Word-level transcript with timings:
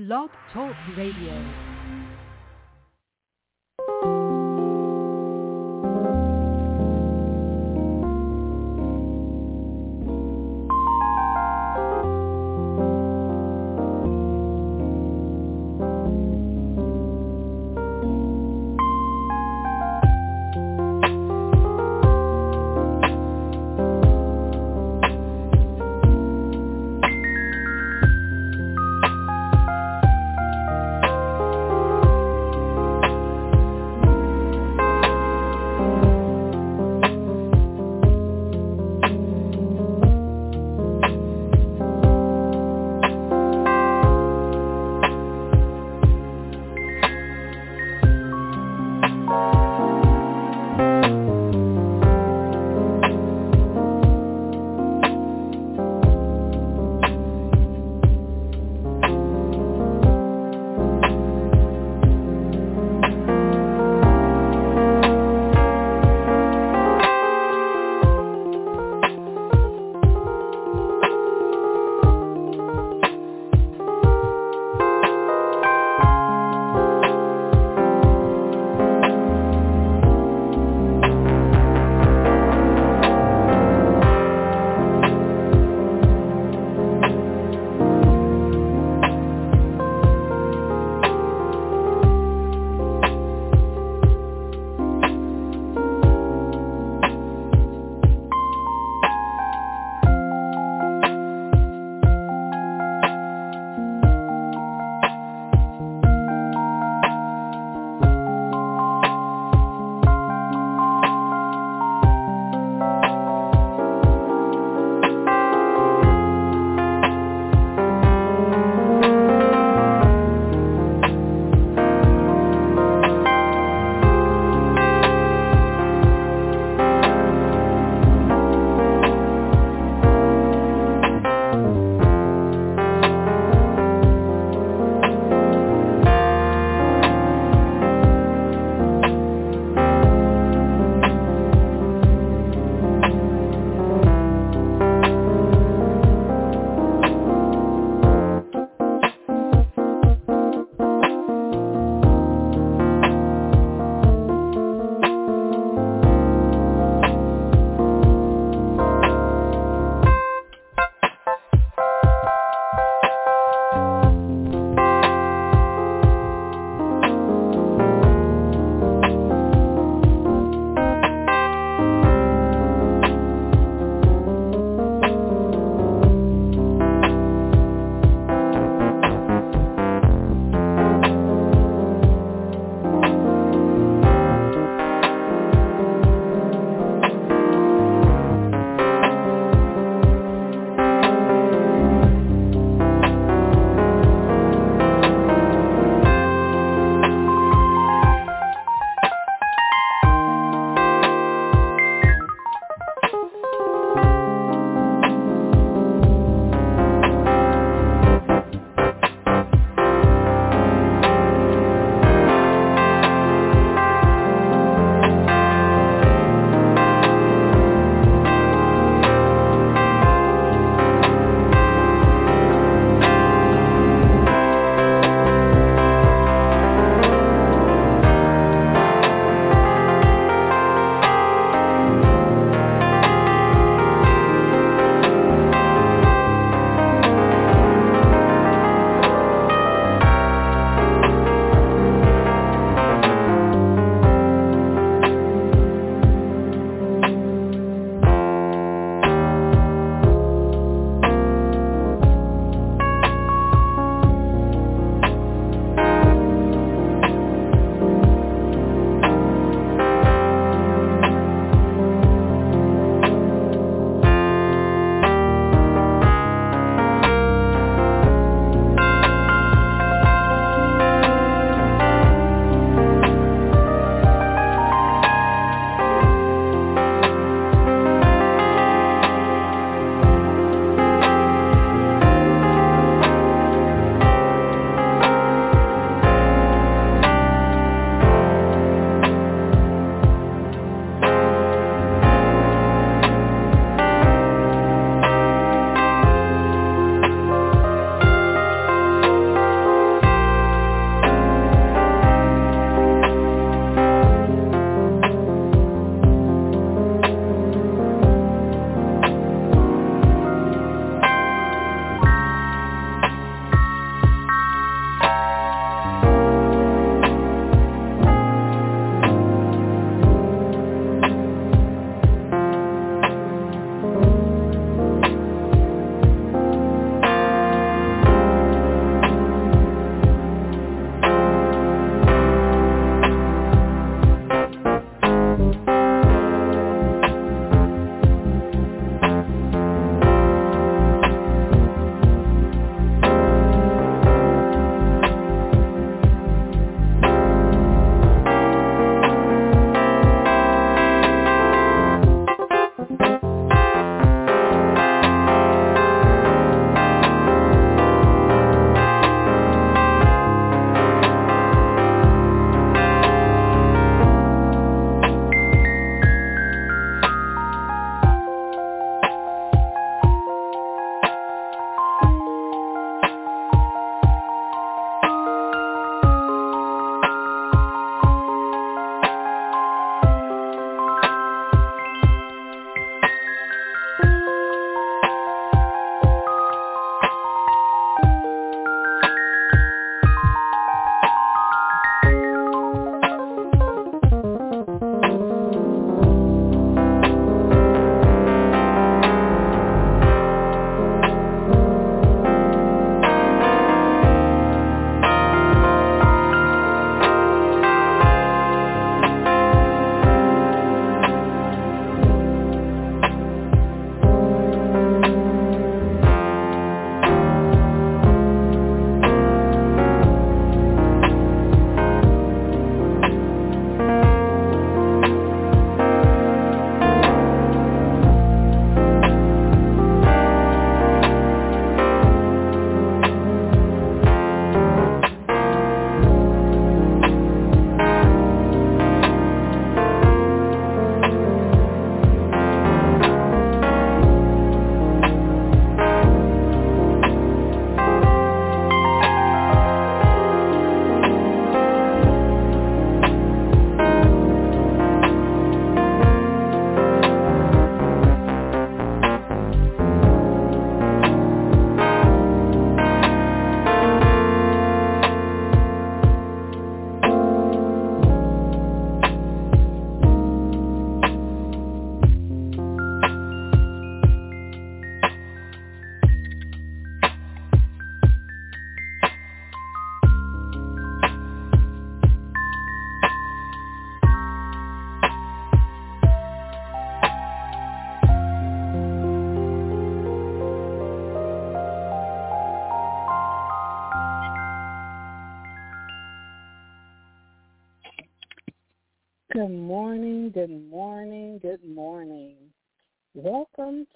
Blog 0.00 0.30
Talk 0.54 0.74
Radio. 0.96 1.69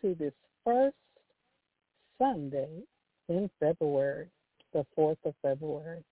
To 0.04 0.14
this 0.16 0.34
first 0.64 0.94
Sunday 2.18 2.82
in 3.30 3.48
February, 3.58 4.28
the 4.74 4.84
4th 4.98 5.16
of 5.24 5.34
February. 5.40 6.04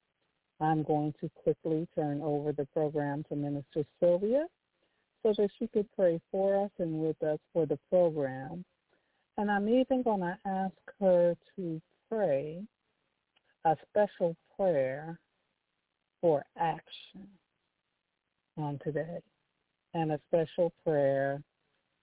I'm 0.63 0.83
going 0.83 1.13
to 1.21 1.31
quickly 1.35 1.87
turn 1.95 2.23
over 2.23 2.53
the 2.53 2.67
program 2.73 3.23
to 3.29 3.37
Minister 3.37 3.85
Sylvia 4.01 4.47
so 5.23 5.35
that 5.37 5.51
she 5.59 5.67
could 5.67 5.87
pray 5.95 6.19
for 6.31 6.65
us 6.65 6.71
and 6.79 7.01
with 7.01 7.23
us 7.23 7.39
for 7.53 7.67
the 7.67 7.79
program. 7.91 8.65
And 9.37 9.51
I'm 9.51 9.69
even 9.69 10.03
going 10.03 10.21
to 10.21 10.39
ask 10.47 10.73
her 10.99 11.37
to 11.57 11.83
pray 12.11 12.63
a 13.67 13.77
special 13.91 14.35
prayer 14.57 15.19
for 16.23 16.47
action 16.59 17.29
on 18.57 18.81
today 18.83 19.19
and 19.93 20.13
a 20.13 20.21
special 20.31 20.73
prayer 20.83 21.43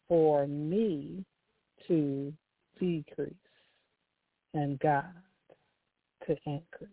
for 0.07 0.45
me 0.45 1.25
to 1.87 2.33
decrease 2.79 3.33
and 4.53 4.79
God 4.79 5.05
to 6.27 6.35
increase. 6.45 6.89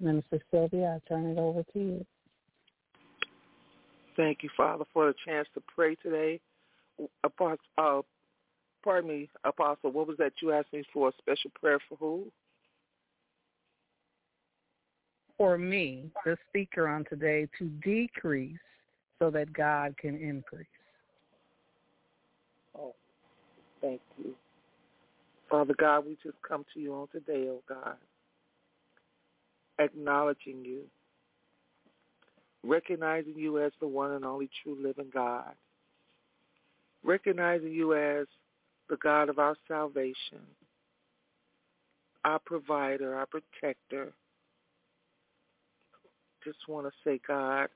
Minister 0.00 0.40
Sylvia, 0.50 0.98
I 0.98 1.08
turn 1.08 1.26
it 1.26 1.38
over 1.38 1.62
to 1.72 1.78
you. 1.78 2.06
Thank 4.16 4.42
you, 4.42 4.50
Father, 4.56 4.84
for 4.92 5.06
the 5.06 5.14
chance 5.26 5.46
to 5.54 5.62
pray 5.74 5.94
today. 5.96 6.40
Apostle, 7.24 7.58
uh, 7.78 8.00
pardon 8.82 9.10
me, 9.10 9.28
Apostle, 9.44 9.92
what 9.92 10.08
was 10.08 10.16
that 10.18 10.32
you 10.42 10.52
asked 10.52 10.72
me 10.72 10.82
for? 10.92 11.08
A 11.08 11.12
special 11.18 11.50
prayer 11.58 11.78
for 11.88 11.96
who? 11.96 12.26
For 15.38 15.56
me, 15.56 16.10
the 16.24 16.36
speaker 16.48 16.86
on 16.86 17.04
today, 17.08 17.48
to 17.58 17.66
decrease 17.82 18.58
so 19.18 19.30
that 19.30 19.52
God 19.52 19.96
can 19.96 20.16
increase. 20.16 20.66
Oh, 22.78 22.94
thank 23.80 24.00
you. 24.22 24.34
Father 25.50 25.74
God, 25.76 26.06
we 26.06 26.16
just 26.22 26.36
come 26.46 26.64
to 26.74 26.80
you 26.80 26.94
on 26.94 27.08
today, 27.08 27.48
oh 27.50 27.62
God, 27.68 27.96
acknowledging 29.80 30.64
you, 30.64 30.82
recognizing 32.62 33.34
you 33.36 33.60
as 33.60 33.72
the 33.80 33.88
one 33.88 34.12
and 34.12 34.24
only 34.24 34.48
true 34.62 34.76
living 34.80 35.10
God, 35.12 35.52
recognizing 37.02 37.72
you 37.72 37.94
as 37.94 38.26
the 38.88 38.96
God 39.02 39.28
of 39.28 39.38
our 39.38 39.56
salvation, 39.66 40.40
our 42.24 42.38
provider, 42.38 43.16
our 43.16 43.26
protector. 43.26 44.12
Just 46.44 46.58
want 46.68 46.86
to 46.86 46.92
say, 47.04 47.20
God, 47.26 47.68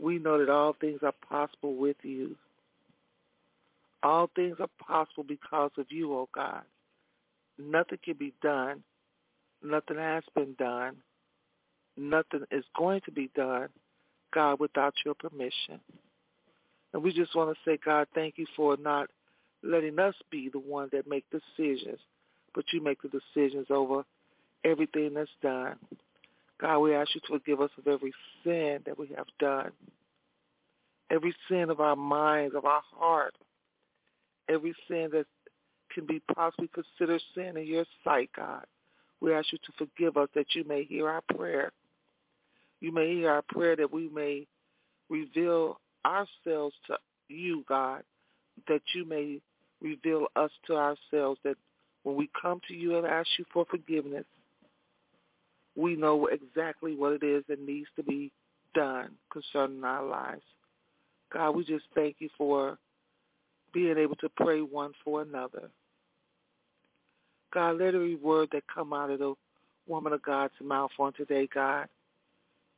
we 0.00 0.18
know 0.18 0.38
that 0.38 0.50
all 0.50 0.74
things 0.80 1.00
are 1.02 1.14
possible 1.28 1.76
with 1.76 1.96
you. 2.02 2.36
All 4.04 4.30
things 4.36 4.56
are 4.60 4.68
possible 4.78 5.24
because 5.24 5.70
of 5.78 5.86
you, 5.88 6.12
oh 6.12 6.28
God. 6.34 6.62
Nothing 7.58 7.98
can 8.04 8.16
be 8.18 8.34
done. 8.42 8.82
Nothing 9.62 9.96
has 9.96 10.22
been 10.34 10.54
done. 10.58 10.96
Nothing 11.96 12.44
is 12.50 12.64
going 12.76 13.00
to 13.06 13.10
be 13.10 13.30
done, 13.34 13.68
God, 14.32 14.60
without 14.60 14.92
your 15.06 15.14
permission. 15.14 15.80
And 16.92 17.02
we 17.02 17.14
just 17.14 17.34
want 17.34 17.56
to 17.56 17.70
say, 17.70 17.78
God, 17.82 18.06
thank 18.14 18.34
you 18.36 18.46
for 18.54 18.76
not 18.76 19.08
letting 19.62 19.98
us 19.98 20.14
be 20.30 20.50
the 20.52 20.58
one 20.58 20.90
that 20.92 21.08
make 21.08 21.24
decisions, 21.30 21.98
but 22.54 22.64
you 22.72 22.82
make 22.82 22.98
the 23.00 23.08
decisions 23.08 23.68
over 23.70 24.04
everything 24.64 25.14
that's 25.14 25.30
done. 25.42 25.76
God, 26.60 26.80
we 26.80 26.94
ask 26.94 27.14
you 27.14 27.20
to 27.22 27.38
forgive 27.38 27.60
us 27.60 27.70
of 27.78 27.86
every 27.86 28.12
sin 28.42 28.80
that 28.84 28.98
we 28.98 29.08
have 29.16 29.26
done, 29.38 29.70
every 31.10 31.34
sin 31.48 31.70
of 31.70 31.80
our 31.80 31.96
minds, 31.96 32.54
of 32.54 32.64
our 32.64 32.82
heart, 32.92 33.34
every 34.48 34.74
sin 34.88 35.10
that 35.12 35.26
can 35.92 36.06
be 36.06 36.20
possibly 36.34 36.68
considered 36.68 37.22
sin 37.34 37.56
in 37.56 37.66
your 37.66 37.84
sight, 38.02 38.30
God. 38.36 38.64
We 39.20 39.32
ask 39.32 39.52
you 39.52 39.58
to 39.58 39.72
forgive 39.78 40.16
us 40.16 40.28
that 40.34 40.54
you 40.54 40.64
may 40.64 40.84
hear 40.84 41.08
our 41.08 41.22
prayer. 41.36 41.72
You 42.80 42.92
may 42.92 43.14
hear 43.14 43.30
our 43.30 43.42
prayer 43.42 43.76
that 43.76 43.92
we 43.92 44.08
may 44.08 44.46
reveal 45.08 45.80
ourselves 46.04 46.74
to 46.88 46.96
you, 47.28 47.64
God, 47.68 48.02
that 48.68 48.82
you 48.94 49.04
may 49.06 49.40
reveal 49.80 50.26
us 50.36 50.50
to 50.66 50.74
ourselves, 50.74 51.40
that 51.44 51.56
when 52.02 52.16
we 52.16 52.28
come 52.40 52.60
to 52.68 52.74
you 52.74 52.98
and 52.98 53.06
ask 53.06 53.28
you 53.38 53.44
for 53.52 53.64
forgiveness, 53.70 54.24
we 55.76 55.96
know 55.96 56.26
exactly 56.26 56.94
what 56.94 57.12
it 57.12 57.22
is 57.22 57.44
that 57.48 57.60
needs 57.60 57.88
to 57.96 58.02
be 58.02 58.30
done 58.74 59.10
concerning 59.32 59.82
our 59.84 60.04
lives. 60.04 60.42
God, 61.32 61.50
we 61.52 61.64
just 61.64 61.84
thank 61.94 62.16
you 62.18 62.28
for 62.36 62.78
being 63.74 63.98
able 63.98 64.16
to 64.16 64.28
pray 64.30 64.62
one 64.62 64.92
for 65.04 65.20
another. 65.20 65.68
God, 67.52 67.78
let 67.78 67.94
every 67.94 68.16
word 68.16 68.48
that 68.52 68.62
come 68.72 68.92
out 68.92 69.10
of 69.10 69.18
the 69.18 69.34
woman 69.86 70.12
of 70.12 70.22
God's 70.22 70.54
mouth 70.62 70.90
on 70.98 71.12
today, 71.12 71.48
God, 71.52 71.88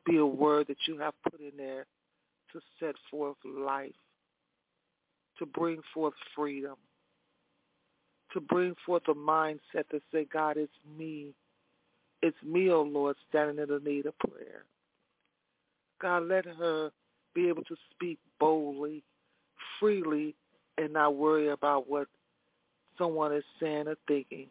be 0.05 0.17
a 0.17 0.27
word 0.27 0.67
that 0.69 0.77
you 0.89 0.99
have 0.99 1.15
put 1.23 1.41
in 1.41 1.53
there 1.57 1.87
to 2.53 2.61
set 2.81 2.95
forth 3.11 3.37
life, 3.45 3.93
to 5.39 5.47
bring 5.47 5.81
forth 5.95 6.15
freedom, 6.35 6.77
to 8.33 8.41
bring 8.41 8.75
forth 8.85 9.03
a 9.09 9.15
mindset 9.15 9.89
to 9.91 10.01
say, 10.13 10.27
God, 10.33 10.57
it's 10.57 10.73
me. 10.99 11.35
It's 12.23 12.37
me, 12.43 12.71
O 12.71 12.77
oh 12.77 12.83
Lord, 12.83 13.17
standing 13.29 13.59
in 13.59 13.69
the 13.69 13.81
need 13.89 14.07
of 14.07 14.19
prayer. 14.19 14.65
God, 16.01 16.25
let 16.25 16.45
her 16.45 16.91
be 17.35 17.49
able 17.49 17.65
to 17.65 17.77
speak 17.91 18.19
boldly, 18.41 19.03
freely, 19.79 20.35
and 20.79 20.93
not 20.93 21.17
worry 21.17 21.49
about 21.49 21.89
what 21.89 22.09
someone 22.99 23.35
is 23.35 23.45
saying 23.61 23.89
or 23.89 23.97
thinking. 24.07 24.49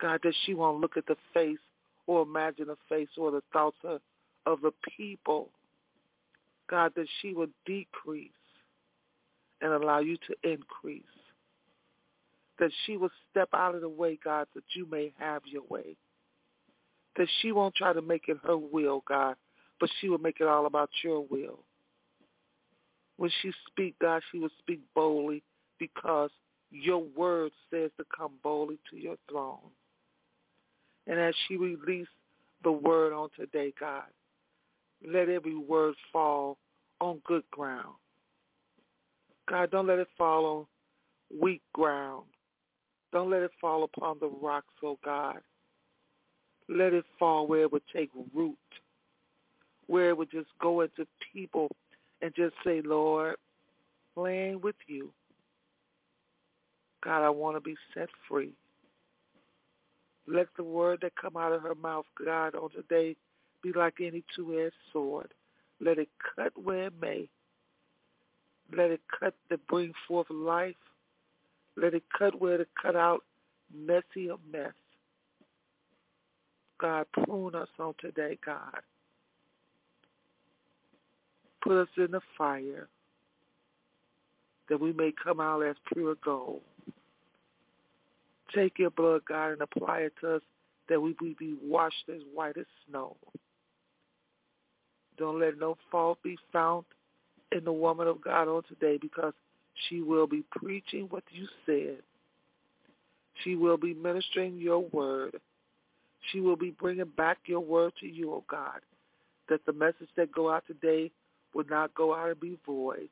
God, 0.00 0.20
that 0.22 0.34
she 0.44 0.54
won't 0.54 0.80
look 0.80 0.96
at 0.96 1.06
the 1.06 1.16
face 1.32 1.58
or 2.06 2.22
imagine 2.22 2.66
the 2.66 2.76
face 2.88 3.08
or 3.16 3.30
the 3.30 3.42
thoughts 3.52 3.76
of, 3.84 4.00
of 4.44 4.60
the 4.60 4.72
people. 4.96 5.50
God, 6.68 6.92
that 6.96 7.06
she 7.20 7.32
will 7.32 7.48
decrease 7.64 8.30
and 9.60 9.72
allow 9.72 10.00
you 10.00 10.16
to 10.28 10.50
increase. 10.52 11.02
That 12.58 12.70
she 12.84 12.96
will 12.96 13.10
step 13.30 13.48
out 13.54 13.74
of 13.74 13.80
the 13.80 13.88
way, 13.88 14.18
God, 14.22 14.46
that 14.54 14.64
you 14.74 14.86
may 14.90 15.12
have 15.18 15.42
your 15.46 15.62
way. 15.68 15.96
That 17.16 17.28
she 17.40 17.52
won't 17.52 17.74
try 17.74 17.92
to 17.92 18.02
make 18.02 18.24
it 18.28 18.38
her 18.44 18.56
will, 18.56 19.02
God, 19.06 19.36
but 19.80 19.90
she 20.00 20.08
will 20.08 20.18
make 20.18 20.40
it 20.40 20.46
all 20.46 20.66
about 20.66 20.90
your 21.02 21.24
will. 21.30 21.60
When 23.16 23.30
she 23.42 23.52
speak, 23.70 23.94
God, 24.00 24.22
she 24.30 24.38
will 24.38 24.50
speak 24.58 24.80
boldly 24.94 25.42
because 25.78 26.30
your 26.70 27.02
word 27.16 27.52
says 27.70 27.90
to 27.98 28.04
come 28.16 28.32
boldly 28.42 28.78
to 28.90 28.96
your 28.96 29.16
throne. 29.30 29.58
And 31.06 31.18
as 31.18 31.34
she 31.46 31.56
released 31.56 32.10
the 32.64 32.72
word 32.72 33.12
on 33.12 33.28
today, 33.38 33.72
God, 33.78 34.04
let 35.06 35.28
every 35.28 35.56
word 35.56 35.94
fall 36.12 36.58
on 37.00 37.20
good 37.24 37.44
ground. 37.50 37.94
God, 39.48 39.70
don't 39.70 39.86
let 39.86 39.98
it 39.98 40.08
fall 40.18 40.44
on 40.44 41.40
weak 41.40 41.62
ground. 41.72 42.24
Don't 43.12 43.30
let 43.30 43.42
it 43.42 43.52
fall 43.60 43.84
upon 43.84 44.18
the 44.20 44.28
rocks, 44.28 44.74
oh 44.82 44.98
God. 45.04 45.38
Let 46.68 46.92
it 46.92 47.04
fall 47.18 47.46
where 47.46 47.62
it 47.62 47.72
would 47.72 47.86
take 47.94 48.10
root, 48.34 48.58
where 49.86 50.08
it 50.08 50.18
would 50.18 50.30
just 50.30 50.48
go 50.60 50.80
into 50.80 51.06
people 51.32 51.68
and 52.20 52.34
just 52.34 52.54
say, 52.64 52.82
Lord, 52.84 53.36
playing 54.14 54.60
with 54.60 54.74
you. 54.88 55.12
God, 57.06 57.24
I 57.24 57.30
want 57.30 57.56
to 57.56 57.60
be 57.60 57.76
set 57.94 58.08
free. 58.28 58.52
Let 60.26 60.48
the 60.56 60.64
word 60.64 60.98
that 61.02 61.12
come 61.14 61.36
out 61.36 61.52
of 61.52 61.62
her 61.62 61.76
mouth, 61.76 62.04
God, 62.24 62.56
on 62.56 62.70
today 62.70 63.14
be 63.62 63.72
like 63.72 63.94
any 64.00 64.24
two-edged 64.34 64.74
sword. 64.92 65.32
Let 65.80 65.98
it 65.98 66.08
cut 66.34 66.52
where 66.60 66.88
it 66.88 66.94
may. 67.00 67.28
Let 68.76 68.90
it 68.90 69.02
cut 69.20 69.34
to 69.50 69.58
bring 69.68 69.92
forth 70.08 70.26
life. 70.30 70.74
Let 71.76 71.94
it 71.94 72.02
cut 72.18 72.40
where 72.40 72.58
to 72.58 72.66
cut 72.82 72.96
out 72.96 73.22
messy 73.72 74.28
a 74.28 74.36
mess. 74.50 74.72
God, 76.80 77.06
prune 77.12 77.54
us 77.54 77.68
on 77.78 77.94
today, 78.00 78.36
God. 78.44 78.80
Put 81.62 81.82
us 81.82 81.88
in 81.96 82.10
the 82.10 82.20
fire 82.36 82.88
that 84.68 84.80
we 84.80 84.92
may 84.92 85.12
come 85.22 85.38
out 85.38 85.60
as 85.60 85.76
pure 85.92 86.16
gold. 86.24 86.62
Take 88.56 88.78
your 88.78 88.90
blood, 88.90 89.22
God, 89.28 89.52
and 89.52 89.60
apply 89.60 89.98
it 90.00 90.14
to 90.22 90.36
us 90.36 90.42
that 90.88 91.00
we 91.00 91.14
be 91.38 91.56
washed 91.62 92.08
as 92.08 92.22
white 92.32 92.56
as 92.56 92.64
snow. 92.88 93.16
Don't 95.18 95.40
let 95.40 95.58
no 95.58 95.76
fault 95.90 96.18
be 96.22 96.38
found 96.52 96.84
in 97.52 97.64
the 97.64 97.72
woman 97.72 98.06
of 98.06 98.22
God 98.22 98.48
on 98.48 98.62
today 98.64 98.98
because 99.00 99.34
she 99.88 100.00
will 100.00 100.26
be 100.26 100.42
preaching 100.50 101.06
what 101.10 101.24
you 101.30 101.46
said. 101.66 101.98
She 103.44 103.56
will 103.56 103.76
be 103.76 103.92
ministering 103.92 104.56
your 104.56 104.80
word. 104.92 105.38
She 106.32 106.40
will 106.40 106.56
be 106.56 106.70
bringing 106.70 107.12
back 107.16 107.38
your 107.46 107.60
word 107.60 107.92
to 108.00 108.06
you, 108.06 108.30
O 108.32 108.36
oh 108.36 108.44
God, 108.50 108.80
that 109.48 109.64
the 109.66 109.72
message 109.72 110.08
that 110.16 110.32
go 110.32 110.50
out 110.50 110.64
today 110.66 111.10
would 111.54 111.68
not 111.68 111.94
go 111.94 112.14
out 112.14 112.30
and 112.30 112.40
be 112.40 112.58
void, 112.64 113.08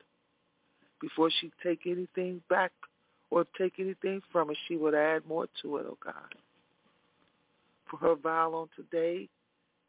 before 1.01 1.29
she 1.39 1.51
take 1.63 1.81
anything 1.85 2.41
back 2.49 2.71
or 3.35 3.45
take 3.57 3.73
anything 3.79 4.21
from 4.31 4.49
it, 4.49 4.57
she 4.65 4.77
would 4.77 4.95
add 4.95 5.27
more 5.27 5.45
to 5.61 5.75
it, 5.75 5.85
oh 5.89 5.97
God. 6.03 6.13
For 7.91 7.97
her 7.97 8.15
vow 8.15 8.53
on 8.53 8.69
today 8.77 9.27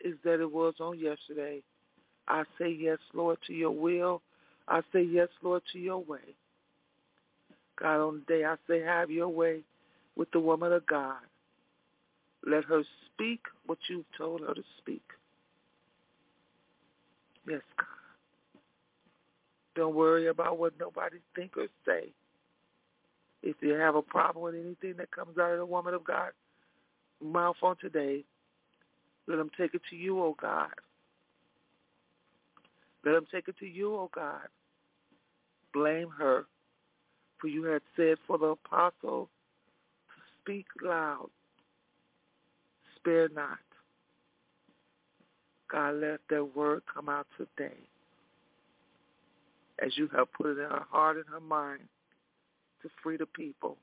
is 0.01 0.15
that 0.25 0.41
it 0.41 0.51
was 0.51 0.75
on 0.81 0.99
yesterday. 0.99 1.63
I 2.27 2.43
say 2.59 2.77
yes, 2.77 2.99
Lord, 3.15 3.39
to 3.47 3.53
your 3.53 3.71
will. 3.71 4.21
I 4.67 4.81
say 4.93 5.03
yes, 5.03 5.29
Lord, 5.43 5.63
to 5.73 5.79
your 5.79 6.03
way. 6.03 6.35
God, 7.81 8.01
on 8.05 8.23
the 8.27 8.35
day 8.35 8.45
I 8.45 8.57
say 8.67 8.81
have 8.83 9.13
your 9.13 9.29
way 9.29 9.61
with 10.17 10.29
the 10.33 10.41
woman 10.41 10.73
of 10.73 10.85
God. 10.87 11.21
Let 12.45 12.65
her 12.65 12.83
speak 13.15 13.43
what 13.67 13.79
you've 13.89 14.07
told 14.19 14.41
her 14.41 14.55
to 14.55 14.63
speak. 14.79 15.05
Yes, 17.49 17.63
God. 17.79 17.87
Don't 19.77 19.95
worry 19.95 20.27
about 20.27 20.59
what 20.59 20.73
nobody 20.81 21.19
think 21.37 21.57
or 21.57 21.69
say. 21.87 22.11
If 23.47 23.55
you 23.61 23.75
have 23.75 23.95
a 23.95 24.03
problem 24.03 24.43
with 24.45 24.57
anything 24.57 24.95
that 24.99 25.13
comes 25.13 25.39
out 25.39 25.53
of 25.53 25.59
the 25.59 25.67
woman 25.67 25.95
of 25.95 26.03
God 26.03 26.31
mouth 27.23 27.55
on 27.63 27.77
today, 27.81 28.25
let 29.29 29.37
them 29.37 29.53
take 29.57 29.73
it 29.73 29.83
to 29.89 29.95
you, 29.95 30.19
oh 30.21 30.35
God. 30.41 30.71
Let 33.05 33.13
them 33.13 33.27
take 33.31 33.47
it 33.47 33.57
to 33.61 33.67
you, 33.67 33.95
oh 33.95 34.11
God. 34.13 34.49
Blame 35.73 36.09
her, 36.19 36.47
for 37.41 37.47
you 37.47 37.63
had 37.63 37.83
said 37.97 38.17
for 38.27 38.37
the 38.37 38.47
apostle 38.47 39.29
to 40.09 40.23
speak 40.41 40.67
loud, 40.83 41.29
spare 42.97 43.29
not. 43.29 43.59
God, 45.71 45.95
let 46.01 46.19
that 46.31 46.57
word 46.57 46.83
come 46.93 47.09
out 47.09 47.29
today 47.39 47.77
as 49.81 49.97
you 49.97 50.09
have 50.17 50.33
put 50.33 50.47
it 50.47 50.59
in 50.59 50.69
her 50.69 50.87
heart 50.91 51.17
and 51.17 51.27
her 51.31 51.39
mind 51.39 51.83
to 52.83 52.89
free 53.03 53.17
the 53.17 53.27
people. 53.27 53.77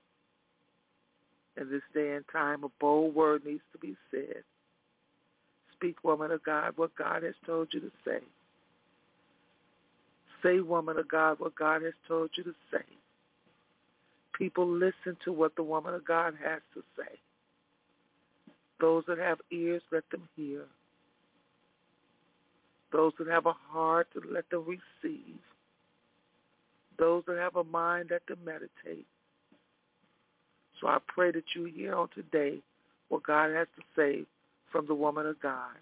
In 1.56 1.70
this 1.70 1.84
day 1.94 2.14
and 2.16 2.26
time, 2.32 2.64
a 2.64 2.70
bold 2.80 3.14
word 3.14 3.46
needs 3.46 3.62
to 3.74 3.78
be 3.78 3.96
said. 4.10 4.44
Speak, 5.74 6.04
woman 6.04 6.32
of 6.32 6.44
God, 6.44 6.74
what 6.78 6.96
God 6.96 7.24
has 7.24 7.36
told 7.46 7.70
you 7.74 7.80
to 7.82 7.92
say. 8.06 8.20
Say, 10.42 10.60
woman 10.60 10.98
of 10.98 11.08
God, 11.08 11.40
what 11.40 11.56
God 11.56 11.84
has 11.84 11.94
told 12.08 12.32
you 12.36 12.44
to 12.44 12.54
say. 12.72 12.84
People 14.38 14.68
listen 14.68 15.16
to 15.26 15.32
what 15.32 15.56
the 15.56 15.64
woman 15.64 15.94
of 15.94 16.06
God 16.06 16.34
has 16.44 16.62
to 16.74 16.82
say. 16.98 17.20
Those 18.80 19.04
that 19.08 19.20
have 19.20 19.40
ears, 19.52 19.82
let 19.92 20.10
them 20.10 20.28
hear. 20.36 20.66
Those 22.92 23.14
that 23.20 23.28
have 23.28 23.46
a 23.46 23.54
heart, 23.54 24.08
let 24.30 24.50
them 24.50 24.66
receive. 24.66 25.40
Those 26.98 27.24
that 27.28 27.38
have 27.38 27.56
a 27.56 27.64
mind, 27.64 28.10
that 28.10 28.26
them 28.28 28.40
meditate. 28.46 29.06
So 30.80 30.88
I 30.88 30.98
pray 31.08 31.32
that 31.32 31.44
you 31.56 31.66
hear 31.66 31.96
on 31.96 32.10
today 32.14 32.60
what 33.10 33.24
God 33.24 33.52
has 33.52 33.68
to 33.78 33.84
say 33.96 34.26
from 34.72 34.88
the 34.88 34.96
woman 34.96 35.26
of 35.26 35.40
God. 35.42 35.76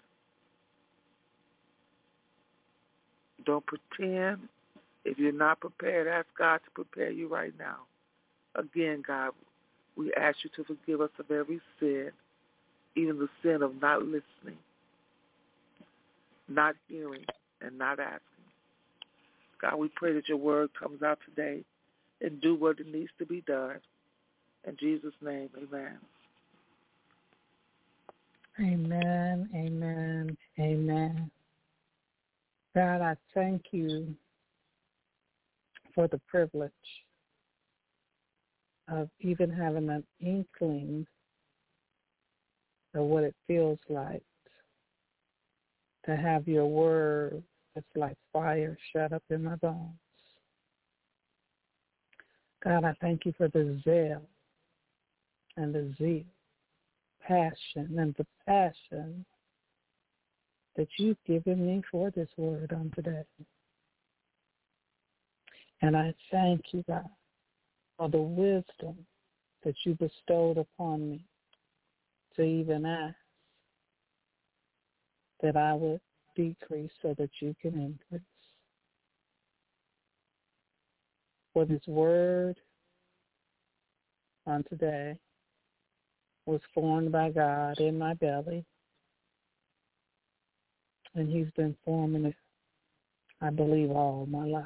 Don't 3.44 3.64
pretend. 3.66 4.48
If 5.04 5.18
you're 5.18 5.32
not 5.32 5.60
prepared, 5.60 6.06
ask 6.06 6.26
God 6.38 6.60
to 6.64 6.70
prepare 6.70 7.10
you 7.10 7.26
right 7.26 7.52
now. 7.58 7.78
Again, 8.54 9.02
God, 9.04 9.32
we 9.96 10.12
ask 10.14 10.36
you 10.44 10.50
to 10.56 10.64
forgive 10.64 11.00
us 11.00 11.10
of 11.18 11.30
every 11.30 11.60
sin, 11.80 12.10
even 12.94 13.18
the 13.18 13.28
sin 13.42 13.62
of 13.62 13.80
not 13.80 14.02
listening, 14.02 14.58
not 16.48 16.76
hearing, 16.88 17.24
and 17.60 17.76
not 17.76 17.98
asking. 17.98 18.31
God, 19.62 19.76
we 19.76 19.88
pray 19.94 20.12
that 20.12 20.28
your 20.28 20.38
word 20.38 20.70
comes 20.78 21.02
out 21.02 21.18
today 21.24 21.64
and 22.20 22.40
do 22.40 22.56
what 22.56 22.80
it 22.80 22.92
needs 22.92 23.10
to 23.18 23.26
be 23.26 23.42
done. 23.42 23.78
In 24.66 24.76
Jesus' 24.78 25.14
name, 25.22 25.48
amen. 25.56 25.98
Amen, 28.60 29.48
amen, 29.54 30.36
amen. 30.60 31.30
God, 32.74 33.00
I 33.00 33.14
thank 33.34 33.62
you 33.70 34.14
for 35.94 36.08
the 36.08 36.20
privilege 36.28 36.72
of 38.88 39.08
even 39.20 39.50
having 39.50 39.88
an 39.88 40.04
inkling 40.20 41.06
of 42.94 43.04
what 43.04 43.24
it 43.24 43.34
feels 43.46 43.78
like 43.88 44.22
to 46.04 46.16
have 46.16 46.48
your 46.48 46.66
word 46.66 47.42
that's 47.74 47.86
like 47.94 48.16
fire 48.32 48.76
shut 48.92 49.12
up 49.12 49.22
in 49.30 49.44
my 49.44 49.56
bones. 49.56 49.98
God, 52.62 52.84
I 52.84 52.94
thank 53.00 53.26
you 53.26 53.32
for 53.36 53.48
the 53.48 53.80
zeal 53.84 54.22
and 55.56 55.74
the 55.74 55.92
zeal, 55.98 56.24
passion 57.26 57.98
and 57.98 58.14
the 58.16 58.26
passion 58.46 59.24
that 60.76 60.88
you've 60.98 61.22
given 61.26 61.66
me 61.66 61.82
for 61.90 62.10
this 62.10 62.28
word 62.36 62.72
on 62.72 62.90
today. 62.94 63.24
And 65.82 65.96
I 65.96 66.14
thank 66.30 66.62
you, 66.72 66.84
God, 66.86 67.08
for 67.98 68.08
the 68.08 68.20
wisdom 68.20 68.96
that 69.64 69.74
you 69.84 69.94
bestowed 69.94 70.58
upon 70.58 71.10
me 71.10 71.24
to 72.36 72.42
even 72.42 72.86
ask 72.86 73.16
that 75.42 75.56
I 75.56 75.74
would 75.74 76.00
decrease 76.34 76.90
so 77.00 77.14
that 77.18 77.30
you 77.40 77.54
can 77.60 77.74
increase. 77.74 78.22
For 81.52 81.64
this 81.64 81.82
word 81.86 82.58
on 84.46 84.64
today 84.64 85.16
was 86.46 86.60
formed 86.74 87.12
by 87.12 87.30
God 87.30 87.78
in 87.78 87.98
my 87.98 88.14
belly, 88.14 88.64
and 91.14 91.28
he's 91.28 91.50
been 91.56 91.76
forming 91.84 92.26
it, 92.26 92.34
I 93.40 93.50
believe, 93.50 93.90
all 93.90 94.26
my 94.26 94.46
life. 94.46 94.64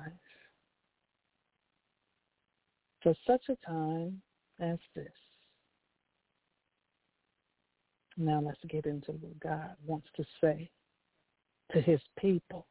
For 3.03 3.15
such 3.27 3.43
a 3.49 3.57
time 3.67 4.23
as 4.61 4.79
this. 4.95 5.09
Now 8.17 8.41
let's 8.41 8.59
get 8.69 8.87
into 8.87 9.13
what 9.13 9.39
God 9.41 9.77
wants 9.85 10.09
to 10.17 10.25
say 10.41 10.71
to 11.73 11.81
his 11.81 12.01
people 12.19 12.67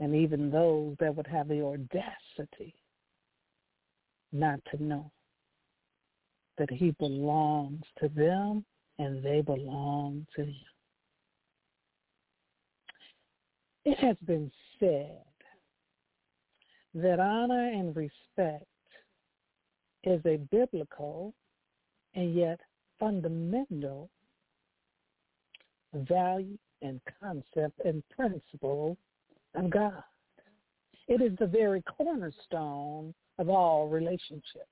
and 0.00 0.14
even 0.14 0.50
those 0.50 0.96
that 0.98 1.14
would 1.14 1.26
have 1.26 1.48
the 1.48 1.62
audacity 1.62 2.74
not 4.32 4.60
to 4.70 4.82
know 4.82 5.10
that 6.58 6.70
he 6.70 6.90
belongs 6.92 7.82
to 7.98 8.08
them 8.08 8.64
and 8.98 9.22
they 9.22 9.40
belong 9.40 10.26
to 10.34 10.42
him. 10.42 10.54
It 13.84 13.98
has 13.98 14.16
been 14.26 14.50
said 14.78 15.22
that 16.94 17.20
honor 17.20 17.68
and 17.68 17.96
respect 17.96 18.64
is 20.04 20.20
a 20.26 20.36
biblical 20.50 21.34
and 22.14 22.34
yet 22.34 22.60
fundamental 22.98 24.10
value 25.94 26.58
and 26.82 27.00
concept 27.20 27.80
and 27.84 28.02
principle 28.10 28.96
of 29.54 29.70
God. 29.70 30.02
It 31.08 31.20
is 31.20 31.36
the 31.38 31.46
very 31.46 31.82
cornerstone 31.82 33.14
of 33.38 33.48
all 33.48 33.88
relationships 33.88 34.66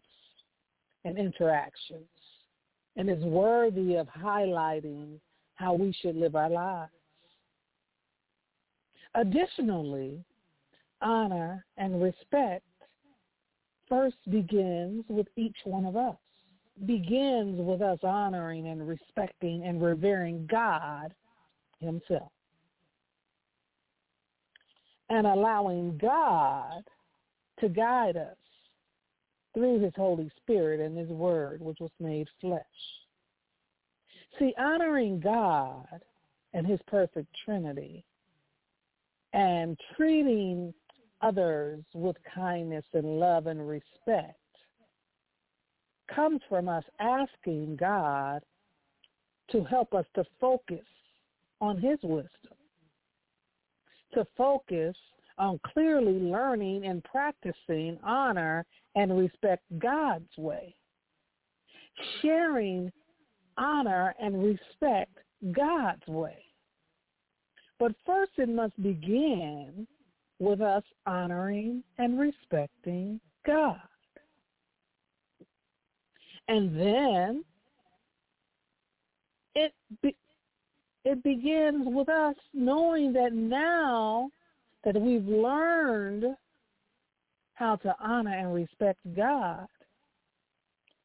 and 1.04 1.18
interactions 1.18 2.06
and 2.96 3.08
is 3.08 3.22
worthy 3.24 3.96
of 3.96 4.06
highlighting 4.08 5.18
how 5.54 5.74
we 5.74 5.92
should 6.00 6.16
live 6.16 6.36
our 6.36 6.50
lives. 6.50 6.92
Additionally, 9.14 10.22
honor 11.00 11.64
and 11.76 12.02
respect 12.02 12.64
first 13.88 14.16
begins 14.30 15.04
with 15.08 15.26
each 15.36 15.56
one 15.64 15.86
of 15.86 15.96
us, 15.96 16.16
begins 16.86 17.58
with 17.58 17.80
us 17.80 17.98
honoring 18.02 18.68
and 18.68 18.86
respecting 18.86 19.64
and 19.64 19.82
revering 19.82 20.46
God 20.50 21.14
himself. 21.80 22.30
And 25.10 25.26
allowing 25.26 25.98
God 25.98 26.82
to 27.60 27.68
guide 27.68 28.16
us 28.16 28.36
through 29.54 29.80
his 29.80 29.92
Holy 29.96 30.30
Spirit 30.42 30.80
and 30.80 30.96
his 30.96 31.08
word, 31.08 31.60
which 31.60 31.78
was 31.80 31.90
made 31.98 32.28
flesh. 32.40 32.62
See, 34.38 34.54
honoring 34.58 35.20
God 35.20 36.02
and 36.52 36.66
his 36.66 36.80
perfect 36.86 37.28
Trinity 37.44 38.04
and 39.32 39.78
treating 39.96 40.72
others 41.20 41.82
with 41.94 42.16
kindness 42.34 42.84
and 42.94 43.18
love 43.18 43.46
and 43.46 43.68
respect 43.68 44.38
comes 46.14 46.40
from 46.48 46.68
us 46.68 46.84
asking 47.00 47.76
God 47.76 48.42
to 49.50 49.64
help 49.64 49.94
us 49.94 50.06
to 50.14 50.24
focus 50.40 50.84
on 51.60 51.78
his 51.78 51.98
wisdom, 52.02 52.56
to 54.14 54.24
focus 54.36 54.96
on 55.38 55.60
clearly 55.72 56.14
learning 56.14 56.86
and 56.86 57.02
practicing 57.04 57.98
honor 58.02 58.64
and 58.94 59.16
respect 59.18 59.62
God's 59.78 60.36
way. 60.36 60.74
Sharing 62.22 62.92
honor 63.56 64.14
and 64.20 64.42
respect 64.42 65.18
God's 65.52 66.06
way. 66.06 66.38
But 67.78 67.92
first 68.04 68.32
it 68.38 68.48
must 68.48 68.80
begin 68.82 69.86
with 70.40 70.60
us 70.60 70.84
honoring 71.06 71.82
and 71.98 72.18
respecting 72.18 73.20
God. 73.46 73.80
And 76.48 76.74
then 76.74 77.44
it 79.54 79.72
it 81.04 81.22
begins 81.22 81.86
with 81.86 82.08
us 82.08 82.36
knowing 82.52 83.12
that 83.14 83.32
now 83.32 84.30
that 84.84 85.00
we've 85.00 85.26
learned 85.26 86.24
how 87.54 87.76
to 87.76 87.94
honor 88.00 88.36
and 88.36 88.54
respect 88.54 89.00
God, 89.16 89.66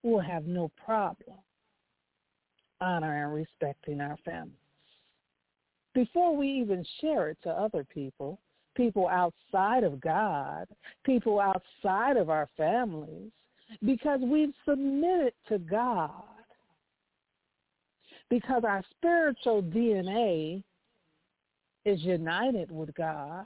we'll 0.03 0.19
have 0.19 0.45
no 0.45 0.71
problem 0.83 1.37
honor 2.81 3.23
and 3.23 3.33
respecting 3.33 4.01
our 4.01 4.17
families. 4.25 4.53
Before 5.93 6.35
we 6.35 6.47
even 6.49 6.85
share 6.99 7.29
it 7.29 7.37
to 7.43 7.49
other 7.49 7.85
people, 7.85 8.39
people 8.75 9.07
outside 9.07 9.83
of 9.83 10.01
God, 10.01 10.67
people 11.05 11.39
outside 11.39 12.17
of 12.17 12.29
our 12.29 12.49
families, 12.57 13.31
because 13.85 14.19
we've 14.21 14.53
submitted 14.67 15.33
to 15.47 15.59
God. 15.59 16.23
Because 18.33 18.63
our 18.63 18.81
spiritual 18.89 19.61
DNA 19.61 20.63
is 21.85 22.01
united 22.01 22.71
with 22.71 22.91
God. 22.95 23.45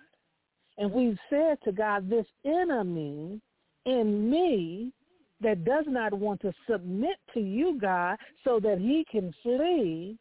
And 0.78 0.90
we've 0.90 1.20
said 1.30 1.58
to 1.66 1.74
God, 1.74 2.10
this 2.10 2.26
enemy 2.46 3.42
in 3.86 4.32
me 4.32 4.94
that 5.42 5.66
does 5.66 5.84
not 5.90 6.14
want 6.14 6.40
to 6.40 6.54
submit 6.70 7.18
to 7.34 7.42
you, 7.42 7.78
God, 7.78 8.18
so 8.46 8.62
that 8.62 8.78
he 8.80 9.06
can 9.12 9.34
flee, 9.44 10.18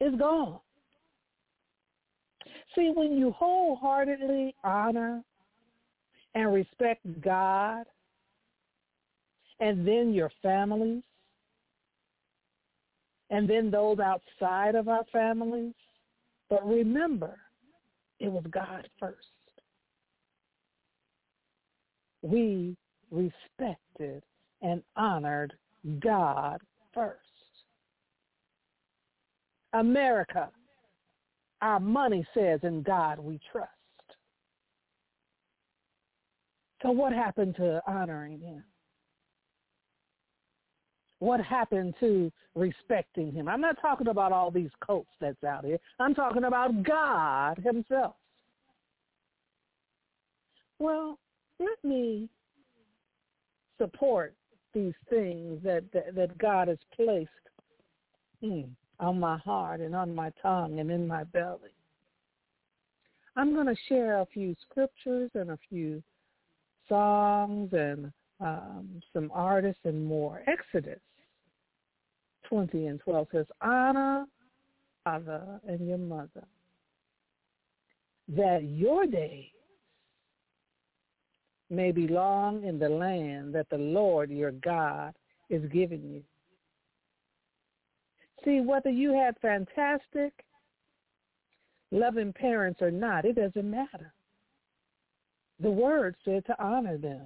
is 0.00 0.18
gone. 0.18 0.58
See, 2.74 2.90
when 2.92 3.16
you 3.16 3.30
wholeheartedly 3.30 4.56
honor 4.64 5.22
and 6.34 6.52
respect 6.52 7.06
God 7.20 7.84
and 9.60 9.86
then 9.86 10.12
your 10.12 10.32
families 10.42 11.04
and 13.32 13.48
then 13.48 13.70
those 13.70 13.98
outside 13.98 14.74
of 14.74 14.88
our 14.88 15.04
families, 15.10 15.72
but 16.50 16.64
remember, 16.68 17.38
it 18.20 18.30
was 18.30 18.44
God 18.50 18.86
first. 19.00 19.16
We 22.20 22.76
respected 23.10 24.22
and 24.60 24.82
honored 24.96 25.54
God 25.98 26.60
first. 26.92 27.18
America, 29.72 30.50
our 31.62 31.80
money 31.80 32.26
says 32.34 32.60
in 32.62 32.82
God 32.82 33.18
we 33.18 33.40
trust. 33.50 33.70
So 36.82 36.90
what 36.90 37.14
happened 37.14 37.56
to 37.56 37.80
honoring 37.86 38.40
him? 38.40 38.62
What 41.22 41.40
happened 41.40 41.94
to 42.00 42.32
respecting 42.56 43.30
him? 43.30 43.46
I'm 43.46 43.60
not 43.60 43.80
talking 43.80 44.08
about 44.08 44.32
all 44.32 44.50
these 44.50 44.72
cults 44.84 45.12
that's 45.20 45.44
out 45.44 45.64
here. 45.64 45.78
I'm 46.00 46.16
talking 46.16 46.42
about 46.42 46.82
God 46.82 47.58
himself. 47.58 48.16
Well, 50.80 51.20
let 51.60 51.78
me 51.84 52.28
support 53.78 54.34
these 54.74 54.94
things 55.10 55.62
that, 55.62 55.84
that, 55.92 56.16
that 56.16 56.38
God 56.38 56.66
has 56.66 56.78
placed 56.96 57.30
hmm, 58.42 58.62
on 58.98 59.20
my 59.20 59.38
heart 59.38 59.78
and 59.78 59.94
on 59.94 60.12
my 60.12 60.32
tongue 60.42 60.80
and 60.80 60.90
in 60.90 61.06
my 61.06 61.22
belly. 61.22 61.70
I'm 63.36 63.54
going 63.54 63.68
to 63.68 63.76
share 63.88 64.22
a 64.22 64.26
few 64.26 64.56
scriptures 64.68 65.30
and 65.34 65.52
a 65.52 65.58
few 65.68 66.02
songs 66.88 67.68
and 67.72 68.10
um, 68.40 69.00
some 69.12 69.30
artists 69.32 69.82
and 69.84 70.04
more. 70.04 70.42
Exodus 70.48 70.98
20 72.52 72.86
and 72.86 73.00
12 73.00 73.28
says, 73.32 73.46
honor 73.62 74.26
father 75.04 75.58
and 75.66 75.88
your 75.88 75.96
mother, 75.96 76.44
that 78.28 78.64
your 78.64 79.06
days 79.06 79.46
may 81.70 81.92
be 81.92 82.06
long 82.06 82.62
in 82.62 82.78
the 82.78 82.90
land 82.90 83.54
that 83.54 83.70
the 83.70 83.78
Lord 83.78 84.30
your 84.30 84.50
God 84.50 85.14
is 85.48 85.62
giving 85.72 86.02
you. 86.02 86.22
See, 88.44 88.60
whether 88.60 88.90
you 88.90 89.14
had 89.14 89.34
fantastic, 89.40 90.44
loving 91.90 92.34
parents 92.34 92.82
or 92.82 92.90
not, 92.90 93.24
it 93.24 93.36
doesn't 93.36 93.70
matter. 93.70 94.12
The 95.58 95.70
word 95.70 96.16
said 96.22 96.44
to 96.46 96.62
honor 96.62 96.98
them. 96.98 97.22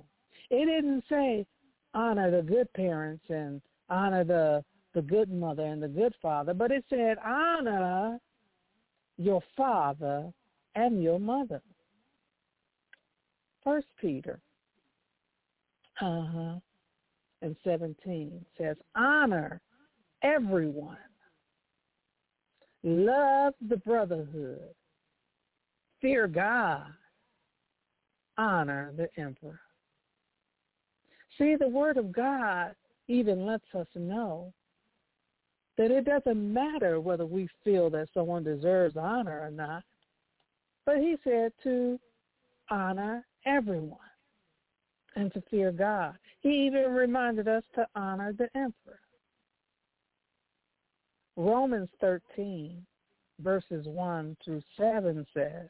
It 0.51 0.67
didn't 0.67 1.03
say 1.09 1.47
honor 1.95 2.31
the 2.31 2.43
good 2.43 2.73
parents 2.75 3.25
and 3.29 3.61
honor 3.91 4.23
the, 4.23 4.65
the 4.97 5.03
good 5.03 5.31
mother 5.31 5.63
and 5.63 5.83
the 5.83 5.89
good 5.89 6.15
father, 6.23 6.55
but 6.55 6.73
it 6.73 6.83
said 6.89 7.19
honor 7.23 8.19
your 9.19 9.43
father 9.55 10.33
and 10.75 11.03
your 11.03 11.21
mother. 11.21 11.61
First 13.63 13.89
Peter 14.01 14.41
uh-huh, 16.01 16.55
and 17.43 17.57
17 17.63 18.45
says, 18.57 18.77
honor 18.95 19.61
everyone. 20.23 20.97
Love 22.83 23.53
the 23.69 23.77
brotherhood. 23.77 24.75
Fear 26.01 26.29
God. 26.29 26.87
Honor 28.39 28.95
the 28.97 29.09
emperor. 29.21 29.61
See, 31.37 31.55
the 31.59 31.69
word 31.69 31.99
of 31.99 32.13
God 32.13 32.75
even 33.09 33.45
lets 33.45 33.67
us 33.75 33.87
know 33.95 34.55
that 35.77 35.91
it 35.91 36.05
doesn't 36.05 36.53
matter 36.53 37.01
whether 37.01 37.27
we 37.27 37.49
feel 37.65 37.91
that 37.91 38.09
someone 38.15 38.45
deserves 38.45 38.97
honor 38.97 39.41
or 39.43 39.51
not. 39.51 39.83
But 40.85 40.99
he 40.99 41.17
said 41.25 41.53
to 41.65 41.99
honor 42.71 43.27
everyone 43.45 43.99
and 45.17 45.33
to 45.33 45.43
fear 45.51 45.73
God. 45.73 46.17
He 46.41 46.67
even 46.67 46.93
reminded 46.93 47.49
us 47.49 47.65
to 47.75 47.87
honor 47.95 48.33
the 48.33 48.49
emperor. 48.57 49.01
Romans 51.37 51.89
13, 52.01 52.85
verses 53.41 53.87
1 53.87 54.37
through 54.45 54.63
7 54.79 55.27
says, 55.35 55.69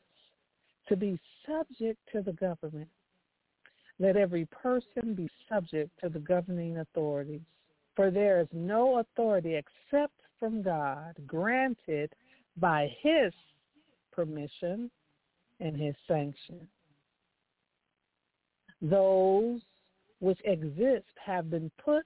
to 0.89 0.97
be 0.97 1.19
subject 1.47 1.99
to 2.13 2.23
the 2.23 2.33
government. 2.33 2.89
Let 3.99 4.17
every 4.17 4.47
person 4.47 5.15
be 5.15 5.29
subject 5.49 5.91
to 6.03 6.09
the 6.09 6.19
governing 6.19 6.79
authorities. 6.79 7.41
For 7.97 8.11
there 8.11 8.41
is 8.41 8.49
no 8.53 8.99
authority 8.99 9.57
except 9.57 10.13
from 10.39 10.63
God, 10.63 11.15
granted 11.27 12.13
by 12.59 12.95
his 13.01 13.33
permission 14.13 14.91
and 15.61 15.77
his 15.77 15.95
sanction. 16.07 16.69
Those 18.83 19.63
which 20.21 20.39
exist 20.45 21.07
have 21.25 21.51
been 21.51 21.71
put 21.83 22.05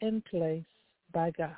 in 0.00 0.22
place 0.22 0.64
by 1.12 1.32
God. 1.36 1.56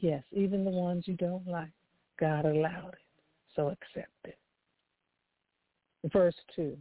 Yes, 0.00 0.24
even 0.32 0.64
the 0.64 0.70
ones 0.70 1.04
you 1.06 1.14
don't 1.14 1.46
like, 1.46 1.70
God 2.18 2.44
allowed 2.44 2.94
it, 2.94 3.22
so 3.54 3.68
accept 3.68 4.10
it. 4.24 4.38
Verse 6.12 6.34
2. 6.56 6.76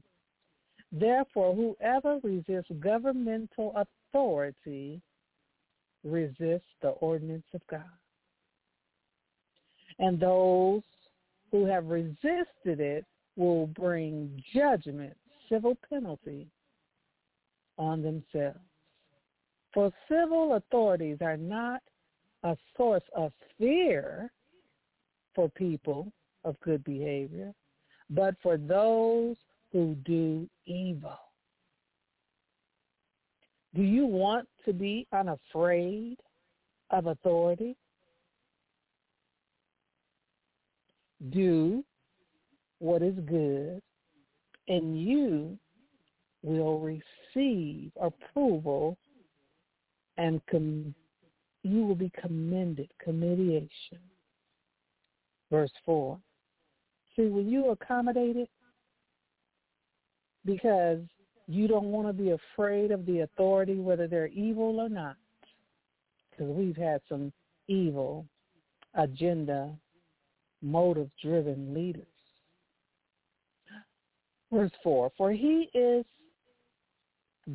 Therefore, 0.92 1.56
whoever 1.56 2.20
resists 2.24 2.72
governmental 2.80 3.74
authority 3.76 5.02
resists 6.06 6.70
the 6.82 6.90
ordinance 7.02 7.46
of 7.54 7.62
God. 7.70 7.84
And 10.00 10.20
those 10.20 10.84
who 11.52 11.66
have 11.66 11.88
resisted 11.88 12.80
it 12.80 13.06
will 13.36 13.68
bring 13.68 14.42
judgment 14.54 15.16
civil 15.50 15.78
penalty 15.90 16.48
on 17.78 18.02
themselves. 18.02 18.60
For 19.74 19.92
civil 20.10 20.56
authorities 20.56 21.18
are 21.22 21.38
not 21.38 21.82
a 22.44 22.56
source 22.78 23.04
of 23.16 23.34
fear 23.58 24.32
for 25.34 25.50
people 25.50 26.12
of 26.46 26.60
good 26.62 26.84
behavior, 26.84 27.54
but 28.10 28.36
for 28.42 28.58
those 28.58 29.36
who 29.72 29.96
do 30.06 30.48
evil. 30.66 31.18
Do 33.76 33.82
you 33.82 34.06
want 34.06 34.48
to 34.66 34.74
be 34.74 35.06
unafraid 35.12 36.18
of 36.92 37.08
authority? 37.08 37.76
Do 41.30 41.84
what 42.80 43.02
is 43.02 43.16
good 43.26 43.82
and 44.68 45.00
you 45.00 45.58
will 46.42 46.80
receive 46.80 47.92
approval 48.00 48.98
and 50.18 50.42
com- 50.50 50.96
you 51.64 51.86
will 51.86 51.96
be 51.96 52.12
commended, 52.22 52.90
commendation. 53.04 54.00
Verse 55.52 55.72
4. 55.86 56.18
See, 57.16 57.28
when 57.28 57.50
you 57.50 57.72
accommodate 57.72 58.36
it, 58.36 58.50
because 60.46 61.00
you 61.48 61.68
don't 61.68 61.86
want 61.86 62.08
to 62.08 62.14
be 62.14 62.32
afraid 62.32 62.92
of 62.92 63.06
the 63.06 63.22
authority, 63.22 63.76
whether 63.76 64.08
they're 64.08 64.28
evil 64.28 64.80
or 64.80 64.90
not, 64.90 65.16
because 66.32 66.48
we've 66.54 66.76
had 66.76 67.02
some 67.08 67.32
evil, 67.68 68.26
agenda, 68.96 69.72
motive-driven 70.62 71.74
leaders. 71.74 72.08
Verse 74.52 74.72
4, 74.84 75.12
for 75.18 75.32
he 75.32 75.70
is 75.74 76.06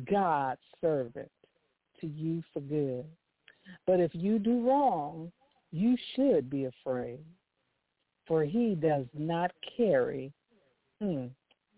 God's 0.09 0.61
servant 0.79 1.31
to 1.99 2.07
you 2.07 2.43
for 2.53 2.61
good. 2.61 3.05
But 3.85 3.99
if 3.99 4.11
you 4.13 4.39
do 4.39 4.67
wrong, 4.67 5.31
you 5.71 5.97
should 6.15 6.49
be 6.49 6.65
afraid, 6.65 7.19
for 8.27 8.43
he 8.43 8.75
does 8.75 9.05
not 9.13 9.51
carry 9.77 10.31
hmm, 11.01 11.27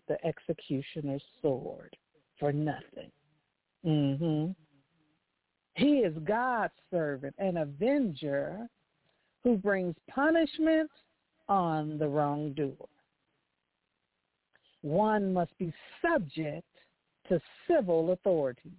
the 0.07 0.23
executioner's 0.25 1.23
sword 1.41 1.95
for 2.43 2.51
nothing. 2.51 3.09
Mm-hmm. 3.85 4.51
He 5.75 5.99
is 5.99 6.13
God's 6.25 6.73
servant, 6.91 7.33
an 7.37 7.55
avenger 7.55 8.67
who 9.45 9.55
brings 9.55 9.95
punishment 10.09 10.91
on 11.47 11.97
the 11.97 12.05
wrongdoer. 12.05 12.89
One 14.81 15.33
must 15.33 15.57
be 15.57 15.73
subject 16.01 16.67
to 17.29 17.39
civil 17.65 18.11
authorities, 18.11 18.73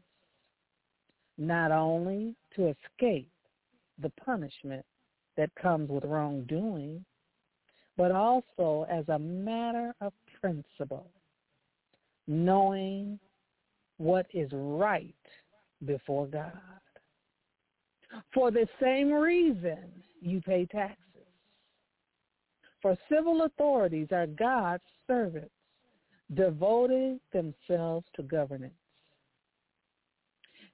not 1.38 1.72
only 1.72 2.34
to 2.56 2.66
escape 2.68 3.30
the 4.02 4.10
punishment 4.22 4.84
that 5.38 5.48
comes 5.54 5.88
with 5.88 6.04
wrongdoing, 6.04 7.02
but 7.96 8.12
also 8.12 8.86
as 8.90 9.08
a 9.08 9.18
matter 9.18 9.94
of 10.02 10.12
principle, 10.42 11.06
knowing 12.26 13.18
what 13.98 14.26
is 14.32 14.50
right 14.52 15.14
before 15.84 16.26
God. 16.26 16.52
For 18.32 18.50
the 18.50 18.66
same 18.80 19.12
reason 19.12 19.78
you 20.20 20.40
pay 20.40 20.66
taxes. 20.66 20.98
For 22.80 22.96
civil 23.10 23.44
authorities 23.44 24.08
are 24.12 24.26
God's 24.26 24.82
servants, 25.06 25.50
devoting 26.34 27.18
themselves 27.32 28.06
to 28.14 28.22
governance. 28.22 28.74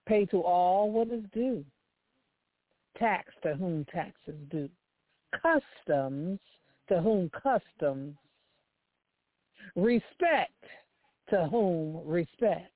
Pay 0.07 0.27
to 0.27 0.43
all 0.43 0.91
what 0.91 1.09
is 1.09 1.23
due. 1.33 1.65
Tax 2.99 3.33
to 3.43 3.55
whom 3.55 3.85
tax 3.93 4.13
is 4.27 4.35
due. 4.51 4.69
Customs 5.41 6.41
to 6.89 7.01
whom 7.01 7.31
customs. 7.31 8.17
Respect 9.77 10.65
to 11.31 11.47
whom 11.51 12.01
respect. 12.05 12.73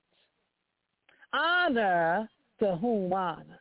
Honor 1.34 2.28
to 2.60 2.76
whom 2.76 3.12
honor. 3.12 3.60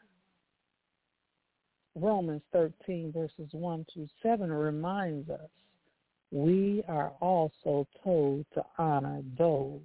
Romans 1.95 2.41
13 2.51 3.11
verses 3.11 3.49
1 3.51 3.85
to 3.93 4.07
7 4.21 4.51
reminds 4.51 5.29
us 5.29 5.49
we 6.31 6.83
are 6.87 7.11
also 7.21 7.87
told 8.03 8.45
to 8.53 8.63
honor 8.77 9.21
those 9.37 9.81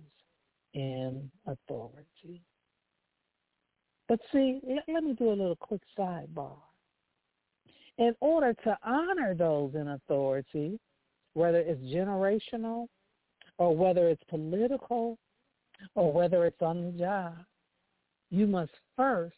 in 0.74 1.30
authority. 1.46 2.42
But 4.08 4.20
see, 4.32 4.60
let 4.88 5.04
me 5.04 5.12
do 5.12 5.28
a 5.28 5.30
little 5.30 5.56
quick 5.56 5.82
sidebar. 5.98 6.56
In 7.98 8.14
order 8.20 8.54
to 8.64 8.78
honor 8.84 9.34
those 9.34 9.74
in 9.74 9.88
authority, 9.88 10.78
whether 11.34 11.58
it's 11.58 11.82
generational 11.82 12.86
or 13.58 13.76
whether 13.76 14.08
it's 14.08 14.22
political 14.30 15.18
or 15.94 16.12
whether 16.12 16.46
it's 16.46 16.62
on 16.62 16.86
the 16.86 16.98
job, 16.98 17.34
you 18.30 18.46
must 18.46 18.72
first 18.96 19.36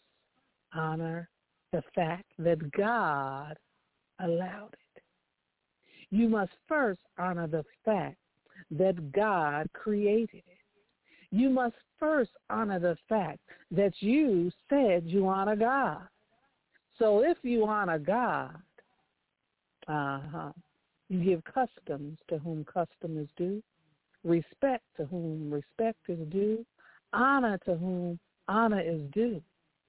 honor 0.75 1.29
the 1.73 1.83
fact 1.95 2.27
that 2.39 2.71
God 2.73 3.57
allowed 4.19 4.73
it. 4.73 5.03
You 6.11 6.29
must 6.29 6.53
first 6.69 7.01
honor 7.19 7.47
the 7.47 7.65
fact 7.85 8.17
that 8.73 9.13
God 9.13 9.69
created 9.73 10.43
it. 10.47 10.59
You 11.31 11.51
must 11.51 11.77
first 11.99 12.33
honor 12.49 12.81
the 12.81 12.97
fact 13.09 13.39
that 13.71 13.93
you 14.01 14.51
said 14.69 15.05
you 15.07 15.29
honor 15.29 15.57
God. 15.57 16.03
So 16.99 17.23
if 17.23 17.39
you 17.43 17.65
honor 17.67 17.99
God, 17.99 18.57
uh-huh, 19.87 20.53
you 21.09 21.25
give 21.25 21.43
customs 21.45 22.19
to 22.29 22.39
whom 22.39 22.65
custom 22.65 23.19
is 23.19 23.29
due, 23.37 23.63
respect 24.25 24.85
to 24.97 25.07
whom 25.07 25.51
respect 25.51 25.99
is 26.09 26.19
due, 26.31 26.65
honor 27.13 27.59
to 27.65 27.77
whom 27.77 28.19
honor 28.49 28.81
is 28.81 29.01
due. 29.13 29.43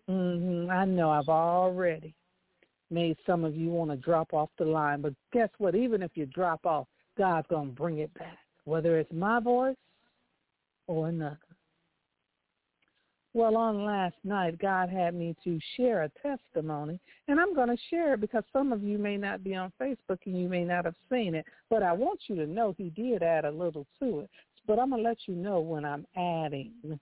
Mm-hmm. 0.09 0.69
I 0.69 0.85
know 0.85 1.09
I've 1.09 1.29
already 1.29 2.13
made 2.89 3.17
some 3.25 3.45
of 3.45 3.55
you 3.55 3.69
want 3.69 3.91
to 3.91 3.97
drop 3.97 4.33
off 4.33 4.49
the 4.57 4.65
line, 4.65 5.01
but 5.01 5.13
guess 5.31 5.49
what? 5.57 5.75
Even 5.75 6.01
if 6.01 6.11
you 6.15 6.25
drop 6.25 6.65
off, 6.65 6.87
God's 7.17 7.47
going 7.47 7.69
to 7.69 7.75
bring 7.75 7.99
it 7.99 8.13
back, 8.13 8.37
whether 8.65 8.99
it's 8.99 9.11
my 9.13 9.39
voice 9.39 9.75
or 10.87 11.07
another. 11.07 11.37
Well, 13.33 13.55
on 13.55 13.85
last 13.85 14.17
night, 14.25 14.59
God 14.59 14.89
had 14.89 15.15
me 15.15 15.35
to 15.45 15.57
share 15.77 16.03
a 16.03 16.11
testimony, 16.21 16.99
and 17.29 17.39
I'm 17.39 17.55
going 17.55 17.69
to 17.69 17.77
share 17.89 18.15
it 18.15 18.21
because 18.21 18.43
some 18.51 18.73
of 18.73 18.83
you 18.83 18.97
may 18.97 19.15
not 19.15 19.41
be 19.41 19.55
on 19.55 19.71
Facebook 19.79 20.19
and 20.25 20.37
you 20.37 20.49
may 20.49 20.65
not 20.65 20.83
have 20.83 20.95
seen 21.09 21.35
it, 21.35 21.45
but 21.69 21.81
I 21.81 21.93
want 21.93 22.19
you 22.27 22.35
to 22.35 22.45
know 22.45 22.75
he 22.77 22.89
did 22.89 23.23
add 23.23 23.45
a 23.45 23.51
little 23.51 23.87
to 23.99 24.19
it. 24.19 24.29
But 24.67 24.79
I'm 24.79 24.89
going 24.89 25.01
to 25.01 25.09
let 25.09 25.17
you 25.27 25.35
know 25.35 25.61
when 25.61 25.85
I'm 25.85 26.05
adding 26.17 26.99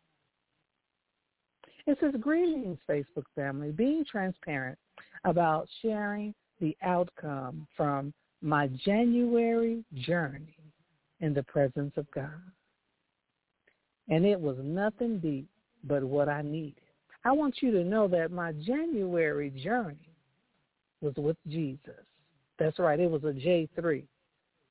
it 1.89 1.97
says, 1.99 2.13
greetings, 2.19 2.77
Facebook 2.87 3.25
family, 3.35 3.71
being 3.71 4.05
transparent 4.05 4.77
about 5.23 5.67
sharing 5.81 6.35
the 6.61 6.77
outcome 6.83 7.67
from 7.75 8.13
my 8.41 8.67
January 8.85 9.83
journey 9.95 10.55
in 11.19 11.33
the 11.33 11.41
presence 11.43 11.93
of 11.97 12.09
God. 12.11 12.29
And 14.07 14.23
it 14.23 14.39
was 14.39 14.57
nothing 14.61 15.19
deep 15.19 15.47
but 15.83 16.03
what 16.03 16.29
I 16.29 16.43
needed. 16.43 16.83
I 17.25 17.31
want 17.31 17.55
you 17.61 17.71
to 17.71 17.83
know 17.83 18.07
that 18.07 18.31
my 18.31 18.51
January 18.51 19.49
journey 19.49 20.15
was 21.01 21.15
with 21.17 21.37
Jesus. 21.47 22.05
That's 22.59 22.77
right. 22.77 22.99
It 22.99 23.09
was 23.09 23.23
a 23.23 23.33
J3 23.33 24.03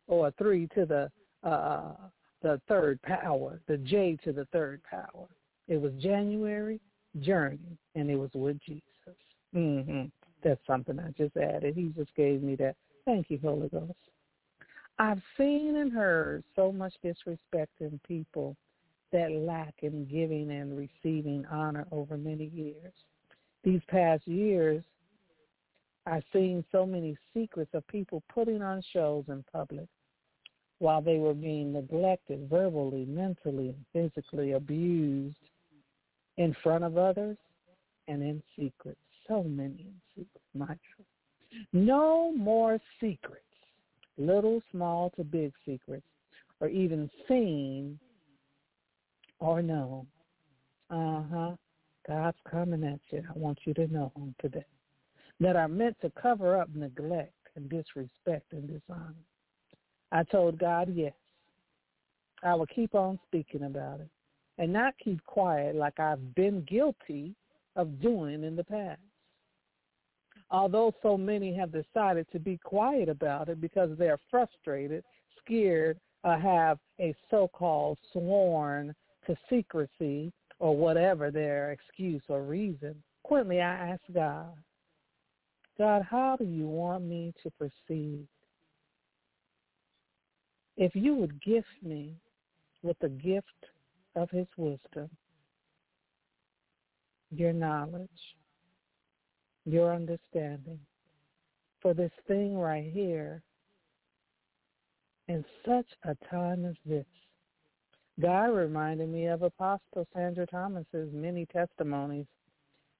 or 0.07 0.29
a 0.29 0.33
3 0.39 0.69
to 0.75 0.87
the 0.87 1.11
uh, 1.49 1.95
the 2.43 2.61
third 2.69 3.03
power, 3.03 3.61
the 3.67 3.79
J 3.79 4.17
to 4.23 4.33
the 4.33 4.45
third 4.53 4.81
power. 4.89 5.27
It 5.67 5.81
was 5.81 5.93
January 6.01 6.81
journey, 7.21 7.79
and 7.95 8.11
it 8.11 8.17
was 8.17 8.31
with 8.35 8.59
Jesus. 8.65 8.83
Mm-hmm. 9.55 10.05
That's 10.43 10.61
something 10.67 10.99
I 10.99 11.11
just 11.17 11.37
added. 11.37 11.75
He 11.75 11.93
just 11.97 12.15
gave 12.15 12.43
me 12.43 12.55
that. 12.57 12.77
Thank 13.05 13.31
you, 13.31 13.39
Holy 13.43 13.69
Ghost. 13.69 13.93
I've 14.99 15.23
seen 15.37 15.77
and 15.77 15.93
heard 15.93 16.45
so 16.57 16.73
much 16.73 16.93
disrespect 17.03 17.73
in 17.81 18.01
people 18.07 18.57
that 19.13 19.31
lack 19.33 19.75
in 19.83 20.05
giving 20.07 20.51
and 20.51 20.77
receiving 20.77 21.47
honor 21.51 21.87
over 21.91 22.17
many 22.17 22.51
years. 22.55 22.93
These 23.65 23.81
past 23.89 24.27
years, 24.27 24.85
I've 26.07 26.25
seen 26.33 26.65
so 26.73 26.85
many 26.85 27.17
secrets 27.35 27.71
of 27.75 27.87
people 27.87 28.23
putting 28.33 28.63
on 28.63 28.83
shows 28.93 29.25
in 29.29 29.45
public 29.53 29.87
while 30.79 31.03
they 31.03 31.19
were 31.19 31.35
being 31.35 31.73
neglected 31.73 32.49
verbally, 32.49 33.05
mentally, 33.05 33.75
and 33.75 33.85
physically 33.93 34.53
abused 34.53 35.37
in 36.39 36.55
front 36.63 36.85
of 36.85 36.97
others 36.97 37.37
and 38.07 38.23
in 38.23 38.43
secret. 38.59 38.97
So 39.27 39.43
many 39.43 39.87
in 40.17 40.25
secret, 40.25 40.43
truth. 40.57 41.07
No 41.73 42.33
more 42.33 42.79
secrets, 43.01 43.45
little, 44.17 44.63
small 44.71 45.11
to 45.17 45.25
big 45.25 45.53
secrets, 45.67 46.07
or 46.61 46.69
even 46.69 47.11
seen 47.29 47.99
or 49.41 49.61
known. 49.61 50.07
Uh-huh. 50.91 51.51
God's 52.07 52.39
coming 52.51 52.85
at 52.85 53.01
you. 53.11 53.23
I 53.29 53.39
want 53.39 53.59
you 53.65 53.75
to 53.75 53.87
know 53.93 54.11
today 54.41 54.65
that 55.41 55.57
are 55.57 55.69
meant 55.69 55.97
to 56.01 56.11
cover 56.21 56.59
up 56.59 56.69
neglect 56.75 57.35
and 57.55 57.69
disrespect 57.69 58.53
and 58.53 58.67
dishonor. 58.67 59.15
I 60.11 60.23
told 60.25 60.59
God, 60.59 60.91
yes. 60.95 61.13
I 62.43 62.55
will 62.55 62.67
keep 62.67 62.95
on 62.95 63.19
speaking 63.27 63.65
about 63.65 64.01
it 64.01 64.09
and 64.59 64.73
not 64.73 64.95
keep 65.03 65.25
quiet 65.25 65.77
like 65.77 65.99
I've 66.01 66.35
been 66.35 66.63
guilty 66.63 67.35
of 67.77 68.01
doing 68.01 68.43
in 68.43 68.57
the 68.57 68.65
past. 68.65 69.01
Although 70.51 70.95
so 71.03 71.17
many 71.17 71.55
have 71.55 71.73
decided 71.73 72.27
to 72.33 72.39
be 72.39 72.59
quiet 72.59 73.09
about 73.09 73.49
it 73.49 73.61
because 73.61 73.91
they're 73.99 74.19
frustrated, 74.31 75.05
scared, 75.45 75.99
uh, 76.25 76.39
have 76.39 76.79
a 76.99 77.15
so-called 77.31 77.99
sworn 78.13 78.95
to 79.27 79.37
secrecy 79.49 80.33
or 80.59 80.77
whatever 80.77 81.31
their 81.31 81.73
excuse 81.73 82.23
or 82.29 82.43
reason. 82.43 83.01
Quintley, 83.23 83.61
I 83.61 83.91
ask 83.91 84.01
God, 84.13 84.55
God, 85.77 86.03
how 86.03 86.37
do 86.37 86.45
you 86.45 86.67
want 86.67 87.05
me 87.05 87.33
to 87.43 87.51
proceed? 87.51 88.27
If 90.77 90.95
you 90.95 91.15
would 91.15 91.41
gift 91.43 91.67
me 91.83 92.15
with 92.83 92.99
the 93.01 93.09
gift 93.09 93.47
of 94.17 94.31
his 94.31 94.47
wisdom, 94.57 95.09
your 97.31 97.53
knowledge, 97.53 98.09
your 99.65 99.95
understanding 99.95 100.81
for 101.81 101.95
this 101.95 102.13
thing 102.27 102.57
right 102.57 102.91
here 102.93 103.43
in 105.29 105.45
such 105.65 105.87
a 106.05 106.17
time 106.31 106.65
as 106.65 106.75
this. 106.85 107.05
God 108.21 108.47
reminded 108.47 109.09
me 109.11 109.27
of 109.27 109.43
Apostle 109.43 110.07
Sandra 110.13 110.47
Thomas's 110.47 111.13
many 111.13 111.47
testimonies 111.47 112.27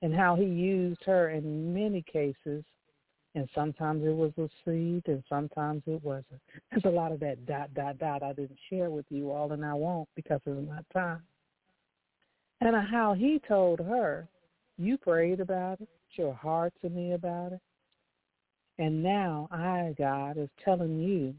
and 0.03 0.15
how 0.15 0.37
he 0.37 0.45
used 0.45 1.03
her 1.05 1.31
in 1.31 1.75
many 1.75 2.03
cases. 2.03 2.63
And 3.39 3.49
sometimes 3.55 4.05
it 4.05 4.17
was 4.17 4.33
seed 4.65 5.05
and 5.07 5.23
sometimes 5.29 5.85
it 5.87 6.03
wasn't. 6.03 6.41
There's 6.73 6.85
a 6.87 6.89
lot 6.89 7.13
of 7.13 7.21
that 7.21 7.47
dot, 7.47 7.73
dot, 7.73 7.97
dot 7.99 8.25
I 8.25 8.33
didn't 8.33 8.59
share 8.69 8.91
with 8.91 9.07
you 9.11 9.31
all 9.31 9.53
and 9.53 9.65
I 9.65 9.75
won't 9.75 10.09
because 10.17 10.41
of 10.45 10.67
my 10.67 10.81
time. 10.93 11.23
And 12.61 12.75
how 12.89 13.15
he 13.15 13.41
told 13.47 13.79
her, 13.79 14.27
you 14.77 14.99
prayed 14.99 15.39
about 15.39 15.81
it, 15.81 15.89
your 16.15 16.35
heart 16.35 16.73
to 16.83 16.91
me 16.91 17.13
about 17.13 17.53
it. 17.53 17.61
And 18.81 19.05
now 19.05 19.47
I, 19.53 19.95
God, 19.97 20.37
is 20.37 20.51
telling 20.65 20.99
you, 20.99 21.33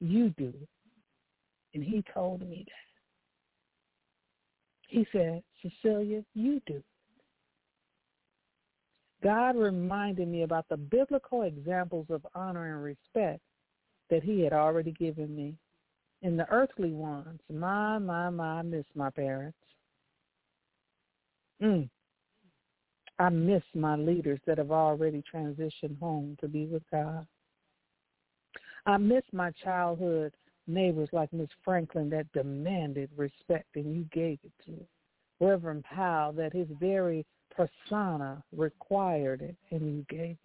you 0.00 0.28
do 0.38 0.52
it. 0.62 0.68
And 1.74 1.82
he 1.82 2.04
told 2.14 2.48
me 2.48 2.64
that. 2.64 2.72
He 4.86 5.04
said, 5.10 5.42
Cecilia, 5.62 6.22
you 6.34 6.62
do. 6.64 6.80
God 9.28 9.56
reminded 9.56 10.26
me 10.26 10.42
about 10.42 10.66
the 10.70 10.78
biblical 10.78 11.42
examples 11.42 12.06
of 12.08 12.26
honor 12.34 12.72
and 12.72 12.82
respect 12.82 13.42
that 14.08 14.22
he 14.22 14.40
had 14.40 14.54
already 14.54 14.92
given 14.92 15.36
me. 15.36 15.54
In 16.22 16.38
the 16.38 16.48
earthly 16.48 16.92
ones, 16.92 17.38
my, 17.52 17.98
my, 17.98 18.30
my, 18.30 18.60
I 18.60 18.62
miss 18.62 18.86
my 18.94 19.10
parents. 19.10 19.58
Mm. 21.62 21.90
I 23.18 23.28
miss 23.28 23.62
my 23.74 23.96
leaders 23.96 24.40
that 24.46 24.56
have 24.56 24.70
already 24.70 25.22
transitioned 25.30 26.00
home 26.00 26.38
to 26.40 26.48
be 26.48 26.64
with 26.64 26.84
God. 26.90 27.26
I 28.86 28.96
miss 28.96 29.24
my 29.34 29.50
childhood 29.62 30.32
neighbors 30.66 31.10
like 31.12 31.30
Miss 31.34 31.50
Franklin 31.62 32.08
that 32.08 32.32
demanded 32.32 33.10
respect 33.14 33.76
and 33.76 33.94
you 33.94 34.06
gave 34.10 34.38
it 34.42 34.52
to 34.64 34.72
Reverend 35.38 35.84
Powell 35.84 36.32
that 36.32 36.54
his 36.54 36.68
very 36.80 37.26
persona 37.58 38.42
required 38.56 39.42
it 39.42 39.56
and 39.70 39.96
you 39.96 40.06
gave 40.08 40.30
it. 40.30 40.38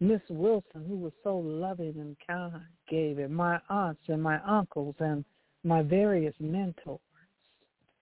Miss 0.00 0.20
Wilson, 0.28 0.84
who 0.86 0.96
was 0.96 1.12
so 1.22 1.36
loving 1.38 1.94
and 1.98 2.16
kind, 2.26 2.62
gave 2.88 3.18
it. 3.18 3.30
My 3.30 3.58
aunts 3.68 4.02
and 4.08 4.22
my 4.22 4.38
uncles 4.46 4.94
and 4.98 5.24
my 5.64 5.82
various 5.82 6.34
mentors 6.38 6.98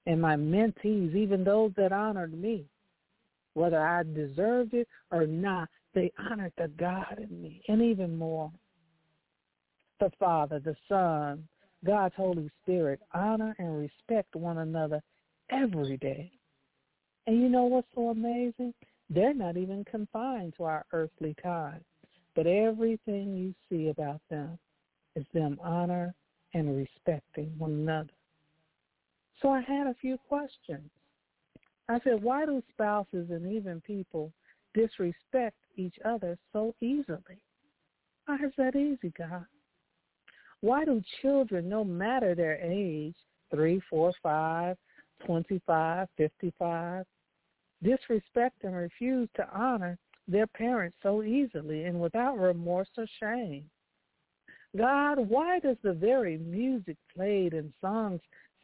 and 0.07 0.21
my 0.21 0.37
mentees, 0.37 1.15
even 1.15 1.45
those 1.45 1.73
that 1.77 1.93
honored 1.93 2.35
me, 2.35 2.67
whether 3.55 3.81
I 3.81 4.03
deserved 4.03 4.75
it 4.75 4.89
or 5.11 5.27
not, 5.27 5.69
they 5.95 6.13
honored 6.19 6.53
the 6.59 6.69
God 6.69 7.19
in 7.19 7.43
me. 7.43 7.63
And 7.69 7.81
even 7.81 8.17
more, 8.17 8.51
the 10.01 10.11
Father, 10.19 10.59
the 10.59 10.77
Son, 10.89 11.47
God's 11.85 12.15
Holy 12.17 12.51
Spirit, 12.63 13.01
honor 13.13 13.55
and 13.59 13.79
respect 13.79 14.35
one 14.35 14.59
another 14.59 15.01
every 15.51 15.97
day. 15.99 16.33
And 17.27 17.41
you 17.41 17.49
know 17.49 17.65
what's 17.65 17.89
so 17.95 18.09
amazing? 18.09 18.75
They're 19.09 19.35
not 19.35 19.57
even 19.57 19.85
confined 19.85 20.55
to 20.57 20.65
our 20.65 20.85
earthly 20.93 21.35
time, 21.43 21.81
but 22.35 22.47
everything 22.47 23.35
you 23.35 23.55
see 23.69 23.89
about 23.89 24.21
them 24.31 24.59
is 25.17 25.25
them 25.33 25.59
honor 25.63 26.15
and 26.53 26.77
respecting 26.77 27.53
one 27.59 27.73
another. 27.73 28.13
So 29.41 29.51
I 29.51 29.61
had 29.61 29.87
a 29.87 29.95
few 30.01 30.19
questions. 30.29 30.91
I 31.89 32.01
said, 32.05 32.23
why 32.23 32.47
do 32.47 32.63
spouses 32.71 33.29
and 33.31 33.51
even 33.53 33.81
people 33.83 34.33
disrespect 34.73 35.57
each 35.77 35.97
other 36.05 36.39
so 36.53 36.75
easily? 36.81 37.43
Why 38.27 38.37
is 38.37 38.53
that 38.57 38.75
easy, 38.75 39.13
God? 39.19 39.45
Why 40.61 40.85
do 40.85 41.03
children, 41.21 41.69
no 41.69 41.85
matter 41.85 42.35
their 42.35 42.57
age, 42.57 43.17
three, 43.51 43.83
four, 43.91 44.13
five, 44.23 44.79
twenty-five, 45.27 46.09
fifty-five, 46.17 47.05
disrespect 47.85 48.65
and 48.65 48.75
refuse 48.75 49.29
to 49.37 49.49
honor 49.57 49.99
their 50.27 50.47
parents 50.47 50.97
so 51.03 51.23
easily 51.23 51.85
and 51.85 52.01
without 52.01 52.39
remorse 52.39 52.89
or 52.97 53.07
shame? 53.21 53.65
God, 54.77 55.19
why 55.21 55.61
does 55.61 55.77
the 55.85 55.93
very 55.93 56.39
music 56.39 56.97
played 57.15 57.55
and 57.55 57.73
songs 57.81 58.21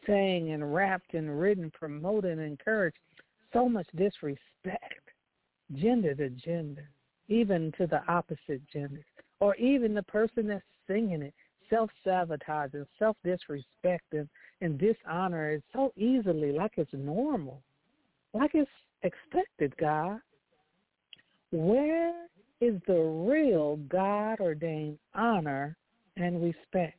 sang 0.07 0.51
and 0.51 0.75
rapped 0.75 1.15
and 1.15 1.41
written 1.41 1.71
promote 1.71 2.25
and 2.25 2.41
encourage 2.41 2.95
so 3.53 3.69
much 3.69 3.87
disrespect, 3.95 5.11
gender 5.75 6.15
to 6.15 6.31
gender, 6.31 6.89
even 7.29 7.73
to 7.79 7.87
the 7.87 8.01
opposite 8.09 8.63
gender, 8.73 9.05
or 9.41 9.55
even 9.57 9.95
the 9.95 10.03
person 10.05 10.49
that's 10.49 10.65
singing 10.87 11.23
it, 11.23 11.35
self-sabotaging, 11.69 12.87
self-disrespecting, 12.99 14.29
and 14.61 14.79
dishonor 14.79 15.53
is 15.53 15.63
so 15.73 15.93
easily 15.97 16.53
like 16.53 16.73
it's 16.77 16.91
normal, 16.93 17.63
like 18.35 18.51
it's 18.55 18.71
expected, 19.03 19.77
God. 19.79 20.21
Where 21.53 22.15
is 22.61 22.75
the 22.87 23.01
real 23.01 23.77
God-ordained 23.89 24.99
honor 25.15 25.77
and 26.17 26.43
respect? 26.43 26.99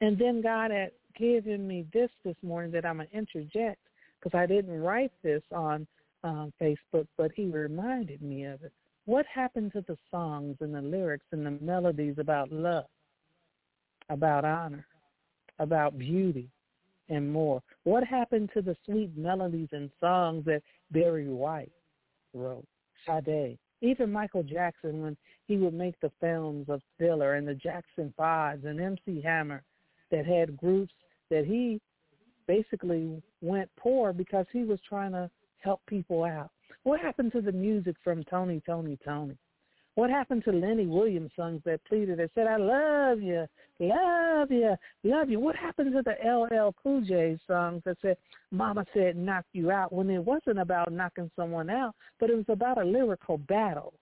And 0.00 0.18
then 0.18 0.42
God 0.42 0.70
had 0.70 0.90
given 1.16 1.66
me 1.66 1.86
this 1.92 2.10
this 2.24 2.36
morning 2.42 2.72
that 2.72 2.84
I'm 2.84 2.96
going 2.96 3.08
to 3.08 3.16
interject 3.16 3.78
because 4.18 4.36
I 4.36 4.46
didn't 4.46 4.80
write 4.80 5.12
this 5.22 5.42
on 5.52 5.86
um, 6.24 6.52
Facebook, 6.60 7.06
but 7.16 7.30
he 7.34 7.44
reminded 7.46 8.22
me 8.22 8.44
of 8.44 8.62
it. 8.62 8.72
What 9.04 9.26
happened 9.26 9.72
to 9.72 9.84
the 9.86 9.98
songs 10.10 10.56
and 10.60 10.74
the 10.74 10.80
lyrics 10.80 11.26
and 11.30 11.44
the 11.44 11.58
melodies 11.60 12.16
about 12.18 12.50
love, 12.50 12.86
about 14.08 14.44
honor, 14.44 14.86
about 15.58 15.98
beauty, 15.98 16.48
and 17.08 17.32
more? 17.32 17.62
What 17.84 18.04
happened 18.04 18.50
to 18.54 18.62
the 18.62 18.76
sweet 18.84 19.16
melodies 19.16 19.68
and 19.72 19.90
songs 20.00 20.44
that 20.46 20.62
Barry 20.90 21.28
White 21.28 21.72
wrote, 22.32 22.66
Sade, 23.06 23.58
even 23.80 24.10
Michael 24.10 24.42
Jackson 24.42 25.02
when 25.02 25.16
he 25.46 25.56
would 25.56 25.74
make 25.74 25.98
the 26.00 26.12
films 26.20 26.66
of 26.68 26.80
Thriller 26.98 27.34
and 27.34 27.46
the 27.46 27.54
Jackson 27.54 28.12
Fives 28.16 28.64
and 28.64 28.80
MC 28.80 29.20
Hammer 29.22 29.62
that 30.10 30.26
had 30.26 30.56
groups 30.56 30.94
that 31.30 31.44
he 31.44 31.80
basically 32.46 33.22
went 33.40 33.70
poor 33.78 34.12
because 34.12 34.46
he 34.52 34.64
was 34.64 34.78
trying 34.88 35.12
to 35.12 35.30
help 35.58 35.80
people 35.86 36.24
out. 36.24 36.50
What 36.82 37.00
happened 37.00 37.32
to 37.32 37.40
the 37.40 37.52
music 37.52 37.96
from 38.04 38.24
Tony, 38.24 38.62
Toni, 38.64 38.98
Toné? 39.06 39.36
What 39.96 40.10
happened 40.10 40.42
to 40.44 40.52
Lenny 40.52 40.86
Williams 40.86 41.30
songs 41.36 41.62
that 41.64 41.84
pleaded 41.84 42.18
that 42.18 42.30
said, 42.34 42.48
I 42.48 42.56
love 42.56 43.20
you, 43.20 43.46
love 43.78 44.50
you, 44.50 44.74
love 45.04 45.30
you? 45.30 45.38
What 45.38 45.54
happened 45.54 45.92
to 45.92 46.02
the 46.02 46.16
LL 46.28 46.74
Cool 46.82 47.02
J 47.02 47.38
songs 47.46 47.82
that 47.84 47.96
said, 48.02 48.16
Mama 48.50 48.84
said 48.92 49.16
knock 49.16 49.44
you 49.52 49.70
out 49.70 49.92
when 49.92 50.10
it 50.10 50.24
wasn't 50.24 50.58
about 50.58 50.92
knocking 50.92 51.30
someone 51.36 51.70
out, 51.70 51.94
but 52.18 52.28
it 52.28 52.36
was 52.36 52.48
about 52.48 52.78
a 52.78 52.84
lyrical 52.84 53.38
battle 53.38 53.94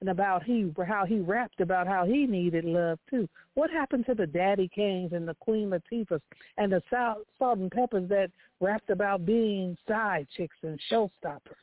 and 0.00 0.08
about 0.08 0.42
he 0.44 0.72
how 0.86 1.04
he 1.04 1.18
rapped 1.18 1.60
about 1.60 1.86
how 1.86 2.06
he 2.06 2.26
needed 2.26 2.64
love 2.64 2.98
too. 3.10 3.28
What 3.52 3.70
happened 3.70 4.06
to 4.06 4.14
the 4.14 4.26
Daddy 4.26 4.70
Kanes 4.74 5.12
and 5.12 5.28
the 5.28 5.34
Queen 5.34 5.70
Latifahs 5.70 6.20
and 6.56 6.72
the 6.72 6.82
Salt, 6.88 7.26
Salt-N-Pepas 7.38 8.08
that 8.08 8.30
rapped 8.60 8.90
about 8.90 9.26
being 9.26 9.76
side 9.86 10.26
chicks 10.36 10.56
and 10.62 10.80
showstoppers? 10.90 11.60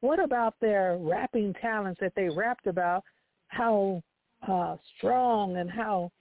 What 0.00 0.22
about 0.22 0.54
their 0.60 0.96
rapping 0.98 1.54
talents 1.60 2.00
that 2.00 2.12
they 2.14 2.28
rapped 2.28 2.66
about 2.66 3.04
how 3.48 4.02
uh, 4.46 4.76
strong 4.96 5.56
and 5.56 5.70
how 5.70 6.12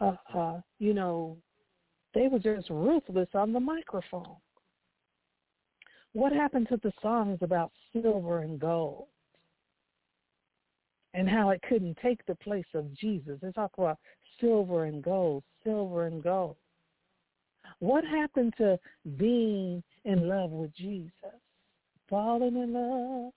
uh, 0.00 0.14
uh, 0.34 0.60
you 0.78 0.94
know 0.94 1.36
they 2.14 2.28
were 2.28 2.38
just 2.38 2.70
ruthless 2.70 3.28
on 3.34 3.52
the 3.52 3.60
microphone? 3.60 4.36
What 6.12 6.32
happened 6.32 6.68
to 6.70 6.78
the 6.82 6.92
songs 7.02 7.38
about 7.42 7.72
silver 7.92 8.38
and 8.38 8.58
gold? 8.58 9.08
and 11.16 11.28
how 11.28 11.48
it 11.48 11.62
couldn't 11.66 11.96
take 12.02 12.24
the 12.26 12.34
place 12.34 12.66
of 12.74 12.92
Jesus. 12.94 13.38
They 13.40 13.50
talk 13.50 13.72
about 13.78 13.98
silver 14.38 14.84
and 14.84 15.02
gold, 15.02 15.42
silver 15.64 16.06
and 16.06 16.22
gold. 16.22 16.56
What 17.78 18.04
happened 18.04 18.52
to 18.58 18.78
being 19.16 19.82
in 20.04 20.28
love 20.28 20.50
with 20.50 20.74
Jesus? 20.76 21.10
Falling 22.08 22.56
in 22.56 22.72
love 22.72 23.32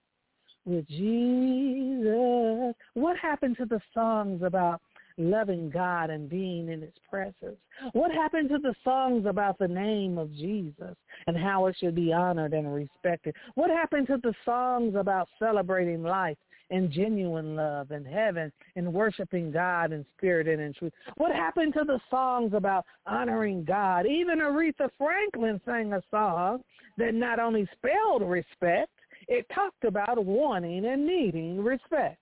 with 0.66 0.88
Jesus. 0.88 2.76
What 2.94 3.18
happened 3.18 3.58
to 3.58 3.66
the 3.66 3.82
songs 3.94 4.42
about 4.44 4.82
loving 5.20 5.70
God 5.70 6.10
and 6.10 6.30
being 6.30 6.70
in 6.70 6.82
his 6.82 6.94
presence? 7.10 7.58
What 7.94 8.12
happened 8.12 8.50
to 8.50 8.58
the 8.58 8.74
songs 8.84 9.26
about 9.26 9.60
the 9.60 9.68
name 9.68 10.18
of 10.18 10.34
Jesus 10.34 10.96
and 11.28 11.38
how 11.38 11.66
it 11.68 11.76
should 11.80 11.96
be 11.96 12.14
honored 12.14 12.54
and 12.54 12.74
respected? 12.74 13.36
What 13.56 13.70
happened 13.70 14.08
to 14.08 14.18
the 14.22 14.34
songs 14.46 14.96
about 14.96 15.28
celebrating 15.38 16.04
life 16.04 16.38
and 16.70 16.92
genuine 16.92 17.56
love 17.56 17.92
and 17.92 18.06
heaven 18.06 18.52
and 18.76 18.94
worshiping 18.94 19.52
God 19.52 19.92
in 19.92 20.06
spirit 20.18 20.48
and 20.48 20.62
in 20.62 20.74
truth? 20.74 20.94
What 21.18 21.34
happened 21.34 21.74
to 21.74 21.84
the 21.86 22.00
songs 22.10 22.54
about 22.54 22.86
honoring 23.06 23.64
God? 23.64 24.06
Even 24.06 24.40
Aretha 24.40 24.90
Franklin 24.98 25.60
sang 25.66 25.94
a 25.94 26.02
song 26.12 26.64
that 26.98 27.14
not 27.14 27.40
only 27.40 27.68
spelled 27.78 28.22
respect, 28.22 28.92
it 29.28 29.46
talked 29.54 29.84
about 29.84 30.24
wanting 30.24 30.86
and 30.86 31.06
needing 31.06 31.64
respect. 31.64 32.20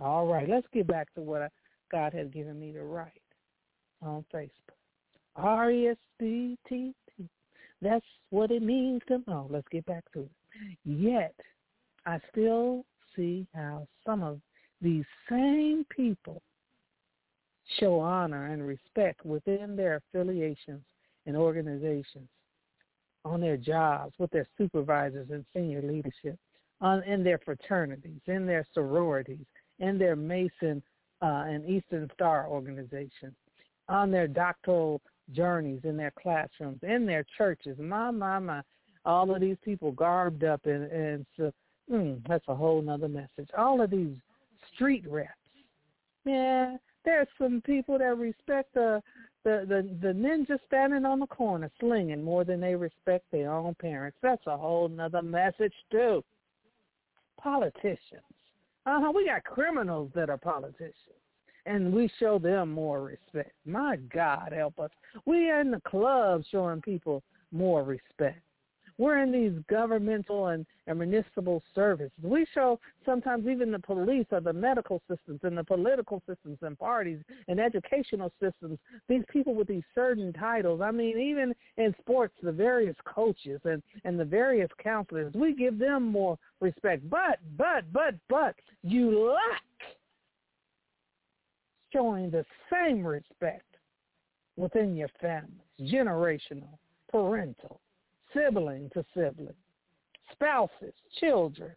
All 0.00 0.26
right, 0.26 0.48
let's 0.48 0.66
get 0.72 0.86
back 0.86 1.12
to 1.14 1.20
what 1.20 1.50
God 1.90 2.12
has 2.14 2.28
given 2.28 2.58
me 2.58 2.72
to 2.72 2.82
write 2.82 3.12
on 4.00 4.24
Facebook. 4.32 4.56
R-E-S-P-T-T. 5.36 6.94
That's 7.80 8.04
what 8.30 8.50
it 8.50 8.62
means 8.62 9.02
to 9.08 9.22
know. 9.26 9.46
Let's 9.50 9.68
get 9.70 9.84
back 9.86 10.04
to 10.12 10.20
it. 10.20 10.30
Yet, 10.84 11.34
I 12.06 12.20
still 12.30 12.84
see 13.16 13.46
how 13.54 13.86
some 14.06 14.22
of 14.22 14.40
these 14.80 15.04
same 15.28 15.84
people 15.94 16.42
show 17.78 18.00
honor 18.00 18.46
and 18.46 18.66
respect 18.66 19.24
within 19.24 19.76
their 19.76 19.96
affiliations 19.96 20.82
and 21.26 21.36
organizations, 21.36 22.28
on 23.24 23.40
their 23.40 23.56
jobs, 23.56 24.12
with 24.18 24.30
their 24.30 24.46
supervisors 24.58 25.28
and 25.30 25.44
senior 25.54 25.82
leadership, 25.82 26.36
on, 26.80 27.02
in 27.04 27.22
their 27.22 27.38
fraternities, 27.38 28.20
in 28.26 28.44
their 28.44 28.66
sororities, 28.74 29.46
in 29.78 29.98
their 29.98 30.16
Mason 30.16 30.82
uh, 31.22 31.44
and 31.46 31.68
Eastern 31.68 32.10
Star 32.14 32.48
organizations, 32.48 33.34
on 33.88 34.10
their 34.10 34.26
doctoral 34.26 35.00
journeys, 35.30 35.80
in 35.84 35.96
their 35.96 36.12
classrooms, 36.20 36.80
in 36.82 37.06
their 37.06 37.24
churches. 37.38 37.78
My, 37.78 38.10
my, 38.10 38.38
my. 38.40 38.62
All 39.04 39.34
of 39.34 39.40
these 39.40 39.56
people 39.64 39.90
garbed 39.92 40.44
up 40.44 40.66
in, 40.66 41.26
so, 41.36 41.52
mm, 41.90 42.20
that's 42.28 42.44
a 42.48 42.54
whole 42.54 42.82
nother 42.82 43.08
message. 43.08 43.48
All 43.56 43.80
of 43.80 43.90
these 43.90 44.16
street 44.74 45.04
reps. 45.08 45.30
Yeah, 46.24 46.76
there's 47.04 47.28
some 47.38 47.62
people 47.64 47.98
that 47.98 48.16
respect 48.16 48.74
the 48.74 49.02
the 49.44 49.64
the 49.68 50.08
the 50.08 50.14
ninja 50.14 50.58
standing 50.66 51.04
on 51.04 51.18
the 51.18 51.26
corner 51.26 51.70
slinging 51.80 52.22
more 52.22 52.44
than 52.44 52.60
they 52.60 52.74
respect 52.74 53.24
their 53.32 53.52
own 53.52 53.74
parents. 53.74 54.18
That's 54.22 54.46
a 54.46 54.56
whole 54.56 54.88
nother 54.88 55.22
message 55.22 55.74
too. 55.90 56.22
Politicians. 57.40 58.22
Uh-huh. 58.86 59.12
We 59.14 59.26
got 59.26 59.44
criminals 59.44 60.10
that 60.14 60.30
are 60.30 60.38
politicians. 60.38 60.94
And 61.64 61.92
we 61.92 62.10
show 62.18 62.40
them 62.40 62.72
more 62.72 63.02
respect. 63.02 63.52
My 63.64 63.96
God, 64.12 64.52
help 64.52 64.80
us. 64.80 64.90
We 65.26 65.48
are 65.50 65.60
in 65.60 65.70
the 65.70 65.80
club 65.86 66.42
showing 66.50 66.80
people 66.80 67.22
more 67.52 67.84
respect. 67.84 68.40
We're 68.98 69.22
in 69.22 69.32
these 69.32 69.52
governmental 69.68 70.48
and, 70.48 70.66
and 70.86 70.98
municipal 70.98 71.62
services. 71.74 72.12
We 72.22 72.46
show 72.54 72.78
sometimes 73.04 73.46
even 73.46 73.72
the 73.72 73.78
police 73.78 74.26
or 74.30 74.40
the 74.40 74.52
medical 74.52 75.02
systems 75.08 75.40
and 75.42 75.56
the 75.56 75.64
political 75.64 76.22
systems 76.28 76.58
and 76.62 76.78
parties 76.78 77.18
and 77.48 77.60
educational 77.60 78.32
systems, 78.40 78.78
these 79.08 79.22
people 79.32 79.54
with 79.54 79.68
these 79.68 79.82
certain 79.94 80.32
titles. 80.32 80.80
I 80.80 80.90
mean, 80.90 81.18
even 81.18 81.54
in 81.76 81.94
sports, 82.00 82.34
the 82.42 82.52
various 82.52 82.96
coaches 83.04 83.60
and, 83.64 83.82
and 84.04 84.18
the 84.18 84.24
various 84.24 84.70
counselors, 84.82 85.32
we 85.34 85.54
give 85.54 85.78
them 85.78 86.04
more 86.04 86.38
respect. 86.60 87.08
But, 87.08 87.38
but, 87.56 87.84
but, 87.92 88.14
but, 88.28 88.54
you 88.82 89.28
lack 89.28 89.62
showing 91.92 92.30
the 92.30 92.44
same 92.72 93.06
respect 93.06 93.66
within 94.56 94.96
your 94.96 95.08
families, 95.20 95.50
generational, 95.80 96.78
parental, 97.10 97.80
sibling 98.34 98.90
to 98.94 99.04
sibling, 99.14 99.54
spouses, 100.32 100.94
children, 101.18 101.72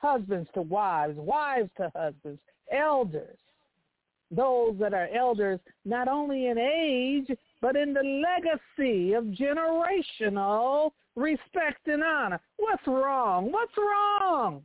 husbands 0.00 0.48
to 0.54 0.62
wives, 0.62 1.16
wives 1.16 1.70
to 1.76 1.90
husbands, 1.94 2.40
elders, 2.72 3.38
those 4.30 4.76
that 4.80 4.94
are 4.94 5.08
elders 5.14 5.60
not 5.84 6.08
only 6.08 6.48
in 6.48 6.58
age, 6.58 7.36
but 7.60 7.76
in 7.76 7.94
the 7.94 8.02
legacy 8.02 9.12
of 9.14 9.24
generational 9.24 10.90
respect 11.16 11.86
and 11.86 12.02
honor. 12.02 12.40
What's 12.56 12.86
wrong? 12.86 13.50
What's 13.52 13.76
wrong? 13.76 14.62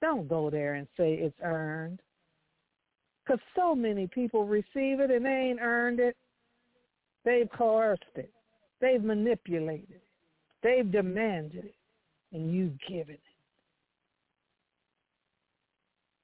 Don't 0.00 0.28
go 0.28 0.50
there 0.50 0.74
and 0.74 0.86
say 0.96 1.14
it's 1.14 1.38
earned. 1.42 2.00
Because 3.24 3.40
so 3.54 3.74
many 3.74 4.08
people 4.08 4.46
receive 4.46 4.98
it 4.98 5.10
and 5.10 5.24
they 5.24 5.30
ain't 5.50 5.60
earned 5.60 6.00
it. 6.00 6.16
They've 7.24 7.48
coerced 7.56 8.02
it. 8.16 8.32
They've 8.82 9.02
manipulated 9.02 9.88
it. 9.90 10.02
They've 10.62 10.90
demanded 10.90 11.64
it. 11.66 11.74
And 12.32 12.52
you've 12.52 12.78
given 12.88 13.14
it. 13.14 13.20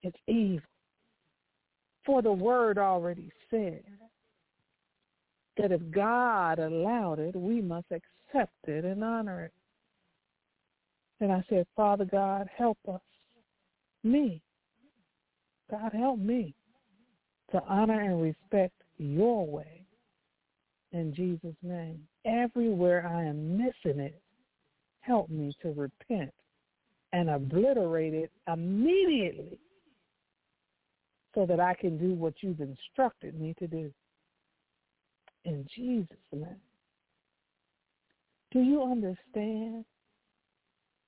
It's 0.02 0.18
evil. 0.26 0.66
For 2.04 2.20
the 2.22 2.32
word 2.32 2.78
already 2.78 3.30
said 3.50 3.84
that 5.56 5.70
if 5.70 5.80
God 5.90 6.59
allowed 6.59 7.18
it, 7.18 7.36
we 7.36 7.61
must 7.61 7.86
accept 7.90 8.56
it 8.66 8.84
and 8.84 9.04
honor 9.04 9.44
it. 9.44 9.52
And 11.20 11.30
I 11.30 11.44
said, 11.48 11.66
Father 11.76 12.06
God, 12.06 12.48
help 12.56 12.78
us. 12.90 13.00
Me. 14.02 14.40
God, 15.70 15.92
help 15.92 16.18
me 16.18 16.54
to 17.52 17.62
honor 17.64 18.00
and 18.00 18.22
respect 18.22 18.72
your 18.96 19.46
way 19.46 19.78
in 20.93 21.14
Jesus' 21.14 21.57
name. 21.62 22.07
Everywhere 22.24 23.07
I 23.07 23.24
am 23.24 23.57
missing 23.57 24.01
it, 24.01 24.20
help 25.01 25.28
me 25.28 25.55
to 25.62 25.72
repent 25.72 26.32
and 27.12 27.30
obliterate 27.30 28.14
it 28.14 28.30
immediately 28.47 29.59
so 31.34 31.47
that 31.47 31.61
I 31.61 31.74
can 31.74 31.99
do 31.99 32.14
what 32.14 32.34
you've 32.41 32.61
instructed 32.61 33.39
me 33.39 33.55
to 33.59 33.66
do. 33.66 33.93
In 35.45 35.66
Jesus' 35.74 36.16
name. 36.32 36.61
Do 38.51 38.61
you 38.61 38.82
understand 38.82 39.84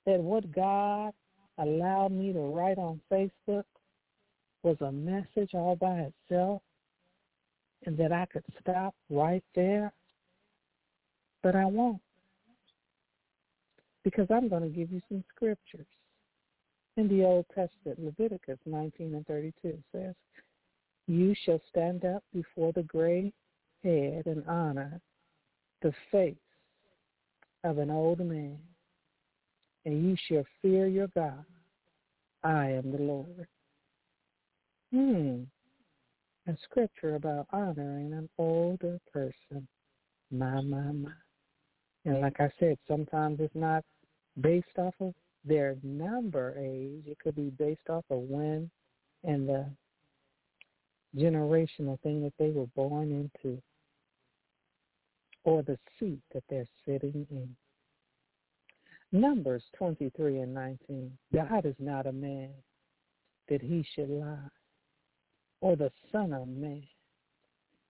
that 0.06 0.20
what 0.20 0.50
God 0.52 1.12
allowed 1.58 2.12
me 2.12 2.32
to 2.32 2.38
write 2.38 2.78
on 2.78 3.00
Facebook 3.10 3.64
was 4.62 4.76
a 4.80 4.92
message 4.92 5.50
all 5.54 5.76
by 5.76 6.10
itself 6.30 6.62
and 7.86 7.96
that 7.98 8.12
I 8.12 8.26
could 8.26 8.44
stop 8.60 8.94
right 9.08 9.44
there, 9.54 9.92
but 11.42 11.56
I 11.56 11.64
won't 11.64 12.00
because 14.04 14.26
I'm 14.30 14.48
going 14.48 14.62
to 14.62 14.68
give 14.68 14.90
you 14.90 15.00
some 15.08 15.24
scriptures. 15.34 15.86
In 16.96 17.08
the 17.08 17.24
Old 17.24 17.46
Testament, 17.54 17.98
Leviticus 17.98 18.58
19 18.66 19.14
and 19.14 19.26
32 19.26 19.78
says, 19.92 20.14
You 21.06 21.34
shall 21.44 21.60
stand 21.68 22.04
up 22.04 22.22
before 22.34 22.72
the 22.72 22.82
gray 22.82 23.32
head 23.84 24.26
and 24.26 24.44
honor 24.46 25.00
the 25.82 25.92
face 26.10 26.34
of 27.64 27.78
an 27.78 27.90
old 27.90 28.20
man, 28.20 28.58
and 29.84 30.04
you 30.04 30.16
shall 30.28 30.44
fear 30.60 30.86
your 30.86 31.08
God. 31.08 31.44
I 32.42 32.70
am 32.70 32.90
the 32.90 32.98
Lord. 32.98 33.46
Hmm. 34.92 35.42
Scripture 36.64 37.16
about 37.16 37.46
honoring 37.52 38.12
an 38.12 38.28
older 38.38 38.98
person. 39.12 39.66
My, 40.30 40.60
my, 40.60 40.92
my. 40.92 41.10
And 42.04 42.20
like 42.20 42.40
I 42.40 42.50
said, 42.58 42.78
sometimes 42.88 43.40
it's 43.40 43.54
not 43.54 43.84
based 44.40 44.78
off 44.78 44.94
of 45.00 45.14
their 45.44 45.76
number 45.82 46.54
age. 46.58 47.04
It 47.06 47.18
could 47.18 47.36
be 47.36 47.50
based 47.50 47.88
off 47.88 48.04
of 48.10 48.20
when 48.20 48.70
and 49.24 49.48
the 49.48 49.66
generational 51.16 52.00
thing 52.00 52.22
that 52.22 52.32
they 52.38 52.50
were 52.50 52.68
born 52.68 53.10
into 53.10 53.60
or 55.44 55.62
the 55.62 55.78
seat 55.98 56.20
that 56.32 56.44
they're 56.48 56.68
sitting 56.86 57.26
in. 57.30 57.48
Numbers 59.12 59.64
23 59.76 60.40
and 60.40 60.54
19. 60.54 61.18
God 61.34 61.66
is 61.66 61.74
not 61.78 62.06
a 62.06 62.12
man 62.12 62.50
that 63.48 63.60
he 63.60 63.84
should 63.94 64.08
lie, 64.08 64.38
or 65.60 65.76
the 65.76 65.90
Son 66.10 66.32
of 66.32 66.48
Man, 66.48 66.82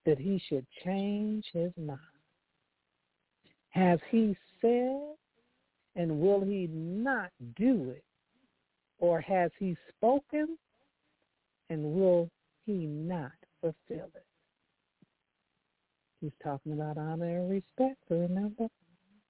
that 0.07 0.19
he 0.19 0.41
should 0.49 0.67
change 0.85 1.45
his 1.53 1.73
mind? 1.77 1.99
Has 3.71 4.01
he 4.11 4.37
said, 4.61 5.15
and 5.97 6.21
will 6.21 6.41
he 6.41 6.69
not 6.73 7.31
do 7.57 7.91
it? 7.91 8.05
Or 8.99 9.21
has 9.21 9.51
he 9.59 9.77
spoken, 9.89 10.59
and 11.71 11.83
will 11.95 12.29
he 12.67 12.87
not 12.87 13.33
fulfill 13.61 14.09
it? 14.15 14.27
He's 16.21 16.33
talking 16.43 16.73
about 16.73 16.99
honor 16.99 17.39
and 17.39 17.51
respect, 17.51 17.99
remember? 18.11 18.69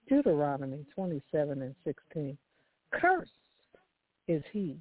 Deuteronomy 0.08 0.84
27 0.94 1.62
and 1.62 1.74
16. 1.84 2.36
Cursed 2.92 3.30
is 4.26 4.42
he 4.52 4.76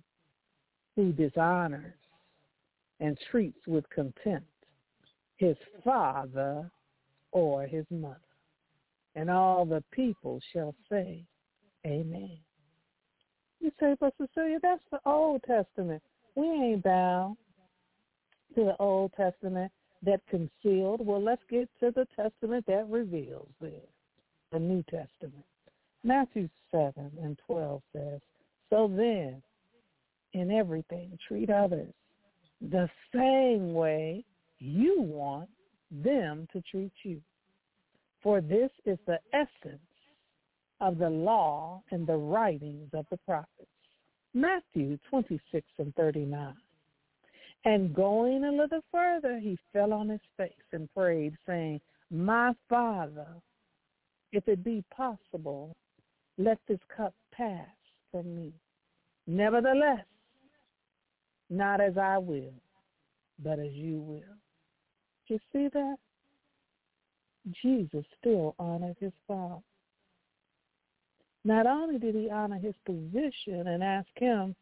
who 0.96 1.12
dishonors 1.12 1.94
and 3.00 3.18
treats 3.32 3.60
with 3.68 3.90
contempt 3.90 4.48
his 5.40 5.56
father 5.84 6.70
or 7.32 7.64
his 7.64 7.86
mother. 7.90 8.20
And 9.16 9.30
all 9.30 9.66
the 9.66 9.84
people 9.92 10.40
shall 10.54 10.76
say, 10.90 11.24
Amen. 11.88 12.38
You 13.62 13.72
say, 13.80 13.96
but 14.00 14.14
Cecilia, 14.18 14.60
that's 14.62 14.84
the 14.92 15.00
Old 15.06 15.42
Testament. 15.44 16.04
We 16.36 16.46
ain't 16.46 16.84
bound 16.84 17.38
to 18.56 18.66
the 18.66 18.76
Old 18.80 19.14
Testament 19.18 19.72
that 20.04 20.22
concealed. 20.30 21.06
Well, 21.06 21.22
let's 21.22 21.42
get 21.50 21.70
to 21.80 21.92
the 21.92 22.08
Testament 22.16 22.66
that 22.68 22.88
reveals 22.90 23.50
this, 23.62 23.72
the 24.52 24.60
New 24.60 24.84
Testament. 24.84 25.46
Matthew 26.04 26.48
7 26.72 26.94
and 27.22 27.40
12 27.48 27.82
says, 27.94 28.20
So 28.70 28.92
then, 28.94 29.42
in 30.34 30.52
everything, 30.52 31.18
treat 31.28 31.50
others 31.50 31.94
the 32.62 32.90
same 33.14 33.74
way 33.74 34.24
you 34.60 35.02
want 35.02 35.50
them 35.92 36.48
to 36.54 36.62
treat 36.70 36.92
you. 37.04 37.22
For 38.22 38.42
this 38.42 38.70
is 38.86 38.98
the 39.08 39.20
essence 39.34 39.80
of 40.82 40.98
the 40.98 41.10
law 41.10 41.82
and 41.92 42.06
the 42.06 42.18
writings 42.18 42.90
of 42.94 43.06
the 43.10 43.18
prophets. 43.18 43.70
Matthew 44.34 44.98
26 45.10 45.66
and 45.80 45.96
39. 45.96 46.54
And 47.66 47.94
going 47.94 48.44
a 48.46 48.52
little 48.52 48.82
further, 48.92 49.40
he 49.40 49.58
fell 49.74 49.92
on 49.92 50.10
his 50.10 50.22
face 50.38 50.52
and 50.72 50.94
prayed, 50.94 51.36
saying, 51.46 51.82
My 52.10 52.54
Father, 52.70 53.28
if 54.32 54.48
it 54.48 54.64
be 54.64 54.84
possible, 54.96 55.76
let 56.38 56.58
this 56.68 56.80
cup 56.96 57.14
pass 57.34 57.68
from 58.12 58.36
me. 58.36 58.54
Nevertheless, 59.28 60.06
not 61.50 61.82
as 61.82 61.98
I 61.98 62.18
will, 62.18 62.54
but 63.44 63.60
as 63.60 63.72
you 63.72 64.00
will. 64.00 64.38
You 65.28 65.40
see 65.54 65.68
that? 65.74 65.96
Jesus 67.62 68.06
still 68.20 68.56
honored 68.60 68.98
his 69.00 69.14
Father. 69.28 69.62
Not 71.46 71.66
only 71.66 71.98
did 71.98 72.16
he 72.16 72.30
honor 72.30 72.58
his 72.58 72.76
position 72.86 73.68
and 73.68 73.84
ask 73.84 74.08
him 74.16 74.56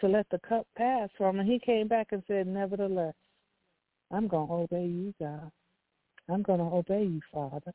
to 0.00 0.08
let 0.08 0.26
the 0.30 0.38
cup 0.38 0.66
pass 0.76 1.08
from 1.18 1.40
him, 1.40 1.46
he 1.46 1.58
came 1.58 1.88
back 1.88 2.08
and 2.12 2.22
said, 2.28 2.46
nevertheless, 2.46 3.14
I'm 4.10 4.28
going 4.28 4.46
to 4.48 4.54
obey 4.54 4.86
you, 4.86 5.12
God. 5.18 5.50
I'm 6.28 6.42
going 6.42 6.60
to 6.60 6.64
obey 6.64 7.04
you, 7.04 7.20
Father. 7.32 7.72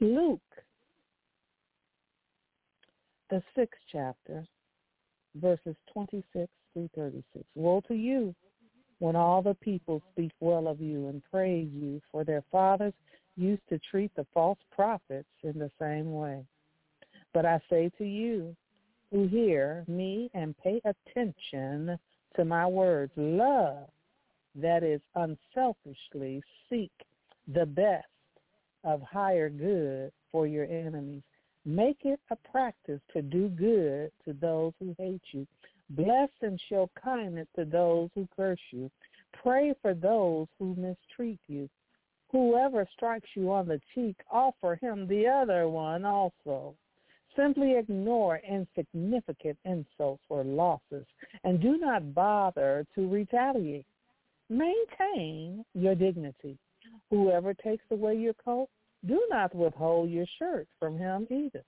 Luke, 0.00 0.40
the 3.30 3.42
sixth 3.56 3.80
chapter, 3.90 4.44
verses 5.36 5.76
26 5.92 6.48
through 6.72 6.90
36. 6.94 7.44
Woe 7.54 7.82
to 7.88 7.94
you 7.94 8.34
when 8.98 9.16
all 9.16 9.42
the 9.42 9.54
people 9.54 10.00
speak 10.12 10.30
well 10.40 10.68
of 10.68 10.80
you 10.80 11.08
and 11.08 11.22
praise 11.30 11.68
you, 11.72 12.00
for 12.10 12.24
their 12.24 12.44
fathers 12.52 12.92
used 13.36 13.62
to 13.68 13.80
treat 13.90 14.14
the 14.14 14.26
false 14.32 14.58
prophets 14.70 15.28
in 15.42 15.58
the 15.58 15.70
same 15.80 16.12
way. 16.12 16.44
But 17.34 17.46
I 17.46 17.60
say 17.68 17.90
to 17.98 18.04
you 18.04 18.54
who 19.10 19.26
hear 19.26 19.84
me 19.88 20.30
and 20.34 20.56
pay 20.58 20.80
attention 20.84 21.98
to 22.36 22.44
my 22.44 22.66
words, 22.66 23.12
love, 23.16 23.88
that 24.54 24.82
is 24.82 25.00
unselfishly 25.14 26.42
seek 26.68 26.92
the 27.52 27.66
best 27.66 28.06
of 28.84 29.02
higher 29.02 29.48
good 29.48 30.12
for 30.30 30.46
your 30.46 30.64
enemies. 30.64 31.22
Make 31.64 31.98
it 32.04 32.20
a 32.30 32.36
practice 32.50 33.00
to 33.12 33.22
do 33.22 33.48
good 33.48 34.10
to 34.24 34.32
those 34.40 34.72
who 34.78 34.94
hate 34.98 35.22
you. 35.32 35.46
Bless 35.96 36.30
and 36.40 36.60
show 36.68 36.90
kindness 37.02 37.48
to 37.56 37.64
those 37.64 38.08
who 38.14 38.26
curse 38.34 38.60
you. 38.70 38.90
Pray 39.42 39.74
for 39.82 39.94
those 39.94 40.46
who 40.58 40.74
mistreat 40.76 41.40
you. 41.48 41.68
Whoever 42.30 42.86
strikes 42.94 43.28
you 43.34 43.52
on 43.52 43.68
the 43.68 43.80
cheek, 43.94 44.16
offer 44.30 44.78
him 44.80 45.06
the 45.06 45.26
other 45.26 45.68
one 45.68 46.04
also. 46.04 46.74
Simply 47.36 47.76
ignore 47.76 48.40
insignificant 48.48 49.58
insults 49.64 50.22
or 50.28 50.44
losses 50.44 51.06
and 51.44 51.60
do 51.60 51.78
not 51.78 52.14
bother 52.14 52.86
to 52.94 53.08
retaliate. 53.08 53.86
Maintain 54.48 55.64
your 55.74 55.94
dignity. 55.94 56.58
Whoever 57.10 57.54
takes 57.54 57.84
away 57.90 58.16
your 58.16 58.34
coat, 58.34 58.68
do 59.06 59.26
not 59.30 59.54
withhold 59.54 60.10
your 60.10 60.26
shirt 60.38 60.68
from 60.78 60.98
him 60.98 61.26
either. 61.30 61.64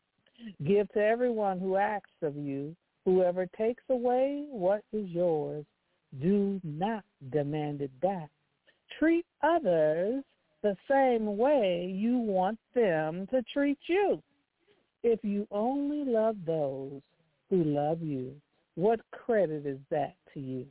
Give 0.66 0.88
to 0.92 1.00
everyone 1.00 1.58
who 1.58 1.76
asks 1.76 2.10
of 2.22 2.36
you. 2.36 2.74
Whoever 3.05 3.46
takes 3.59 3.82
away 3.90 4.46
what 4.50 4.82
is 4.92 5.09
yours, 5.11 5.64
do 6.22 6.61
not 6.62 7.05
demand 7.30 7.82
it 7.82 8.00
back. 8.00 8.30
Treat 8.98 9.26
others 9.42 10.22
the 10.62 10.76
same 10.90 11.36
way 11.36 11.92
you 11.94 12.16
want 12.18 12.59
them 12.74 13.26
to 13.30 13.42
treat 13.52 13.78
you. 13.86 14.22
If 15.02 15.20
you 15.22 15.46
only 15.50 16.11
love 16.11 16.36
those 16.46 17.02
who 17.50 17.64
love 17.64 18.00
you, 18.00 18.34
what 18.74 19.00
credit 19.12 19.66
is 19.66 19.78
that 19.90 20.14
to 20.32 20.40
you? 20.40 20.66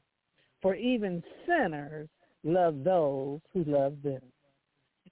For 0.61 0.75
even 0.75 1.23
sinners 1.45 2.09
love 2.43 2.83
those 2.83 3.41
who 3.53 3.63
love 3.65 3.97
them. 4.03 4.21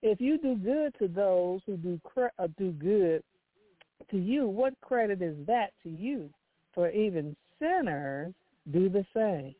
If 0.02 0.20
you 0.20 0.40
do 0.40 0.56
good 0.56 0.96
to 0.98 1.08
those 1.08 1.62
who 1.66 1.78
do 1.78 2.02
uh, 2.18 2.48
do 2.58 2.72
good 2.72 3.22
to 4.10 4.18
you, 4.18 4.48
what 4.48 4.74
credit 4.82 5.22
is 5.22 5.36
that 5.46 5.72
to 5.84 5.90
you? 5.90 6.30
For 6.74 6.90
even 6.92 7.36
sinners 7.60 8.34
do 8.72 8.90
the 8.90 9.06
same. 9.16 9.56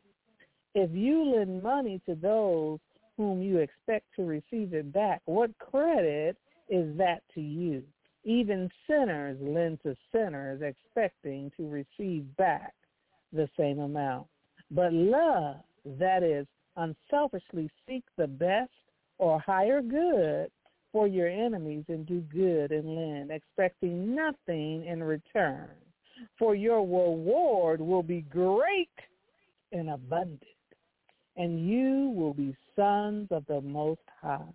If 0.74 0.90
you 0.92 1.36
lend 1.36 1.62
money 1.62 2.00
to 2.06 2.14
those 2.14 2.78
whom 3.16 3.42
you 3.42 3.58
expect 3.58 4.06
to 4.16 4.24
receive 4.24 4.72
it 4.72 4.92
back, 4.92 5.20
what 5.26 5.56
credit 5.58 6.36
is 6.68 6.96
that 6.96 7.22
to 7.34 7.40
you? 7.40 7.82
Even 8.24 8.70
sinners 8.86 9.36
lend 9.40 9.80
to 9.82 9.96
sinners 10.12 10.62
expecting 10.62 11.50
to 11.56 11.68
receive 11.68 12.24
back 12.36 12.72
the 13.32 13.48
same 13.58 13.80
amount. 13.80 14.26
But 14.70 14.92
love, 14.92 15.56
that 15.84 16.22
is, 16.22 16.46
unselfishly 16.76 17.70
seek 17.86 18.04
the 18.16 18.26
best 18.26 18.70
or 19.18 19.38
higher 19.40 19.82
good 19.82 20.50
for 20.92 21.06
your 21.06 21.28
enemies 21.28 21.84
and 21.88 22.06
do 22.06 22.20
good 22.20 22.72
and 22.72 22.94
lend, 22.94 23.30
expecting 23.30 24.14
nothing 24.14 24.86
in 24.86 25.02
return. 25.02 25.70
For 26.38 26.54
your 26.54 26.80
reward 26.80 27.80
will 27.80 28.02
be 28.02 28.22
great 28.22 28.90
and 29.72 29.90
abundant 29.90 30.42
and 31.36 31.68
you 31.68 32.12
will 32.14 32.34
be 32.34 32.56
sons 32.76 33.28
of 33.30 33.44
the 33.46 33.60
Most 33.60 34.02
High, 34.20 34.52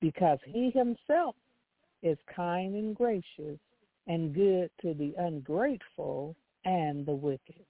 because 0.00 0.38
he 0.44 0.70
himself 0.70 1.34
is 2.02 2.18
kind 2.34 2.74
and 2.74 2.94
gracious 2.94 3.58
and 4.06 4.34
good 4.34 4.70
to 4.82 4.94
the 4.94 5.14
ungrateful 5.18 6.34
and 6.64 7.06
the 7.06 7.14
wicked. 7.14 7.64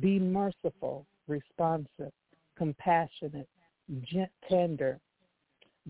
Be 0.00 0.18
merciful, 0.18 1.06
responsive, 1.26 2.12
compassionate, 2.56 3.48
tender, 4.48 4.98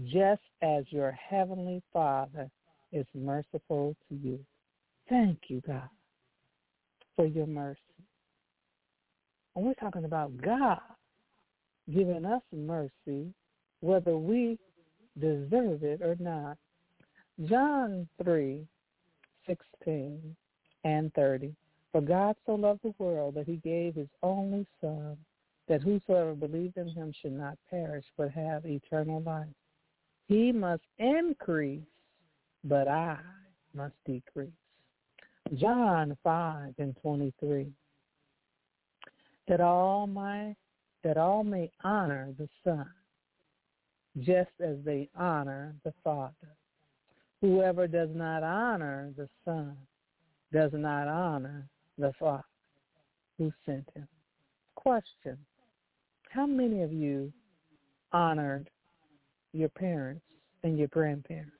just 0.05 0.43
as 0.63 0.85
your 0.91 1.13
heavenly 1.13 1.83
Father 1.93 2.51
is 2.93 3.07
merciful 3.15 3.97
to 4.09 4.15
you. 4.15 4.39
Thank 5.09 5.39
you, 5.49 5.63
God, 5.67 5.89
for 7.17 7.27
your 7.27 7.47
mercy. 7.47 7.81
And 9.55 9.65
we're 9.65 9.75
talking 9.75 10.05
about 10.05 10.37
God 10.41 10.81
giving 11.93 12.25
us 12.25 12.43
mercy, 12.53 13.33
whether 13.81 14.17
we 14.17 14.59
deserve 15.19 15.83
it 15.83 16.03
or 16.03 16.17
not. 16.21 16.59
John 17.45 18.09
3, 18.23 18.67
16 19.47 20.37
and 20.85 21.13
30. 21.15 21.55
For 21.93 22.01
God 22.01 22.37
so 22.45 22.55
loved 22.55 22.81
the 22.83 22.95
world 22.99 23.35
that 23.37 23.47
he 23.47 23.57
gave 23.57 23.95
his 23.95 24.09
only 24.23 24.67
Son, 24.81 25.17
that 25.69 25.83
whosoever 25.83 26.35
believed 26.35 26.77
in 26.77 26.89
him 26.89 27.13
should 27.21 27.33
not 27.33 27.57
perish, 27.71 28.05
but 28.19 28.31
have 28.31 28.67
eternal 28.67 29.23
life. 29.23 29.47
He 30.29 30.53
must 30.53 30.83
increase, 30.99 31.83
but 32.65 32.89
I 32.89 33.19
must 33.75 33.95
decrease. 34.05 34.51
John 35.55 36.17
5 36.23 36.75
and 36.79 36.97
23. 37.03 37.67
That 39.49 39.61
all 39.61 40.07
my 40.07 40.55
that 41.05 41.17
all 41.17 41.45
may 41.45 41.71
honor 41.85 42.35
the 42.37 42.49
Son, 42.65 42.91
just 44.19 44.51
as 44.61 44.77
they 44.85 45.09
honor 45.17 45.73
the 45.85 45.93
Father. 46.03 46.33
Whoever 47.41 47.87
does 47.87 48.09
not 48.13 48.43
honor 48.43 49.13
the 49.17 49.29
Son 49.45 49.77
does 50.53 50.73
not 50.73 51.07
honor 51.07 51.69
the 51.97 52.13
Father 52.19 52.43
who 53.39 53.53
sent 53.65 53.89
him. 53.95 54.09
Question. 54.75 55.39
How 56.31 56.47
many 56.47 56.83
of 56.83 56.93
you 56.93 57.33
honored 58.13 58.69
your 59.53 59.69
parents 59.69 60.25
and 60.65 60.79
your 60.79 60.89
grandparents? 60.89 61.53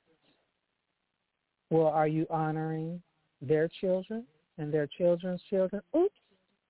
Well, 1.71 1.87
are 1.87 2.09
you 2.09 2.27
honoring 2.31 3.03
their 3.41 3.69
children 3.81 4.25
and 4.59 4.73
their 4.73 4.87
children's 4.87 5.43
children? 5.49 5.83
Oops, 5.97 6.15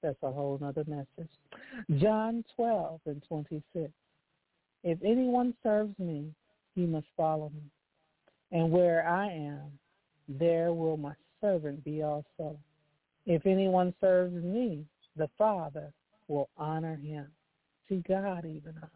that's 0.03 0.23
a 0.23 0.31
whole 0.31 0.59
other 0.65 0.85
message. 0.87 1.31
John 1.99 2.45
12 2.55 3.01
and 3.07 3.23
26. 3.29 3.91
If 4.85 4.99
anyone 5.05 5.55
serves 5.63 5.99
me, 5.99 6.33
he 6.75 6.87
must 6.87 7.07
follow 7.17 7.51
me. 7.55 7.63
And 8.53 8.71
where 8.71 9.07
I 9.07 9.31
am, 9.31 9.79
there 10.29 10.73
will 10.73 10.97
my 10.97 11.15
servant 11.41 11.85
be 11.85 12.03
also. 12.03 12.57
If 13.27 13.47
anyone 13.47 13.93
serves 14.01 14.35
me, 14.35 14.85
the 15.17 15.29
Father 15.37 15.93
will 16.29 16.49
honor 16.57 16.97
him. 16.97 17.27
See, 17.89 18.03
God 18.07 18.45
even 18.45 18.75
honors. 18.77 18.91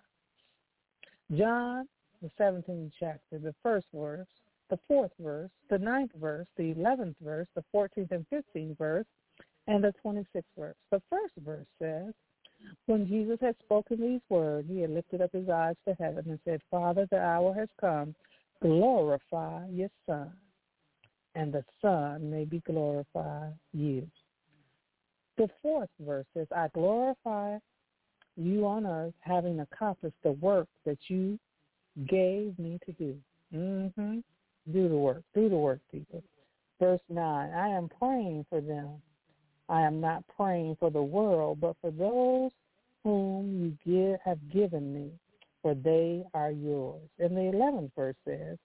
John, 1.36 1.88
the 2.22 2.30
17th 2.38 2.92
chapter, 2.98 3.38
the 3.38 3.54
first 3.62 3.86
verse, 3.94 4.26
the 4.70 4.78
fourth 4.88 5.12
verse, 5.20 5.50
the 5.68 5.78
ninth 5.78 6.12
verse, 6.20 6.46
the 6.56 6.74
11th 6.74 7.16
verse, 7.22 7.46
the 7.54 7.64
14th 7.74 8.10
and 8.10 8.26
15th 8.32 8.78
verse, 8.78 9.06
and 9.66 9.84
the 9.84 9.92
26th 10.04 10.42
verse. 10.58 10.76
The 10.90 11.02
first 11.10 11.34
verse 11.44 11.66
says, 11.80 12.14
when 12.86 13.06
Jesus 13.06 13.38
had 13.40 13.56
spoken 13.64 14.00
these 14.00 14.20
words, 14.28 14.68
he 14.68 14.80
had 14.80 14.90
lifted 14.90 15.20
up 15.20 15.32
his 15.32 15.48
eyes 15.48 15.76
to 15.86 15.94
heaven 15.94 16.24
and 16.28 16.38
said, 16.44 16.60
Father, 16.70 17.06
the 17.10 17.18
hour 17.18 17.54
has 17.54 17.68
come. 17.80 18.14
Glorify 18.62 19.66
your 19.70 19.88
Son, 20.06 20.30
and 21.34 21.52
the 21.52 21.64
Son 21.80 22.30
may 22.30 22.44
be 22.44 22.60
glorified 22.66 23.54
you. 23.72 24.06
The 25.38 25.48
fourth 25.62 25.88
verse 26.00 26.26
says, 26.34 26.46
I 26.54 26.68
glorify 26.74 27.56
you 28.36 28.66
on 28.66 28.86
earth, 28.86 29.14
having 29.20 29.60
accomplished 29.60 30.16
the 30.22 30.32
work 30.32 30.68
that 30.84 30.98
you 31.08 31.38
gave 32.06 32.58
me 32.58 32.78
to 32.84 32.92
do. 32.92 33.16
Mm-hmm. 33.54 34.18
Do 34.72 34.88
the 34.88 34.96
work. 34.96 35.22
Do 35.34 35.48
the 35.48 35.56
work, 35.56 35.80
people. 35.90 36.22
Verse 36.78 37.00
9, 37.08 37.52
I 37.52 37.68
am 37.68 37.88
praying 37.98 38.46
for 38.48 38.60
them. 38.60 39.02
I 39.68 39.82
am 39.82 40.00
not 40.00 40.24
praying 40.34 40.76
for 40.80 40.90
the 40.90 41.02
world, 41.02 41.60
but 41.60 41.76
for 41.80 41.90
those 41.90 42.50
whom 43.04 43.52
you 43.52 43.76
give, 43.84 44.18
have 44.24 44.38
given 44.50 44.92
me, 44.92 45.10
for 45.62 45.74
they 45.74 46.24
are 46.34 46.50
yours. 46.50 47.08
And 47.18 47.36
the 47.36 47.56
11th 47.56 47.90
verse 47.94 48.16
says, 48.26 48.58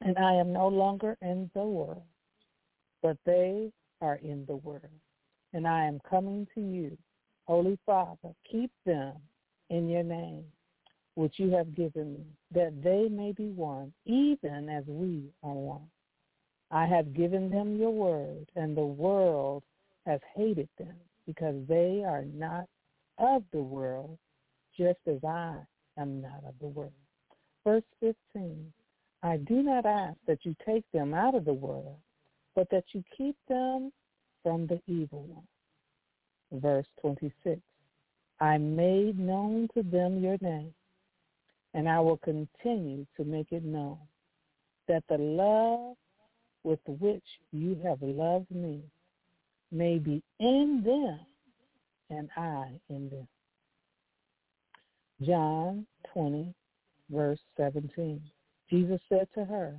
And 0.00 0.16
I 0.18 0.34
am 0.34 0.52
no 0.52 0.68
longer 0.68 1.16
in 1.22 1.50
the 1.54 1.64
world, 1.64 2.04
but 3.02 3.16
they 3.24 3.72
are 4.00 4.16
in 4.22 4.44
the 4.46 4.56
world. 4.56 4.82
And 5.52 5.66
I 5.66 5.84
am 5.84 6.00
coming 6.08 6.46
to 6.54 6.60
you. 6.60 6.96
Holy 7.46 7.78
Father, 7.84 8.34
keep 8.50 8.70
them 8.86 9.14
in 9.70 9.88
your 9.88 10.02
name, 10.02 10.44
which 11.14 11.38
you 11.38 11.50
have 11.50 11.74
given 11.74 12.14
me, 12.14 12.24
that 12.52 12.82
they 12.82 13.08
may 13.08 13.32
be 13.32 13.50
one, 13.50 13.92
even 14.04 14.68
as 14.68 14.84
we 14.86 15.30
are 15.42 15.52
one. 15.52 15.88
I 16.70 16.86
have 16.86 17.14
given 17.14 17.50
them 17.50 17.76
your 17.76 17.92
word, 17.92 18.50
and 18.56 18.76
the 18.76 18.84
world 18.84 19.62
has 20.06 20.20
hated 20.34 20.68
them 20.78 20.96
because 21.26 21.54
they 21.68 22.02
are 22.06 22.24
not 22.24 22.66
of 23.18 23.44
the 23.52 23.62
world, 23.62 24.18
just 24.76 24.98
as 25.06 25.22
I 25.24 25.56
am 25.96 26.20
not 26.20 26.42
of 26.46 26.54
the 26.60 26.66
world. 26.66 26.92
Verse 27.64 27.84
15, 28.00 28.72
I 29.22 29.36
do 29.38 29.62
not 29.62 29.86
ask 29.86 30.16
that 30.26 30.44
you 30.44 30.54
take 30.66 30.84
them 30.92 31.14
out 31.14 31.34
of 31.34 31.44
the 31.44 31.54
world, 31.54 31.96
but 32.54 32.68
that 32.70 32.84
you 32.92 33.02
keep 33.16 33.36
them 33.48 33.92
from 34.42 34.66
the 34.66 34.80
evil 34.86 35.22
one. 35.22 36.60
Verse 36.60 36.86
26, 37.00 37.60
I 38.40 38.58
made 38.58 39.18
known 39.18 39.68
to 39.74 39.82
them 39.82 40.22
your 40.22 40.36
name, 40.40 40.74
and 41.74 41.88
I 41.88 42.00
will 42.00 42.18
continue 42.18 43.04
to 43.16 43.24
make 43.24 43.50
it 43.50 43.64
known, 43.64 43.98
that 44.88 45.02
the 45.08 45.18
love 45.18 45.96
with 46.62 46.78
which 46.86 47.24
you 47.52 47.76
have 47.84 48.00
loved 48.00 48.50
me 48.50 48.82
may 49.72 49.98
be 49.98 50.22
in 50.38 50.82
them 50.84 51.20
and 52.10 52.30
I 52.36 52.68
in 52.88 53.10
them. 53.10 53.28
John 55.22 55.86
20, 56.12 56.54
verse 57.10 57.40
17. 57.56 58.20
Jesus 58.70 59.00
said 59.08 59.28
to 59.34 59.44
her, 59.44 59.74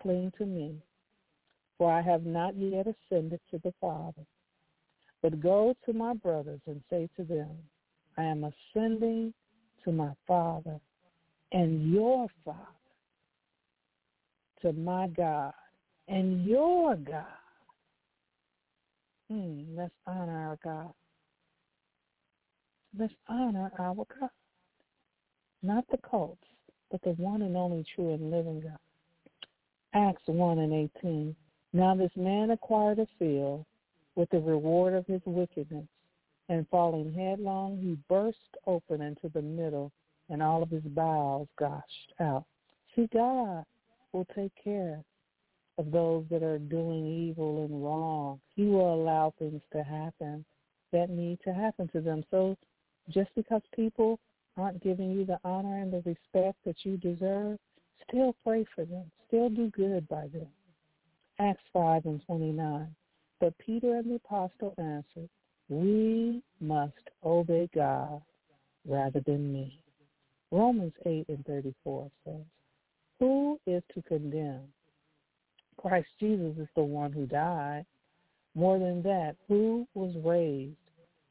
Cling 0.00 0.32
to 0.38 0.44
me, 0.44 0.76
for 1.78 1.90
I 1.90 2.02
have 2.02 2.24
not 2.24 2.54
yet 2.56 2.86
ascended 2.86 3.40
to 3.50 3.58
the 3.64 3.72
Father. 3.80 4.24
But 5.22 5.40
go 5.40 5.74
to 5.86 5.92
my 5.92 6.12
brothers 6.14 6.60
and 6.66 6.82
say 6.90 7.08
to 7.16 7.24
them, 7.24 7.50
I 8.18 8.24
am 8.24 8.44
ascending 8.44 9.32
to 9.84 9.92
my 9.92 10.12
Father 10.26 10.78
and 11.54 11.90
your 11.90 12.26
Father, 12.44 12.58
to 14.60 14.72
my 14.72 15.06
God 15.06 15.54
and 16.08 16.44
your 16.44 16.96
God. 16.96 17.24
Hmm, 19.30 19.62
let's 19.74 19.94
honor 20.06 20.48
our 20.48 20.58
God. 20.62 20.92
Let's 22.98 23.14
honor 23.28 23.70
our 23.78 23.94
God. 23.94 24.30
Not 25.62 25.84
the 25.90 25.98
cults, 26.08 26.44
but 26.90 27.00
the 27.02 27.10
one 27.10 27.42
and 27.42 27.56
only 27.56 27.84
true 27.94 28.12
and 28.12 28.30
living 28.30 28.60
God. 28.60 28.78
Acts 29.94 30.22
1 30.26 30.58
and 30.58 30.90
18. 30.98 31.36
Now 31.72 31.94
this 31.94 32.10
man 32.16 32.50
acquired 32.50 32.98
a 32.98 33.06
field 33.18 33.64
with 34.16 34.28
the 34.30 34.40
reward 34.40 34.94
of 34.94 35.06
his 35.06 35.20
wickedness, 35.24 35.86
and 36.48 36.66
falling 36.68 37.12
headlong, 37.12 37.78
he 37.80 37.96
burst 38.08 38.38
open 38.66 39.00
into 39.00 39.28
the 39.32 39.42
middle, 39.42 39.90
and 40.30 40.42
all 40.42 40.62
of 40.62 40.70
his 40.70 40.82
bowels 40.82 41.48
gushed 41.58 42.12
out. 42.20 42.44
See, 42.94 43.08
God 43.12 43.64
will 44.12 44.26
take 44.34 44.52
care 44.62 45.02
of 45.78 45.90
those 45.90 46.24
that 46.30 46.42
are 46.42 46.58
doing 46.58 47.06
evil 47.06 47.64
and 47.64 47.84
wrong. 47.84 48.40
He 48.54 48.64
will 48.64 48.94
allow 48.94 49.34
things 49.38 49.62
to 49.72 49.82
happen 49.82 50.44
that 50.92 51.10
need 51.10 51.40
to 51.44 51.52
happen 51.52 51.88
to 51.88 52.00
them. 52.00 52.24
So 52.30 52.56
just 53.10 53.30
because 53.34 53.62
people 53.74 54.18
aren't 54.56 54.82
giving 54.82 55.10
you 55.10 55.24
the 55.24 55.38
honor 55.44 55.78
and 55.78 55.92
the 55.92 56.02
respect 56.08 56.58
that 56.64 56.76
you 56.84 56.96
deserve, 56.96 57.58
still 58.08 58.36
pray 58.44 58.64
for 58.74 58.84
them. 58.84 59.10
Still 59.26 59.50
do 59.50 59.70
good 59.70 60.08
by 60.08 60.28
them. 60.28 60.46
Acts 61.40 61.64
5 61.72 62.06
and 62.06 62.24
29. 62.24 62.86
But 63.40 63.58
Peter 63.58 63.96
and 63.96 64.10
the 64.10 64.14
apostle 64.16 64.74
answered, 64.78 65.28
we 65.68 66.42
must 66.60 66.92
obey 67.24 67.68
God 67.74 68.22
rather 68.86 69.20
than 69.26 69.52
me. 69.52 69.80
Romans 70.50 70.92
8 71.04 71.26
and 71.28 71.44
34 71.46 72.10
says, 72.24 72.44
who 73.20 73.58
is 73.66 73.82
to 73.94 74.02
condemn? 74.02 74.62
Christ 75.76 76.08
Jesus 76.20 76.56
is 76.58 76.68
the 76.76 76.82
one 76.82 77.12
who 77.12 77.26
died. 77.26 77.84
More 78.54 78.78
than 78.78 79.02
that, 79.02 79.36
who 79.48 79.86
was 79.94 80.14
raised, 80.24 80.76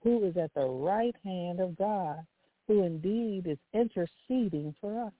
who 0.04 0.26
is 0.26 0.36
at 0.38 0.54
the 0.54 0.66
right 0.66 1.16
hand 1.24 1.60
of 1.60 1.78
God, 1.78 2.20
who 2.68 2.84
indeed 2.84 3.48
is 3.48 3.58
interceding 3.74 4.76
for 4.82 5.06
us. 5.06 5.14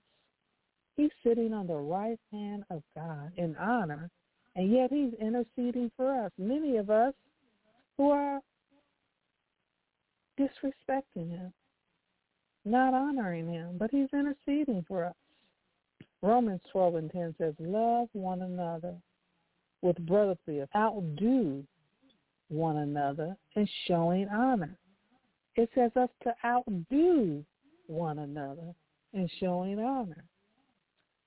He's 0.98 1.12
sitting 1.26 1.54
on 1.54 1.68
the 1.68 1.76
right 1.76 2.20
hand 2.32 2.66
of 2.70 2.84
God 2.96 3.32
in 3.38 3.56
honor, 3.58 4.10
and 4.56 4.72
yet 4.72 4.92
he's 4.92 5.14
interceding 5.20 5.92
for 5.96 6.26
us. 6.26 6.32
Many 6.38 6.78
of 6.78 6.90
us 6.90 7.14
who 7.98 8.10
are 8.10 8.40
disrespecting 10.40 11.30
him, 11.30 11.54
not 12.66 12.94
honoring 12.94 13.48
him, 13.48 13.78
but 13.78 13.92
he's 13.92 14.10
interceding 14.14 14.86
for 14.88 15.06
us. 15.06 15.16
Romans 16.22 16.62
12 16.72 16.96
and 16.96 17.12
10 17.12 17.36
says, 17.38 17.54
love 17.60 18.08
one 18.14 18.42
another 18.44 18.96
with 19.82 19.98
brotherly 20.06 20.64
outdo 20.76 21.64
one 22.48 22.78
another 22.78 23.36
in 23.56 23.68
showing 23.88 24.28
honor. 24.30 24.78
It 25.56 25.70
says 25.76 25.92
us 25.96 26.10
to 26.24 26.34
outdo 26.46 27.44
one 27.88 28.20
another 28.20 28.74
in 29.14 29.30
showing 29.40 29.80
honor. 29.80 30.24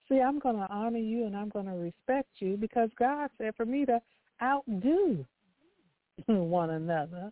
See, 0.09 0.21
I'm 0.21 0.39
going 0.39 0.57
to 0.57 0.69
honor 0.71 0.99
you 0.99 1.27
and 1.27 1.37
I'm 1.37 1.49
going 1.49 1.67
to 1.67 1.73
respect 1.73 2.29
you 2.39 2.57
because 2.57 2.91
God 2.99 3.29
said 3.39 3.55
for 3.57 3.67
me 3.67 3.85
to 3.87 4.01
outdo 4.43 5.25
one 6.27 6.71
another 6.71 7.31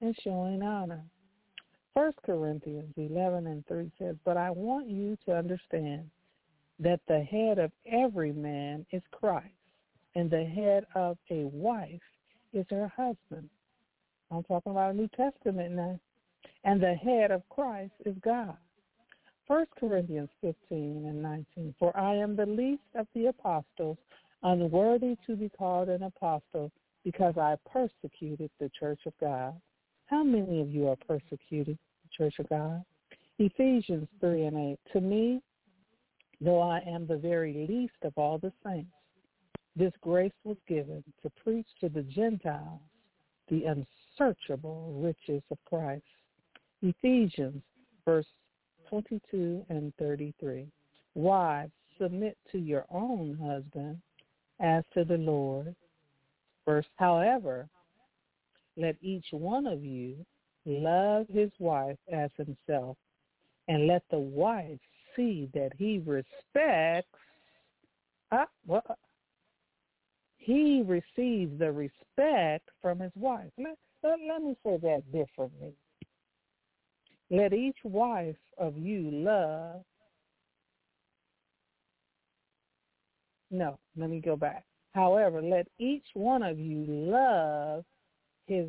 in 0.00 0.14
showing 0.22 0.62
honor. 0.62 1.02
First 1.96 2.18
Corinthians 2.26 2.92
11 2.98 3.46
and 3.46 3.66
3 3.66 3.90
says, 3.98 4.16
But 4.22 4.36
I 4.36 4.50
want 4.50 4.86
you 4.86 5.16
to 5.24 5.34
understand 5.34 6.10
that 6.78 7.00
the 7.08 7.20
head 7.20 7.58
of 7.58 7.72
every 7.90 8.32
man 8.32 8.84
is 8.92 9.00
Christ, 9.12 9.46
and 10.14 10.30
the 10.30 10.44
head 10.44 10.84
of 10.94 11.16
a 11.30 11.44
wife 11.44 12.02
is 12.52 12.66
her 12.68 12.92
husband. 12.94 13.48
I'm 14.30 14.42
talking 14.42 14.72
about 14.72 14.90
a 14.90 14.96
New 14.96 15.08
Testament 15.16 15.72
now. 15.72 15.98
And 16.64 16.82
the 16.82 16.94
head 16.94 17.30
of 17.30 17.48
Christ 17.48 17.94
is 18.04 18.14
God. 18.22 18.58
First 19.48 19.70
Corinthians 19.80 20.28
15 20.42 20.54
and 20.70 21.22
19. 21.22 21.74
For 21.78 21.96
I 21.96 22.14
am 22.16 22.36
the 22.36 22.44
least 22.44 22.82
of 22.94 23.06
the 23.14 23.26
apostles, 23.26 23.96
unworthy 24.42 25.16
to 25.26 25.34
be 25.34 25.48
called 25.48 25.88
an 25.88 26.02
apostle, 26.02 26.70
because 27.04 27.38
I 27.38 27.56
persecuted 27.72 28.50
the 28.60 28.70
church 28.78 29.00
of 29.06 29.14
God. 29.18 29.54
How 30.06 30.22
many 30.22 30.60
of 30.60 30.68
you 30.68 30.88
are 30.88 30.96
persecuting 30.96 31.76
the 31.76 31.85
church 32.16 32.34
of 32.38 32.48
God? 32.48 32.82
Ephesians 33.38 34.08
3 34.20 34.44
and 34.46 34.56
8. 34.56 34.78
To 34.94 35.00
me, 35.00 35.42
though 36.40 36.60
I 36.60 36.80
am 36.80 37.06
the 37.06 37.16
very 37.16 37.66
least 37.68 38.02
of 38.02 38.12
all 38.16 38.38
the 38.38 38.52
saints, 38.64 38.90
this 39.74 39.92
grace 40.00 40.32
was 40.44 40.56
given 40.66 41.04
to 41.22 41.30
preach 41.42 41.66
to 41.80 41.88
the 41.88 42.02
Gentiles 42.02 42.80
the 43.48 43.64
unsearchable 43.64 44.94
riches 45.02 45.42
of 45.50 45.58
Christ. 45.66 46.02
Ephesians 46.82 47.62
verse 48.06 48.26
22 48.88 49.66
and 49.68 49.92
33. 49.98 50.66
Wives, 51.14 51.72
submit 52.00 52.36
to 52.52 52.58
your 52.58 52.86
own 52.90 53.36
husband 53.42 54.00
as 54.60 54.84
to 54.94 55.04
the 55.04 55.16
Lord. 55.16 55.74
Verse, 56.64 56.86
however, 56.96 57.68
let 58.76 58.96
each 59.02 59.26
one 59.30 59.66
of 59.66 59.84
you 59.84 60.24
love 60.66 61.26
his 61.28 61.50
wife 61.58 61.98
as 62.12 62.30
himself, 62.36 62.96
and 63.68 63.86
let 63.86 64.02
the 64.10 64.18
wife 64.18 64.78
see 65.14 65.48
that 65.54 65.70
he 65.78 66.02
respects 66.04 67.08
uh, 68.32 68.44
well, 68.66 68.82
he 70.36 70.82
receives 70.86 71.58
the 71.58 71.70
respect 71.72 72.68
from 72.80 73.00
his 73.00 73.12
wife. 73.14 73.50
Let, 73.58 73.76
let, 74.02 74.18
let 74.28 74.42
me 74.42 74.56
say 74.64 74.78
that 74.82 75.02
differently. 75.12 75.74
Let 77.30 77.52
each 77.52 77.76
wife 77.82 78.36
of 78.58 78.76
you 78.76 79.10
love. 79.10 79.82
No, 83.50 83.78
let 83.96 84.10
me 84.10 84.20
go 84.20 84.36
back. 84.36 84.64
However, 84.92 85.42
let 85.42 85.66
each 85.78 86.06
one 86.14 86.42
of 86.42 86.58
you 86.58 86.84
love 86.88 87.84
his 88.46 88.68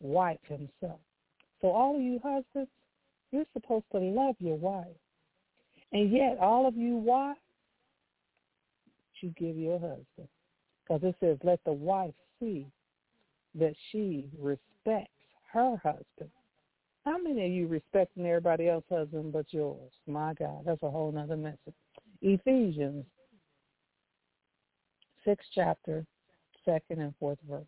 wife 0.00 0.40
himself. 0.44 1.00
So 1.60 1.68
all 1.68 1.96
of 1.96 2.02
you 2.02 2.20
husbands, 2.22 2.70
you're 3.32 3.44
supposed 3.52 3.84
to 3.92 3.98
love 3.98 4.36
your 4.38 4.56
wife. 4.56 4.86
And 5.92 6.10
yet 6.10 6.38
all 6.40 6.66
of 6.66 6.76
you 6.76 6.96
wives, 6.96 7.38
you 9.20 9.34
give 9.38 9.56
your 9.56 9.78
husband. 9.78 10.28
Because 10.82 11.02
it 11.02 11.14
says, 11.20 11.38
let 11.42 11.60
the 11.64 11.72
wife 11.72 12.14
see 12.40 12.66
that 13.54 13.74
she 13.90 14.28
respects 14.38 15.10
her 15.52 15.76
husband. 15.82 16.30
How 17.04 17.18
many 17.18 17.46
of 17.46 17.50
you 17.52 17.66
respecting 17.66 18.26
everybody 18.26 18.68
else's 18.68 18.88
husband 18.90 19.32
but 19.32 19.46
yours? 19.50 19.92
My 20.06 20.34
God, 20.34 20.62
that's 20.64 20.82
a 20.82 20.90
whole 20.90 21.16
other 21.16 21.36
message. 21.36 21.74
Ephesians, 22.22 23.04
sixth 25.24 25.48
chapter, 25.54 26.04
second 26.64 27.00
and 27.00 27.14
fourth 27.18 27.38
verse. 27.48 27.64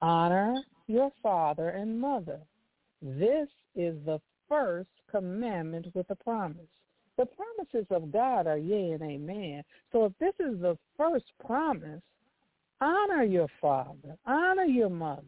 Honor 0.00 0.62
your 0.86 1.10
father 1.22 1.68
and 1.70 2.00
mother. 2.00 2.40
This 3.02 3.48
is 3.74 3.96
the 4.04 4.20
first 4.48 4.90
commandment 5.10 5.86
with 5.94 6.10
a 6.10 6.16
promise. 6.16 6.68
The 7.16 7.26
promises 7.26 7.86
of 7.90 8.12
God 8.12 8.46
are 8.46 8.58
yea 8.58 8.92
and 8.92 9.02
amen. 9.02 9.62
So 9.92 10.04
if 10.04 10.12
this 10.18 10.34
is 10.38 10.60
the 10.60 10.76
first 10.96 11.26
promise, 11.44 12.02
honor 12.80 13.24
your 13.24 13.48
father, 13.60 14.16
honor 14.26 14.64
your 14.64 14.90
mother. 14.90 15.22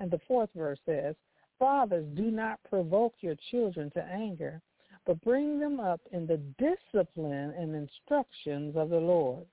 And 0.00 0.10
the 0.10 0.20
fourth 0.26 0.50
verse 0.54 0.78
says, 0.86 1.14
Fathers, 1.58 2.06
do 2.14 2.30
not 2.30 2.58
provoke 2.68 3.14
your 3.20 3.36
children 3.50 3.90
to 3.90 4.02
anger, 4.02 4.60
but 5.06 5.20
bring 5.20 5.60
them 5.60 5.78
up 5.78 6.00
in 6.10 6.26
the 6.26 6.40
discipline 6.58 7.54
and 7.56 7.74
instructions 7.74 8.76
of 8.76 8.88
the 8.90 8.96
Lord. 8.96 9.46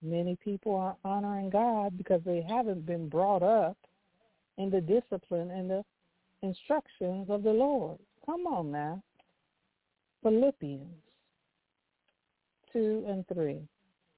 Many 0.00 0.36
people 0.36 0.76
are 0.76 0.96
honoring 1.04 1.50
God 1.50 1.98
because 1.98 2.20
they 2.24 2.40
haven't 2.48 2.86
been 2.86 3.08
brought 3.08 3.42
up 3.42 3.76
in 4.56 4.70
the 4.70 4.80
discipline 4.80 5.50
and 5.50 5.68
the 5.68 5.84
instructions 6.42 7.28
of 7.30 7.42
the 7.42 7.50
Lord. 7.50 7.98
Come 8.24 8.46
on 8.46 8.70
now. 8.72 9.02
Philippians 10.22 10.94
2 12.72 13.04
and 13.08 13.26
3. 13.32 13.60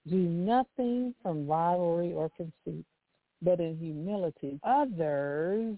Do 0.08 0.16
nothing 0.16 1.14
from 1.22 1.46
rivalry 1.46 2.12
or 2.12 2.30
conceit, 2.36 2.84
but 3.42 3.60
in 3.60 3.76
humility 3.76 4.58
others 4.64 5.76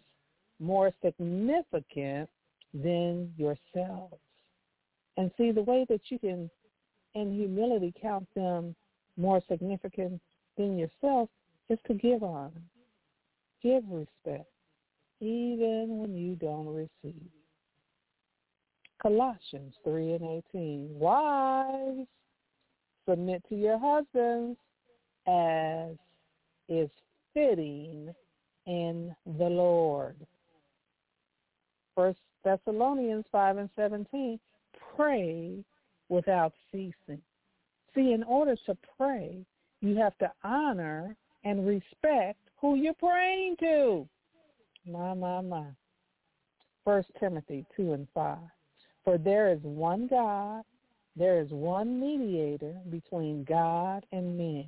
more 0.61 0.93
significant 1.05 2.29
than 2.73 3.33
yourselves. 3.37 4.19
And 5.17 5.31
see, 5.37 5.51
the 5.51 5.63
way 5.63 5.85
that 5.89 6.01
you 6.09 6.19
can, 6.19 6.49
in 7.15 7.35
humility, 7.35 7.93
count 8.01 8.27
them 8.35 8.75
more 9.17 9.43
significant 9.51 10.21
than 10.57 10.79
yourself 10.79 11.29
is 11.69 11.79
to 11.87 11.95
give 11.95 12.23
honor, 12.23 12.51
give 13.63 13.83
respect, 13.91 14.47
even 15.23 15.99
when 15.99 16.17
you 16.17 16.35
don't 16.35 16.67
receive. 16.67 17.31
Colossians 19.01 19.75
3 19.85 20.15
and 20.15 20.43
18. 20.53 20.89
Wives, 20.99 22.09
submit 23.09 23.43
to 23.49 23.55
your 23.55 23.79
husbands 23.79 24.59
as 25.29 25.97
is 26.69 26.91
fitting 27.35 28.13
in 28.67 29.15
the 29.39 29.45
Lord. 29.45 30.17
First 31.95 32.19
Thessalonians 32.45 33.25
5 33.31 33.59
and 33.59 33.71
17, 33.77 34.41
pray 34.97 35.65
without 36.09 36.53
ceasing. 36.73 37.23
See, 37.95 38.13
in 38.13 38.25
order 38.25 38.57
to 38.67 38.77
pray, 38.97 39.45
you 39.81 39.97
have 39.97 40.17
to 40.19 40.33
honor 40.43 41.15
and 41.45 41.67
respect 41.67 42.39
who 42.61 42.75
you're 42.75 42.95
praying 42.95 43.57
to. 43.61 44.09
My, 44.87 45.15
my, 45.15 45.41
my. 45.41 45.65
First 46.85 47.09
Timothy 47.21 47.65
2 47.77 47.93
and 47.93 48.09
5. 48.15 48.39
For 49.05 49.19
there 49.19 49.53
is 49.53 49.61
one 49.63 50.09
God, 50.09 50.63
there 51.17 51.41
is 51.41 51.51
one 51.51 52.01
mediator 52.01 52.75
between 52.91 53.45
God 53.45 54.05
and 54.13 54.37
men, 54.37 54.67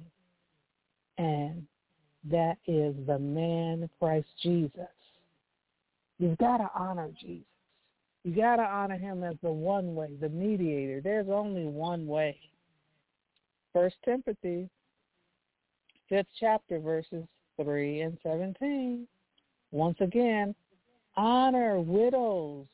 and 1.18 1.66
that 2.30 2.58
is 2.66 2.94
the 3.06 3.18
man 3.18 3.88
Christ 3.98 4.28
Jesus 4.42 4.88
You've 6.18 6.38
got 6.38 6.58
to 6.58 6.70
honor 6.74 7.10
Jesus. 7.20 7.44
You 8.22 8.34
got 8.34 8.56
to 8.56 8.62
honor 8.62 8.96
him 8.96 9.22
as 9.22 9.36
the 9.42 9.50
one 9.50 9.94
way, 9.94 10.08
the 10.20 10.28
mediator. 10.28 11.00
There's 11.00 11.28
only 11.28 11.64
one 11.64 12.06
way. 12.06 12.38
First 13.72 13.96
Timothy, 14.04 14.70
fifth 16.08 16.28
chapter, 16.38 16.78
verses 16.78 17.24
3 17.62 18.00
and 18.02 18.18
17. 18.22 19.06
Once 19.74 19.96
again, 20.00 20.54
honor 21.16 21.80
widows 21.80 22.66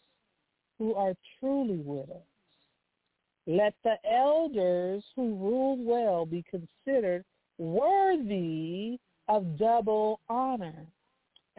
who 0.79 0.95
are 0.95 1.15
truly 1.39 1.79
widows. 1.79 2.23
Let 3.47 3.75
the 3.83 3.97
elders 4.09 5.03
who 5.17 5.35
rule 5.35 5.77
well 5.85 6.25
be 6.25 6.45
considered 6.49 7.25
worthy 7.59 8.99
of 9.29 9.59
double 9.59 10.21
honor 10.29 10.87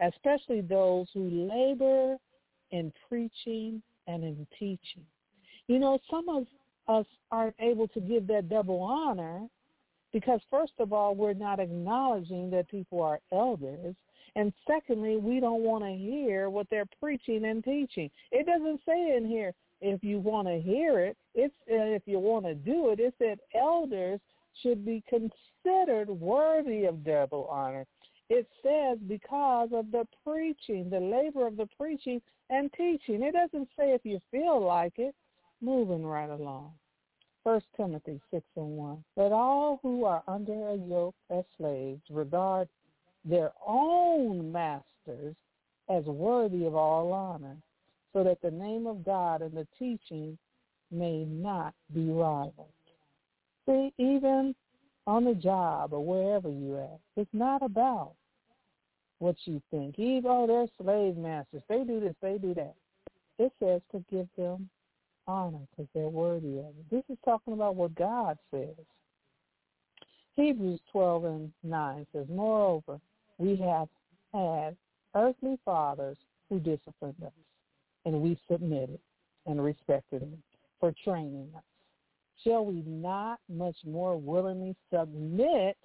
especially 0.00 0.60
those 0.60 1.06
who 1.14 1.48
labor 1.50 2.16
in 2.70 2.92
preaching 3.08 3.82
and 4.06 4.24
in 4.24 4.46
teaching. 4.58 5.04
You 5.68 5.78
know, 5.78 5.98
some 6.10 6.28
of 6.28 6.46
us 6.88 7.06
aren't 7.30 7.54
able 7.60 7.88
to 7.88 8.00
give 8.00 8.26
that 8.26 8.48
double 8.48 8.80
honor 8.80 9.46
because 10.12 10.40
first 10.50 10.72
of 10.78 10.92
all, 10.92 11.14
we're 11.14 11.34
not 11.34 11.60
acknowledging 11.60 12.50
that 12.50 12.68
people 12.68 13.00
are 13.02 13.20
elders. 13.32 13.94
And 14.36 14.52
secondly, 14.66 15.16
we 15.16 15.40
don't 15.40 15.62
want 15.62 15.84
to 15.84 15.90
hear 15.90 16.48
what 16.48 16.66
they're 16.70 16.88
preaching 17.00 17.44
and 17.44 17.62
teaching. 17.62 18.10
It 18.30 18.46
doesn't 18.46 18.80
say 18.86 19.16
in 19.16 19.26
here 19.26 19.52
if 19.80 20.02
you 20.02 20.20
want 20.20 20.48
to 20.48 20.60
hear 20.60 21.00
it. 21.00 21.16
It's 21.34 21.54
uh, 21.70 21.94
if 21.94 22.02
you 22.06 22.18
want 22.18 22.46
to 22.46 22.54
do 22.54 22.90
it. 22.90 23.00
It 23.00 23.14
said 23.18 23.38
elders 23.54 24.20
should 24.62 24.84
be 24.84 25.02
considered 25.08 26.08
worthy 26.08 26.84
of 26.84 27.04
double 27.04 27.46
honor 27.50 27.86
it 28.32 28.46
says 28.62 28.98
because 29.08 29.68
of 29.74 29.90
the 29.90 30.06
preaching, 30.24 30.88
the 30.88 30.98
labor 30.98 31.46
of 31.46 31.58
the 31.58 31.68
preaching 31.78 32.20
and 32.48 32.72
teaching. 32.72 33.22
It 33.22 33.34
doesn't 33.34 33.68
say 33.78 33.92
if 33.92 34.00
you 34.04 34.20
feel 34.30 34.58
like 34.64 34.94
it. 34.96 35.14
Moving 35.60 36.04
right 36.04 36.30
along. 36.30 36.72
First 37.44 37.66
Timothy 37.76 38.20
6 38.30 38.44
and 38.56 38.76
1. 38.76 39.04
Let 39.16 39.32
all 39.32 39.80
who 39.82 40.04
are 40.04 40.22
under 40.26 40.70
a 40.70 40.76
yoke 40.76 41.14
as 41.30 41.44
slaves 41.58 42.00
regard 42.10 42.68
their 43.24 43.52
own 43.66 44.52
masters 44.52 45.34
as 45.88 46.04
worthy 46.04 46.64
of 46.64 46.74
all 46.74 47.12
honor, 47.12 47.56
so 48.12 48.22
that 48.24 48.40
the 48.42 48.50
name 48.50 48.86
of 48.86 49.04
God 49.04 49.42
and 49.42 49.56
the 49.56 49.66
teaching 49.78 50.38
may 50.90 51.24
not 51.24 51.74
be 51.94 52.10
rivaled. 52.10 52.68
See, 53.66 53.92
even 53.98 54.54
on 55.06 55.24
the 55.24 55.34
job 55.34 55.92
or 55.92 56.04
wherever 56.04 56.50
you 56.50 56.78
at, 56.78 57.00
it's 57.16 57.30
not 57.32 57.62
about 57.62 58.12
what 59.18 59.36
you 59.44 59.62
think. 59.70 59.98
Even, 59.98 60.30
oh, 60.30 60.46
they're 60.46 60.66
slave 60.84 61.16
masters. 61.16 61.62
They 61.68 61.84
do 61.84 62.00
this, 62.00 62.14
they 62.20 62.38
do 62.38 62.54
that. 62.54 62.74
It 63.38 63.52
says 63.60 63.80
to 63.92 64.04
give 64.10 64.28
them 64.36 64.68
honor 65.26 65.60
because 65.70 65.88
they're 65.94 66.08
worthy 66.08 66.58
of 66.58 66.66
it. 66.66 66.90
This 66.90 67.04
is 67.08 67.18
talking 67.24 67.54
about 67.54 67.76
what 67.76 67.94
God 67.94 68.36
says. 68.50 68.76
Hebrews 70.34 70.80
12 70.90 71.24
and 71.24 71.52
9 71.62 72.06
says, 72.12 72.26
Moreover, 72.28 73.00
we 73.42 73.56
have 73.56 73.88
had 74.32 74.76
earthly 75.16 75.58
fathers 75.64 76.16
who 76.48 76.60
disciplined 76.60 77.22
us, 77.24 77.32
and 78.04 78.20
we 78.22 78.38
submitted 78.48 79.00
and 79.46 79.62
respected 79.62 80.22
them 80.22 80.42
for 80.78 80.94
training 81.04 81.48
us. 81.56 81.62
Shall 82.44 82.64
we 82.64 82.82
not 82.86 83.40
much 83.48 83.76
more 83.84 84.16
willingly 84.16 84.76
submit 84.92 85.76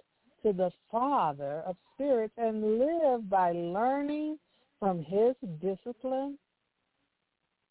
to 0.44 0.52
the 0.52 0.70
Father 0.90 1.62
of 1.66 1.76
spirits 1.94 2.34
and 2.36 2.78
live 2.78 3.28
by 3.28 3.50
learning 3.50 4.38
from 4.78 5.02
his 5.02 5.34
discipline? 5.60 6.38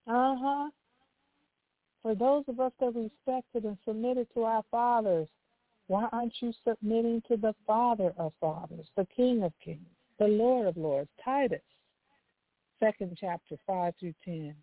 Uh-huh. 0.05 0.69
For 2.01 2.13
those 2.13 2.43
of 2.49 2.59
us 2.59 2.73
that 2.81 2.93
respected 2.93 3.63
and 3.63 3.77
submitted 3.85 4.27
to 4.33 4.43
our 4.43 4.63
fathers, 4.69 5.29
why 5.87 6.07
aren't 6.11 6.33
you 6.41 6.53
submitting 6.67 7.21
to 7.29 7.37
the 7.37 7.55
Father 7.65 8.13
of 8.17 8.33
fathers, 8.39 8.87
the 8.95 9.07
King 9.15 9.43
of 9.43 9.53
kings, 9.63 9.87
the 10.19 10.27
Lord 10.27 10.67
of 10.67 10.77
lords, 10.77 11.09
Titus, 11.23 11.61
second 12.79 13.17
chapter, 13.19 13.55
5 13.65 13.93
through 13.99 14.13
10? 14.25 14.55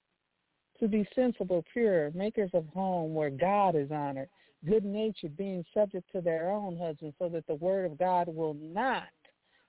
To 0.80 0.88
be 0.88 1.08
sensible, 1.14 1.64
pure, 1.72 2.10
makers 2.14 2.50
of 2.52 2.66
home 2.74 3.14
where 3.14 3.30
God 3.30 3.76
is 3.76 3.90
honored, 3.90 4.28
good-natured, 4.68 5.36
being 5.36 5.64
subject 5.72 6.10
to 6.12 6.20
their 6.20 6.50
own 6.50 6.76
husbands 6.76 7.14
so 7.18 7.28
that 7.28 7.46
the 7.46 7.54
word 7.54 7.86
of 7.86 7.98
God 7.98 8.28
will 8.28 8.54
not 8.54 9.04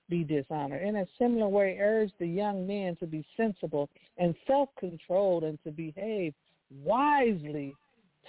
be 0.08 0.24
dishonored. 0.24 0.82
In 0.82 0.96
a 0.96 1.06
similar 1.18 1.48
way, 1.48 1.78
urge 1.80 2.10
the 2.18 2.26
young 2.26 2.66
men 2.66 2.96
to 2.96 3.06
be 3.06 3.24
sensible 3.36 3.88
and 4.18 4.34
self-controlled 4.46 5.44
and 5.44 5.58
to 5.64 5.70
behave 5.70 6.34
wisely, 6.82 7.74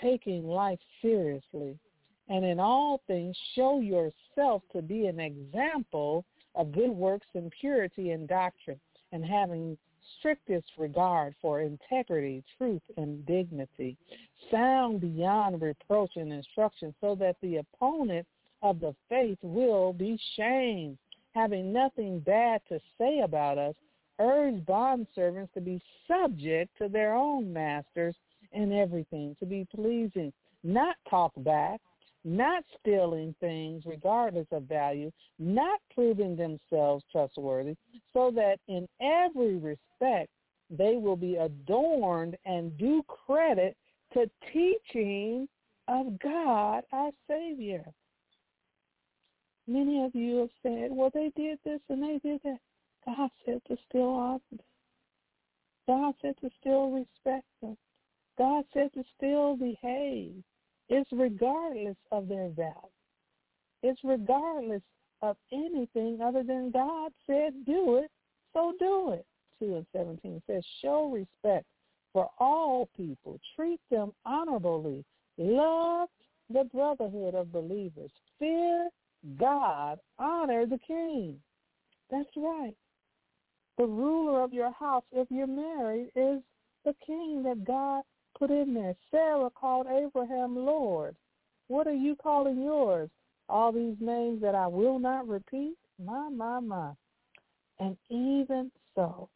taking 0.01 0.47
life 0.47 0.79
seriously. 1.01 1.77
And 2.29 2.43
in 2.43 2.59
all 2.59 3.01
things, 3.07 3.37
show 3.55 3.79
yourself 3.79 4.63
to 4.73 4.81
be 4.81 5.07
an 5.07 5.19
example 5.19 6.25
of 6.55 6.71
good 6.71 6.89
works 6.89 7.27
and 7.35 7.51
purity 7.61 8.11
and 8.11 8.27
doctrine, 8.27 8.79
and 9.11 9.23
having 9.23 9.77
strictest 10.19 10.67
regard 10.77 11.35
for 11.41 11.61
integrity, 11.61 12.43
truth, 12.57 12.81
and 12.97 13.25
dignity, 13.25 13.97
sound 14.51 15.01
beyond 15.01 15.61
reproach 15.61 16.11
and 16.15 16.31
instruction, 16.33 16.93
so 16.99 17.15
that 17.15 17.35
the 17.41 17.57
opponent 17.57 18.25
of 18.61 18.79
the 18.79 18.95
faith 19.09 19.37
will 19.41 19.93
be 19.93 20.19
shamed, 20.35 20.97
having 21.33 21.71
nothing 21.71 22.19
bad 22.19 22.61
to 22.67 22.79
say 22.97 23.19
about 23.19 23.57
us, 23.57 23.75
urge 24.19 24.65
bondservants 24.65 25.53
to 25.53 25.61
be 25.61 25.81
subject 26.07 26.75
to 26.77 26.89
their 26.89 27.13
own 27.13 27.53
masters 27.53 28.15
in 28.53 28.71
everything, 28.71 29.35
to 29.39 29.45
be 29.45 29.67
pleasing, 29.75 30.33
not 30.63 30.95
talk 31.09 31.31
back, 31.37 31.79
not 32.27 32.63
stealing 32.79 33.33
things 33.39 33.83
regardless 33.85 34.47
of 34.51 34.63
value, 34.63 35.09
not 35.39 35.79
proving 35.93 36.35
themselves 36.35 37.03
trustworthy, 37.09 37.75
so 38.11 38.31
that 38.35 38.59
in 38.67 38.87
every 39.01 39.55
respect 39.55 40.29
they 40.69 40.97
will 40.97 41.15
be 41.15 41.37
adorned 41.37 42.35
and 42.45 42.77
do 42.77 43.01
credit 43.07 43.77
to 44.13 44.29
teaching 44.51 45.47
of 45.87 46.19
God 46.19 46.83
our 46.91 47.11
Savior. 47.29 47.85
Many 49.65 50.03
of 50.03 50.13
you 50.13 50.37
have 50.39 50.49
said, 50.63 50.89
well, 50.91 51.11
they 51.13 51.31
did 51.35 51.59
this 51.63 51.79
and 51.89 52.03
they 52.03 52.19
did 52.27 52.41
that. 52.43 52.59
God 53.05 53.29
said 53.45 53.61
to 53.69 53.77
still 53.87 54.09
honor 54.09 54.39
them. 54.51 54.59
God 55.87 56.13
said 56.21 56.35
to 56.41 56.49
still 56.59 56.91
respect 56.91 57.45
them. 57.61 57.77
God 58.37 58.65
said 58.73 58.93
to 58.93 59.03
still 59.15 59.55
behave. 59.55 60.43
It's 60.89 61.09
regardless 61.11 61.97
of 62.11 62.27
their 62.27 62.49
value. 62.49 62.73
It's 63.83 63.99
regardless 64.03 64.81
of 65.21 65.35
anything 65.51 66.19
other 66.21 66.43
than 66.43 66.71
God 66.71 67.11
said 67.25 67.53
do 67.65 67.97
it, 67.97 68.11
so 68.53 68.73
do 68.79 69.11
it. 69.11 69.25
2 69.59 69.75
and 69.75 69.85
17 69.91 70.41
says, 70.47 70.63
show 70.81 71.09
respect 71.09 71.65
for 72.13 72.29
all 72.39 72.89
people. 72.95 73.39
Treat 73.55 73.79
them 73.89 74.11
honorably. 74.25 75.03
Love 75.37 76.09
the 76.49 76.63
brotherhood 76.73 77.35
of 77.35 77.51
believers. 77.51 78.11
Fear 78.39 78.89
God. 79.39 79.99
Honor 80.19 80.65
the 80.65 80.79
king. 80.85 81.39
That's 82.09 82.29
right. 82.35 82.75
The 83.77 83.85
ruler 83.85 84.41
of 84.41 84.53
your 84.53 84.71
house, 84.71 85.03
if 85.11 85.27
you're 85.29 85.47
married, 85.47 86.11
is 86.15 86.41
the 86.85 86.95
king 87.05 87.43
that 87.43 87.65
God 87.65 88.03
put 88.37 88.51
in 88.51 88.73
there. 88.73 88.95
Sarah 89.11 89.49
called 89.49 89.87
Abraham 89.87 90.55
Lord. 90.55 91.15
What 91.67 91.87
are 91.87 91.93
you 91.93 92.15
calling 92.15 92.61
yours? 92.61 93.09
All 93.49 93.71
these 93.71 93.95
names 93.99 94.41
that 94.41 94.55
I 94.55 94.67
will 94.67 94.99
not 94.99 95.27
repeat? 95.27 95.75
My, 96.03 96.29
my, 96.29 96.59
my. 96.59 96.91
And 97.79 97.97
even 98.09 98.71
so, 98.95 99.29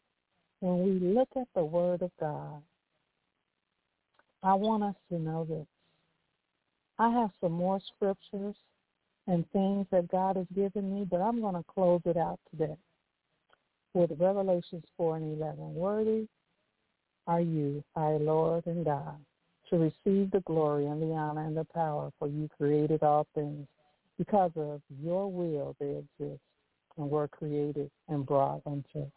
when 0.60 0.84
we 0.84 1.14
look 1.14 1.28
at 1.36 1.48
the 1.54 1.64
Word 1.64 2.02
of 2.02 2.10
God, 2.20 2.62
I 4.42 4.54
want 4.54 4.82
us 4.82 4.96
to 5.10 5.18
know 5.18 5.44
this. 5.44 5.66
I 6.98 7.10
have 7.10 7.30
some 7.40 7.52
more 7.52 7.80
scriptures 7.94 8.56
and 9.26 9.48
things 9.52 9.86
that 9.90 10.10
God 10.10 10.36
has 10.36 10.46
given 10.54 10.94
me, 10.94 11.06
but 11.08 11.20
I'm 11.20 11.40
going 11.40 11.54
to 11.54 11.64
close 11.72 12.00
it 12.04 12.16
out 12.16 12.40
today 12.50 12.76
with 13.94 14.10
Revelations 14.18 14.84
4 14.96 15.16
and 15.16 15.40
11. 15.40 15.74
Worthy 15.74 16.26
are 17.26 17.40
you, 17.40 17.82
our 17.96 18.18
Lord 18.18 18.66
and 18.66 18.84
God, 18.84 19.16
to 19.70 19.78
receive 19.78 20.30
the 20.30 20.42
glory 20.46 20.86
and 20.86 21.00
the 21.00 21.14
honor 21.14 21.46
and 21.46 21.56
the 21.56 21.66
power, 21.72 22.10
for 22.18 22.28
you 22.28 22.48
created 22.56 23.02
all 23.02 23.26
things. 23.34 23.66
Because 24.18 24.52
of 24.56 24.82
your 25.02 25.30
will 25.30 25.74
they 25.80 26.02
exist 26.20 26.40
and 26.96 27.10
were 27.10 27.28
created 27.28 27.90
and 28.08 28.26
brought 28.26 28.62
into, 28.66 29.10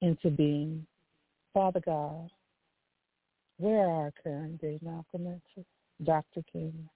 into 0.00 0.30
being. 0.30 0.86
Father 1.52 1.80
God, 1.84 2.30
where 3.58 3.86
are 3.88 4.04
our 4.04 4.12
current 4.22 4.60
day 4.60 4.78
Malcolm 4.82 5.26
X, 5.26 5.66
Dr. 6.04 6.42
King, 6.52 6.88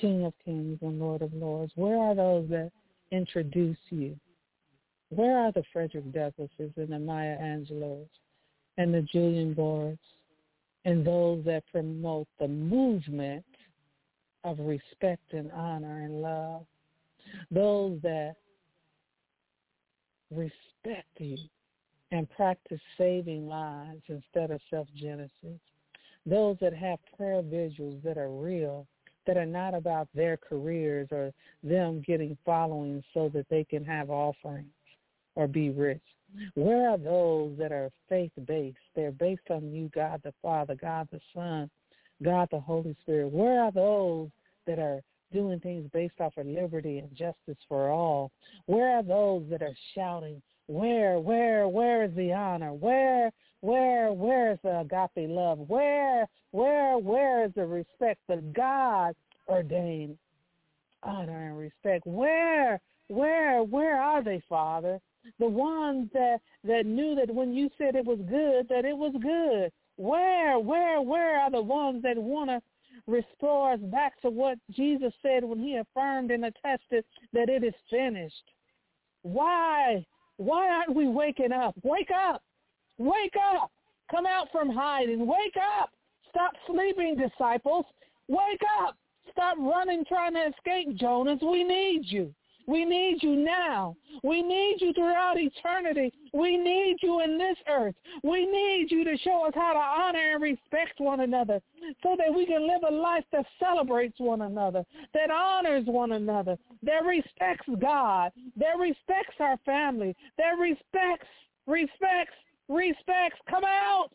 King 0.00 0.24
of 0.24 0.32
Kings 0.44 0.78
and 0.80 1.00
Lord 1.00 1.22
of 1.22 1.34
Lords? 1.34 1.72
Where 1.74 1.98
are 1.98 2.14
those 2.14 2.48
that 2.50 2.70
introduce 3.10 3.76
you? 3.90 4.18
Where 5.10 5.38
are 5.38 5.52
the 5.52 5.62
Frederick 5.72 6.12
Douglasses 6.12 6.76
and 6.76 6.92
the 6.92 6.98
Maya 6.98 7.36
Angelous 7.40 8.08
and 8.76 8.92
the 8.92 9.02
Julian 9.02 9.54
Bonds 9.54 10.00
and 10.84 11.06
those 11.06 11.44
that 11.44 11.64
promote 11.72 12.28
the 12.38 12.48
movement 12.48 13.44
of 14.44 14.58
respect 14.60 15.32
and 15.32 15.50
honor 15.52 16.02
and 16.02 16.20
love? 16.20 16.66
Those 17.50 18.00
that 18.02 18.36
respect 20.30 21.08
you 21.18 21.38
and 22.10 22.28
practice 22.30 22.80
saving 22.96 23.48
lives 23.48 24.02
instead 24.08 24.50
of 24.50 24.60
self-genesis. 24.70 25.60
Those 26.26 26.56
that 26.60 26.74
have 26.74 26.98
prayer 27.16 27.42
visuals 27.42 28.02
that 28.02 28.18
are 28.18 28.30
real, 28.30 28.86
that 29.26 29.38
are 29.38 29.46
not 29.46 29.72
about 29.72 30.08
their 30.14 30.36
careers 30.36 31.08
or 31.10 31.32
them 31.62 32.02
getting 32.06 32.36
followings 32.44 33.04
so 33.14 33.30
that 33.30 33.46
they 33.48 33.64
can 33.64 33.84
have 33.84 34.10
offerings 34.10 34.68
or 35.38 35.46
be 35.46 35.70
rich? 35.70 36.02
Where 36.54 36.90
are 36.90 36.98
those 36.98 37.56
that 37.58 37.70
are 37.70 37.90
faith-based? 38.08 38.76
They're 38.96 39.12
based 39.12 39.50
on 39.50 39.72
you, 39.72 39.88
God 39.94 40.20
the 40.24 40.34
Father, 40.42 40.74
God 40.74 41.08
the 41.12 41.20
Son, 41.32 41.70
God 42.22 42.48
the 42.50 42.58
Holy 42.58 42.96
Spirit. 43.02 43.30
Where 43.30 43.62
are 43.62 43.70
those 43.70 44.28
that 44.66 44.80
are 44.80 45.00
doing 45.32 45.60
things 45.60 45.88
based 45.92 46.20
off 46.20 46.36
of 46.36 46.46
liberty 46.46 46.98
and 46.98 47.08
justice 47.14 47.56
for 47.68 47.88
all? 47.88 48.32
Where 48.66 48.96
are 48.96 49.02
those 49.04 49.44
that 49.48 49.62
are 49.62 49.76
shouting, 49.94 50.42
where, 50.66 51.20
where, 51.20 51.68
where 51.68 52.02
is 52.02 52.14
the 52.16 52.32
honor? 52.32 52.72
Where, 52.72 53.30
where, 53.60 54.12
where 54.12 54.52
is 54.52 54.58
the 54.64 54.80
agape 54.80 55.30
love? 55.30 55.60
Where, 55.68 56.26
where, 56.50 56.98
where 56.98 57.44
is 57.44 57.52
the 57.54 57.64
respect 57.64 58.20
that 58.28 58.52
God 58.52 59.14
ordained 59.48 60.18
honor 61.04 61.48
and 61.48 61.58
respect? 61.58 62.06
Where, 62.06 62.80
where, 63.06 63.62
where 63.62 64.00
are 64.00 64.22
they, 64.22 64.42
Father? 64.48 64.98
The 65.38 65.48
ones 65.48 66.08
that 66.12 66.38
that 66.64 66.86
knew 66.86 67.14
that 67.14 67.32
when 67.32 67.52
you 67.52 67.70
said 67.78 67.94
it 67.94 68.04
was 68.04 68.18
good, 68.28 68.68
that 68.68 68.84
it 68.84 68.96
was 68.96 69.12
good. 69.20 69.72
Where, 69.96 70.60
where, 70.60 71.00
where 71.00 71.40
are 71.40 71.50
the 71.50 71.60
ones 71.60 72.02
that 72.04 72.16
want 72.16 72.50
to 72.50 72.62
restore 73.08 73.72
us 73.72 73.80
back 73.80 74.20
to 74.22 74.30
what 74.30 74.58
Jesus 74.70 75.12
said 75.22 75.42
when 75.42 75.58
he 75.58 75.76
affirmed 75.76 76.30
and 76.30 76.44
attested 76.44 77.04
that 77.32 77.48
it 77.48 77.64
is 77.64 77.74
finished? 77.90 78.52
Why? 79.22 80.06
Why 80.36 80.68
aren't 80.68 80.94
we 80.94 81.08
waking 81.08 81.52
up? 81.52 81.74
Wake 81.82 82.10
up. 82.10 82.42
Wake 82.98 83.34
up. 83.56 83.72
Come 84.10 84.24
out 84.24 84.48
from 84.52 84.70
hiding. 84.70 85.26
Wake 85.26 85.56
up. 85.80 85.90
Stop 86.30 86.52
sleeping, 86.66 87.16
disciples. 87.16 87.84
Wake 88.28 88.62
up. 88.80 88.96
Stop 89.32 89.56
running 89.58 90.04
trying 90.04 90.34
to 90.34 90.46
escape, 90.46 90.96
Jonas. 90.96 91.40
We 91.42 91.64
need 91.64 92.02
you. 92.04 92.32
We 92.68 92.84
need 92.84 93.22
you 93.22 93.34
now. 93.34 93.96
We 94.22 94.42
need 94.42 94.76
you 94.80 94.92
throughout 94.92 95.38
eternity. 95.38 96.12
We 96.34 96.58
need 96.58 96.96
you 97.00 97.22
in 97.22 97.38
this 97.38 97.56
earth. 97.66 97.94
We 98.22 98.44
need 98.44 98.88
you 98.90 99.04
to 99.04 99.16
show 99.16 99.46
us 99.46 99.54
how 99.54 99.72
to 99.72 99.78
honor 99.78 100.34
and 100.34 100.42
respect 100.42 100.98
one 101.00 101.20
another 101.20 101.62
so 102.02 102.14
that 102.18 102.32
we 102.32 102.44
can 102.44 102.68
live 102.68 102.82
a 102.86 102.94
life 102.94 103.24
that 103.32 103.46
celebrates 103.58 104.16
one 104.18 104.42
another, 104.42 104.84
that 105.14 105.30
honors 105.30 105.84
one 105.86 106.12
another, 106.12 106.58
that 106.82 107.06
respects 107.06 107.66
God, 107.80 108.32
that 108.58 108.78
respects 108.78 109.36
our 109.40 109.56
family, 109.64 110.14
that 110.36 110.58
respects, 110.60 111.28
respects, 111.66 112.36
respects. 112.68 113.38
Come 113.48 113.64
out. 113.64 114.10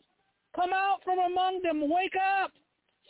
Come 0.54 0.70
out 0.72 0.98
from 1.02 1.18
among 1.18 1.60
them. 1.62 1.80
Wake 1.90 2.14
up. 2.40 2.52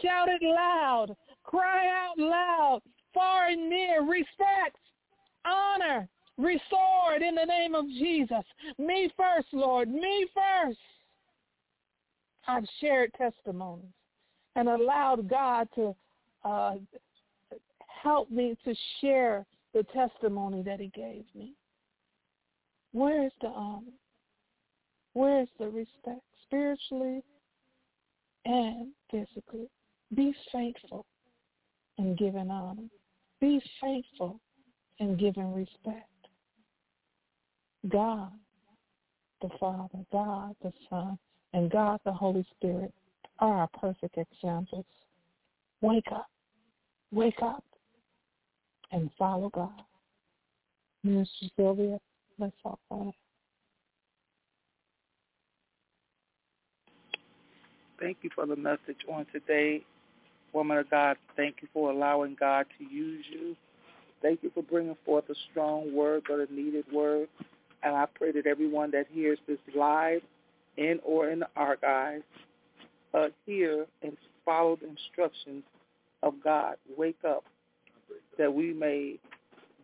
Shout 0.01 0.29
it 0.31 0.43
loud. 0.43 1.15
Cry 1.43 1.87
out 1.87 2.19
loud. 2.19 2.81
Far 3.13 3.49
and 3.49 3.69
near. 3.69 4.01
Respect 4.01 4.79
honor 5.45 6.09
restored 6.37 7.23
in 7.23 7.35
the 7.35 7.45
name 7.45 7.75
of 7.75 7.87
Jesus. 7.87 8.45
Me 8.79 9.11
first, 9.17 9.49
Lord. 9.53 9.89
Me 9.89 10.27
first. 10.35 10.79
I've 12.47 12.65
shared 12.81 13.13
testimonies 13.15 13.93
and 14.57 14.69
allowed 14.69 15.29
God 15.29 15.69
to 15.77 15.95
uh, 16.45 16.75
help 18.03 18.31
me 18.31 18.57
to 18.65 18.75
share 19.01 19.47
the 19.73 19.83
testimony 19.95 20.63
that 20.63 20.79
he 20.79 20.89
gave 20.89 21.25
me. 21.35 21.55
Where 22.93 23.25
is 23.25 23.33
the 23.41 23.49
honor? 23.49 23.93
Where 25.15 25.43
is 25.43 25.49
the 25.59 25.69
respect 25.69 26.21
spiritually 26.45 27.23
and 28.45 28.89
physically? 29.11 29.69
Be 30.15 30.35
faithful 30.53 31.07
in 31.99 32.15
giving 32.15 32.51
honor. 32.51 32.89
Be 33.41 33.61
faithful 33.81 34.41
in 34.99 35.17
giving 35.17 35.53
respect. 35.53 36.09
God 37.89 38.33
the 39.43 39.51
Father, 39.61 39.99
God 40.11 40.57
the 40.63 40.73
Son, 40.89 41.19
and 41.53 41.71
God 41.71 42.01
the 42.05 42.13
Holy 42.13 42.47
Spirit 42.57 42.93
are 43.41 43.59
our 43.59 43.69
perfect 43.79 44.17
examples. 44.17 44.87
Wake 45.81 46.07
up. 46.13 46.29
Wake 47.13 47.43
up 47.43 47.65
and 48.93 49.11
follow 49.19 49.51
God. 49.51 49.83
Minister 51.03 51.47
Sylvia, 51.57 51.99
let's 52.39 52.55
talk 52.63 52.79
it. 52.91 53.15
Thank 58.01 58.19
you 58.23 58.31
for 58.35 58.47
the 58.47 58.57
message 58.57 58.99
on 59.11 59.27
today. 59.33 59.85
Woman 60.53 60.79
of 60.79 60.91
God, 60.91 61.17
thank 61.37 61.57
you 61.63 61.69
for 61.73 61.91
allowing 61.91 62.37
God 62.39 62.67
to 62.79 62.85
use 62.85 63.25
you. 63.31 63.57
Thank 64.23 64.43
you 64.43 64.51
for 64.55 64.63
bringing 64.63 64.97
forth 65.05 65.29
a 65.29 65.35
strong 65.51 65.95
word, 65.95 66.25
but 66.29 66.41
a 66.41 66.53
needed 66.53 66.85
word. 66.93 67.29
And 67.83 67.95
I 67.95 68.07
pray 68.07 68.33
that 68.33 68.47
everyone 68.47 68.91
that 68.93 69.07
hears 69.13 69.39
this 69.47 69.59
live 69.77 70.23
in 70.77 70.99
or 71.05 71.29
in 71.29 71.41
the 71.41 71.49
archives 71.57 72.25
uh, 73.13 73.29
hear 73.47 73.87
and 74.03 74.17
follow 74.45 74.77
the 74.77 74.89
instructions 74.89 75.63
of 76.23 76.35
God. 76.43 76.77
Wake 76.97 77.19
up 77.27 77.45
that 78.39 78.53
we 78.53 78.73
may 78.73 79.19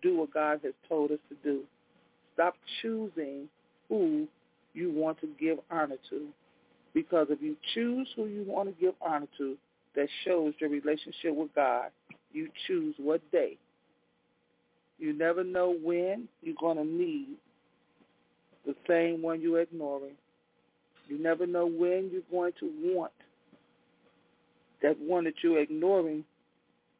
do 0.03 0.19
what 0.19 0.33
God 0.33 0.61
has 0.65 0.73
told 0.89 1.11
us 1.11 1.19
to 1.29 1.37
do. 1.45 1.63
Stop 2.35 2.55
choosing 2.81 3.49
who 3.89 4.27
you 4.73 4.91
want 4.91 5.21
to 5.21 5.29
give 5.39 5.59
honor 5.71 5.97
to. 6.11 6.29
Because 6.95 7.29
if 7.31 7.41
you 7.41 7.57
choose 7.75 8.09
who 8.17 8.27
you 8.27 8.45
want 8.47 8.69
to 8.69 8.81
give 8.81 8.95
honor 9.01 9.29
to, 9.39 9.57
that 9.95 10.09
shows 10.25 10.55
your 10.59 10.71
relationship 10.71 11.35
with 11.35 11.55
God. 11.55 11.91
You 12.33 12.49
choose 12.67 12.95
what 12.99 13.21
day. 13.31 13.57
You 15.01 15.15
never 15.15 15.43
know 15.43 15.75
when 15.83 16.29
you're 16.43 16.55
going 16.61 16.77
to 16.77 16.85
need 16.85 17.37
the 18.67 18.75
same 18.87 19.23
one 19.23 19.41
you're 19.41 19.63
ignoring. 19.63 20.13
You 21.09 21.19
never 21.19 21.47
know 21.47 21.67
when 21.67 22.11
you're 22.13 22.23
going 22.31 22.53
to 22.61 22.71
want 22.83 23.13
that 24.83 24.99
one 25.01 25.25
that 25.25 25.35
you're 25.43 25.61
ignoring 25.61 26.25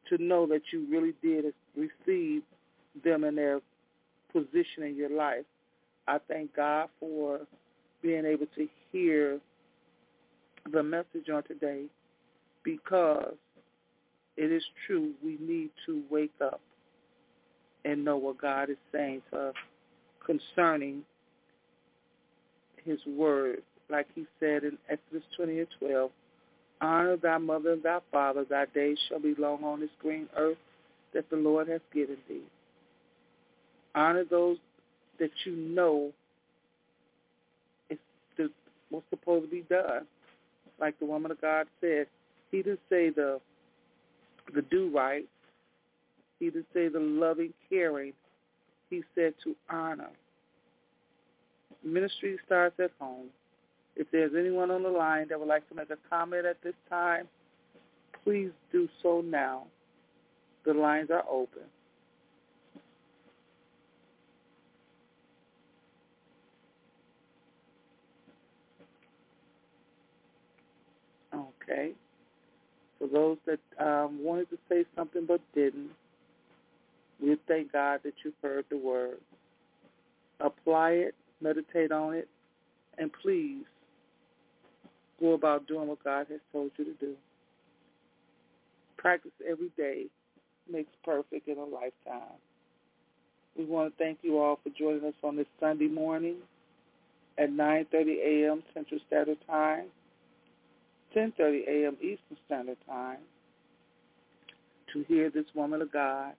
to 0.09 0.21
know 0.21 0.47
that 0.47 0.61
you 0.73 0.87
really 0.89 1.13
did 1.21 1.53
receive 1.75 2.41
them 3.03 3.23
in 3.23 3.35
their 3.35 3.59
position 4.33 4.83
in 4.83 4.95
your 4.95 5.09
life. 5.09 5.45
I 6.07 6.17
thank 6.27 6.55
God 6.55 6.89
for 6.99 7.41
being 8.01 8.25
able 8.25 8.47
to 8.55 8.67
hear 8.91 9.39
the 10.73 10.81
message 10.81 11.29
on 11.31 11.43
today 11.43 11.83
because 12.63 13.35
it 14.37 14.51
is 14.51 14.63
true 14.87 15.11
we 15.23 15.37
need 15.39 15.69
to 15.85 16.01
wake 16.09 16.33
up 16.41 16.61
and 17.85 18.05
know 18.05 18.17
what 18.17 18.39
God 18.39 18.69
is 18.69 18.77
saying 18.91 19.21
to 19.31 19.49
us 19.49 19.55
concerning 20.25 21.03
his 22.83 22.99
word. 23.05 23.61
Like 23.89 24.07
he 24.15 24.25
said 24.39 24.63
in 24.63 24.77
Exodus 24.89 25.23
20 25.35 25.59
and 25.59 25.67
12, 25.79 26.11
honor 26.81 27.17
thy 27.17 27.37
mother 27.37 27.73
and 27.73 27.83
thy 27.83 27.99
father, 28.11 28.45
thy 28.49 28.65
days 28.73 28.97
shall 29.09 29.19
be 29.19 29.35
long 29.37 29.63
on 29.63 29.81
this 29.81 29.89
green 30.01 30.27
earth 30.37 30.57
that 31.13 31.29
the 31.29 31.35
Lord 31.35 31.67
has 31.67 31.81
given 31.93 32.17
thee. 32.27 32.43
Honor 33.95 34.23
those 34.29 34.57
that 35.19 35.31
you 35.45 35.55
know 35.55 36.11
is 37.89 37.97
the, 38.37 38.49
what's 38.89 39.05
supposed 39.09 39.45
to 39.45 39.51
be 39.51 39.63
done. 39.69 40.05
Like 40.79 40.97
the 40.99 41.05
woman 41.05 41.31
of 41.31 41.41
God 41.41 41.67
said, 41.81 42.07
he 42.49 42.57
didn't 42.57 42.79
say 42.89 43.09
the 43.09 43.39
the 44.53 44.61
do 44.63 44.91
right. 44.93 45.25
He 46.41 46.49
didn't 46.49 46.65
say 46.73 46.87
the 46.87 46.99
loving, 46.99 47.53
caring. 47.69 48.13
He 48.89 49.03
said 49.13 49.35
to 49.43 49.55
honor. 49.69 50.09
Ministry 51.83 52.39
starts 52.47 52.79
at 52.79 52.89
home. 52.99 53.27
If 53.95 54.07
there's 54.11 54.31
anyone 54.35 54.71
on 54.71 54.81
the 54.81 54.89
line 54.89 55.27
that 55.29 55.39
would 55.39 55.47
like 55.47 55.69
to 55.69 55.75
make 55.75 55.91
a 55.91 55.97
comment 56.09 56.47
at 56.47 56.57
this 56.63 56.73
time, 56.89 57.27
please 58.23 58.49
do 58.71 58.89
so 59.03 59.21
now. 59.23 59.65
The 60.65 60.73
lines 60.73 61.11
are 61.11 61.23
open. 61.29 61.61
Okay. 71.35 71.91
For 72.97 73.07
those 73.07 73.37
that 73.45 73.59
um, 73.79 74.23
wanted 74.23 74.49
to 74.49 74.57
say 74.67 74.85
something 74.95 75.25
but 75.27 75.41
didn't, 75.53 75.91
we 77.21 77.37
thank 77.47 77.71
God 77.71 78.01
that 78.03 78.13
you've 78.23 78.33
heard 78.41 78.65
the 78.69 78.77
word. 78.77 79.17
Apply 80.39 80.91
it, 80.91 81.15
meditate 81.41 81.91
on 81.91 82.13
it, 82.15 82.27
and 82.97 83.11
please 83.21 83.63
go 85.19 85.33
about 85.33 85.67
doing 85.67 85.87
what 85.87 86.03
God 86.03 86.27
has 86.29 86.39
told 86.51 86.71
you 86.77 86.85
to 86.85 86.93
do. 86.93 87.13
Practice 88.97 89.31
every 89.47 89.69
day 89.77 90.05
makes 90.71 90.91
perfect 91.03 91.47
in 91.47 91.57
a 91.57 91.63
lifetime. 91.63 92.37
We 93.57 93.65
want 93.65 93.95
to 93.95 94.03
thank 94.03 94.19
you 94.21 94.39
all 94.39 94.59
for 94.63 94.69
joining 94.77 95.03
us 95.05 95.13
on 95.23 95.35
this 95.35 95.47
Sunday 95.59 95.87
morning 95.87 96.37
at 97.37 97.51
9.30 97.51 98.45
a.m. 98.47 98.63
Central 98.73 98.99
Standard 99.07 99.37
Time, 99.47 99.85
10.30 101.15 101.67
a.m. 101.67 101.97
Eastern 102.01 102.37
Standard 102.45 102.77
Time 102.87 103.19
to 104.93 105.03
hear 105.07 105.29
this 105.29 105.45
woman 105.53 105.81
of 105.81 105.91
God 105.91 106.33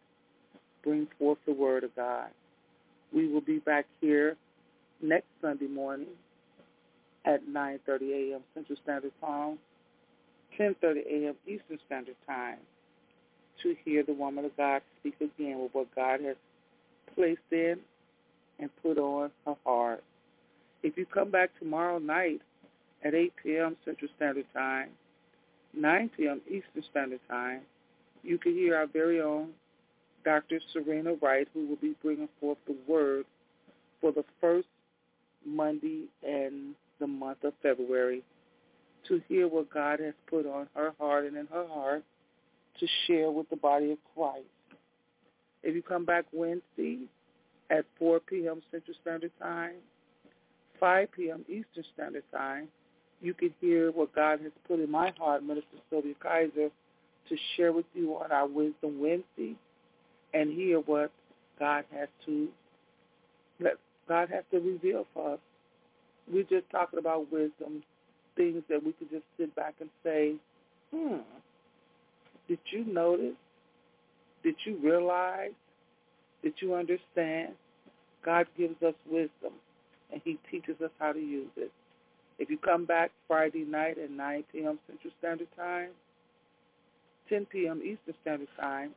bring 0.83 1.09
forth 1.19 1.39
the 1.47 1.53
word 1.53 1.85
of 1.85 1.95
God. 1.97 2.29
We 3.13 3.29
will 3.29 3.41
be 3.41 3.59
back 3.59 3.87
here 4.01 4.37
next 5.01 5.27
Sunday 5.41 5.67
morning 5.69 6.09
at 7.25 7.47
9.30 7.47 8.33
a.m. 8.33 8.41
Central 8.55 8.79
Standard 8.83 9.13
Time, 9.21 9.59
10.30 10.59 11.07
a.m. 11.07 11.35
Eastern 11.47 11.79
Standard 11.87 12.17
Time 12.27 12.59
to 13.63 13.77
hear 13.85 14.03
the 14.03 14.13
woman 14.13 14.45
of 14.45 14.57
God 14.57 14.83
speak 15.01 15.15
again 15.21 15.61
with 15.61 15.73
what 15.73 15.95
God 15.95 16.21
has 16.23 16.37
placed 17.15 17.41
in 17.51 17.77
and 18.59 18.71
put 18.83 18.99
on 18.99 19.31
her 19.47 19.57
heart. 19.65 20.03
If 20.83 20.97
you 20.97 21.07
come 21.07 21.31
back 21.31 21.51
tomorrow 21.59 21.99
night 21.99 22.41
at 23.05 23.15
8 23.15 23.33
p.m. 23.43 23.77
Central 23.85 24.11
Standard 24.17 24.47
Time, 24.55 24.89
9 25.75 26.11
p.m. 26.17 26.41
Eastern 26.47 26.83
Standard 26.91 27.21
Time, 27.29 27.61
you 28.23 28.39
can 28.39 28.53
hear 28.53 28.77
our 28.77 28.87
very 28.87 29.21
own 29.21 29.51
Dr. 30.25 30.61
Serena 30.73 31.15
Wright, 31.21 31.49
who 31.53 31.67
will 31.67 31.77
be 31.77 31.95
bringing 32.03 32.29
forth 32.41 32.59
the 32.67 32.77
word 32.87 33.25
for 34.01 34.13
the 34.13 34.25
first 34.41 34.69
Monday 35.45 36.05
in 36.23 36.75
the 37.01 37.07
month 37.07 37.45
of 37.45 37.53
February 37.63 38.23
to 39.09 39.21
hear 39.29 39.49
what 39.49 39.73
God 39.73 40.01
has 40.01 40.15
put 40.29 40.47
on 40.47 40.69
her 40.75 40.93
heart 40.99 41.27
and 41.27 41.37
in 41.37 41.47
her 41.47 41.67
heart 41.67 42.05
to 42.79 42.87
share 43.07 43.31
with 43.31 43.49
the 43.51 43.57
body 43.57 43.93
of 43.93 43.99
Christ. 44.15 44.47
If 45.63 45.75
you 45.75 45.83
come 45.83 46.05
back 46.05 46.25
Wednesday 46.33 47.01
at 47.71 47.85
4 47.99 48.21
p.m. 48.21 48.63
Central 48.71 48.97
Standard 49.03 49.33
Time, 49.41 49.75
5 50.81 51.09
p.m. 51.13 51.45
Eastern 51.49 51.85
Standard 51.95 52.25
Time, 52.33 52.69
you 53.21 53.35
can 53.35 53.55
hear 53.61 53.93
what 53.93 54.15
God 54.15 54.41
has 54.41 54.53
put 54.67 54.81
in 54.81 54.91
my 54.91 55.13
heart, 55.17 55.45
Minister 55.45 55.77
Sylvia 55.91 56.15
Kaiser, 56.21 56.71
to 57.29 57.37
share 57.57 57.73
with 57.73 57.87
you 57.95 58.15
on 58.17 58.33
our 58.33 58.49
Wisdom 58.49 59.01
Wednesday 59.01 59.57
and 60.35 60.53
hear 60.53 60.81
what 60.81 61.11
God 61.59 61.85
has 61.95 62.09
to 62.27 62.49
let 63.61 63.75
God 64.09 64.29
has 64.31 64.45
to 64.51 64.59
reveal 64.59 65.07
for 65.15 65.35
us. 65.35 65.39
We're 66.33 66.43
just 66.45 66.71
talking 66.71 66.99
about 66.99 67.31
wisdom, 67.33 67.83
things 68.37 68.63
that 68.69 68.85
we 68.85 68.93
could 68.93 69.11
just 69.11 69.25
sit 69.39 69.55
back 69.55 69.75
and 69.81 69.91
say, 70.05 70.35
hmm, 70.93 71.19
did 72.49 72.59
you 72.71 72.85
notice? 72.85 73.37
Did 74.43 74.57
you 74.65 74.79
realize? 74.83 75.53
Did 76.43 76.55
you 76.61 76.75
understand? 76.75 77.55
God 78.25 78.47
gives 78.57 78.81
us 78.83 78.95
wisdom, 79.11 79.53
and 80.13 80.21
he 80.25 80.39
teaches 80.51 80.81
us 80.83 80.91
how 80.99 81.13
to 81.13 81.19
use 81.19 81.51
it. 81.57 81.71
If 82.39 82.51
you 82.51 82.59
come 82.59 82.85
back 82.85 83.11
Friday 83.29 83.65
night 83.65 83.99
at 83.99 84.11
9 84.11 84.45
p.m. 84.53 84.79
Central 84.87 85.13
Standard 85.19 85.49
Time, 85.57 85.91
10 87.29 87.47
p.m. 87.47 87.81
Eastern 87.83 88.15
Standard 88.23 88.49
Time, 88.61 88.91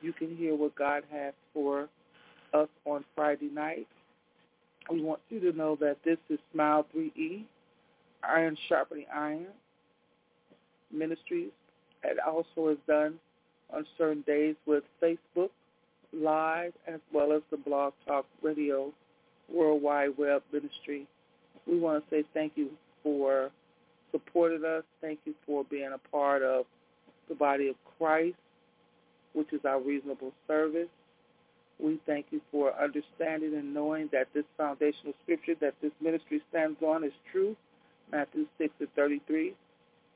you 0.00 0.12
can 0.12 0.36
hear 0.36 0.54
what 0.54 0.74
God 0.74 1.02
has 1.10 1.34
for 1.52 1.88
us 2.54 2.68
on 2.84 3.04
Friday 3.14 3.50
night. 3.52 3.86
We 4.90 5.02
want 5.02 5.20
you 5.28 5.40
to 5.40 5.56
know 5.56 5.76
that 5.80 5.96
this 6.04 6.18
is 6.30 6.38
Smile 6.52 6.86
3E, 6.96 7.44
Iron 8.22 8.56
Sharpening 8.68 9.06
Iron. 9.14 9.46
Ministries. 10.92 11.50
It 12.04 12.18
also 12.26 12.68
is 12.68 12.78
done 12.86 13.18
on 13.72 13.84
certain 13.96 14.22
days 14.26 14.56
with 14.66 14.84
Facebook 15.02 15.50
Live 16.12 16.72
as 16.86 17.00
well 17.12 17.32
as 17.32 17.42
the 17.50 17.58
Blog 17.58 17.92
Talk 18.06 18.24
Radio 18.42 18.92
Worldwide 19.52 20.16
Web 20.16 20.42
Ministry. 20.52 21.06
We 21.66 21.78
want 21.78 22.02
to 22.02 22.10
say 22.10 22.24
thank 22.32 22.52
you 22.56 22.70
for 23.02 23.50
supporting 24.10 24.64
us. 24.64 24.84
Thank 25.02 25.18
you 25.26 25.34
for 25.44 25.64
being 25.64 25.90
a 25.94 26.08
part 26.10 26.42
of 26.42 26.64
the 27.28 27.34
body 27.34 27.68
of 27.68 27.76
Christ, 27.98 28.36
which 29.38 29.52
is 29.52 29.60
our 29.64 29.80
reasonable 29.80 30.32
service. 30.48 30.88
We 31.78 32.00
thank 32.06 32.26
you 32.30 32.40
for 32.50 32.74
understanding 32.74 33.54
and 33.54 33.72
knowing 33.72 34.08
that 34.10 34.26
this 34.34 34.44
foundational 34.56 35.14
scripture 35.22 35.54
that 35.60 35.74
this 35.80 35.92
ministry 36.00 36.42
stands 36.50 36.82
on 36.82 37.04
is 37.04 37.12
true, 37.30 37.54
Matthew 38.10 38.46
6 38.58 38.74
and 38.80 38.88
33. 38.96 39.54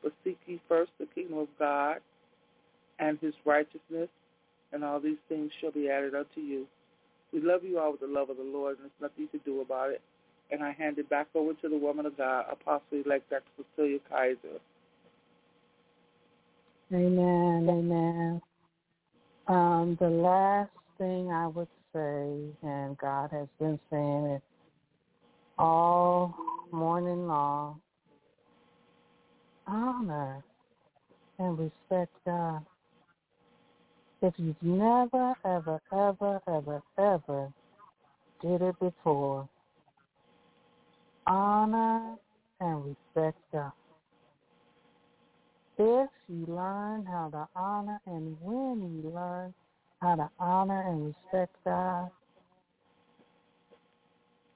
But 0.03 0.13
seek 0.25 0.39
ye 0.49 0.61
first 0.69 0.91
the 0.99 1.07
kingdom 1.07 1.39
of 1.39 1.49
God 1.57 1.99
and 2.99 3.17
his 3.21 3.35
righteousness, 3.45 4.09
and 4.73 4.83
all 4.83 4.99
these 4.99 5.23
things 5.29 5.53
shall 5.61 5.71
be 5.71 5.89
added 5.89 6.17
unto 6.17 6.41
you. 6.41 6.67
We 7.33 7.41
love 7.41 7.63
you 7.63 7.79
all 7.79 7.93
with 7.93 8.01
the 8.01 8.09
love 8.09 8.29
of 8.29 8.39
the 8.39 8.43
Lord, 8.43 8.79
and 8.79 8.91
there's 8.91 9.11
nothing 9.11 9.23
you 9.23 9.29
can 9.29 9.41
do 9.45 9.61
about 9.61 9.91
it. 9.91 10.01
And 10.51 10.65
I 10.65 10.73
hand 10.73 10.99
it 10.99 11.09
back 11.09 11.29
over 11.37 11.55
to 11.55 11.69
the 11.69 11.79
woman 11.79 12.07
of 12.07 12.17
God, 12.17 12.47
Apostle-elect 12.51 13.31
Dr. 13.31 13.43
Cecilia 13.57 13.99
Kaiser. 14.11 14.59
Amen, 16.93 17.69
amen. 17.71 18.43
Um, 19.53 19.99
the 20.01 20.09
last 20.09 20.71
thing 20.97 21.31
I 21.31 21.47
would 21.47 21.69
say, 21.93 22.39
and 22.63 22.97
God 22.97 23.29
has 23.33 23.49
been 23.59 23.79
saying 23.91 24.25
it 24.25 24.43
all 25.59 26.35
morning 26.73 27.27
long, 27.29 27.79
honor 29.67 30.43
and 31.39 31.59
respect 31.59 32.15
God. 32.25 32.65
If 34.23 34.33
you've 34.39 34.57
never, 34.63 35.35
ever, 35.45 35.83
ever, 35.93 36.41
ever, 36.49 36.83
ever 36.97 37.53
did 38.41 38.63
it 38.63 38.81
before, 38.81 39.47
honor 41.27 42.17
and 42.59 42.85
respect 42.87 43.37
God. 43.53 43.73
If 45.85 46.11
you 46.29 46.47
learn 46.47 47.05
how 47.07 47.29
to 47.31 47.49
honor 47.57 48.01
and 48.07 48.37
when 48.41 49.03
you 49.03 49.11
learn 49.11 49.53
how 50.01 50.15
to 50.15 50.31
honor 50.39 50.81
and 50.83 51.07
respect 51.07 51.57
God, 51.65 52.09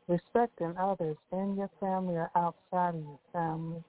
respecting 0.07 0.77
others 0.79 1.17
in 1.33 1.57
your 1.57 1.71
family 1.81 2.15
or 2.15 2.31
outside 2.37 2.95
of 2.95 3.01
your 3.01 3.19
family 3.33 3.83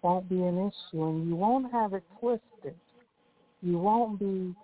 won't 0.00 0.26
be 0.26 0.40
an 0.40 0.56
issue 0.56 1.04
and 1.04 1.28
you 1.28 1.36
won't 1.36 1.70
have 1.70 1.92
it 1.92 2.04
twisted. 2.18 2.74
You 3.60 3.76
won't 3.76 4.18
be 4.18 4.54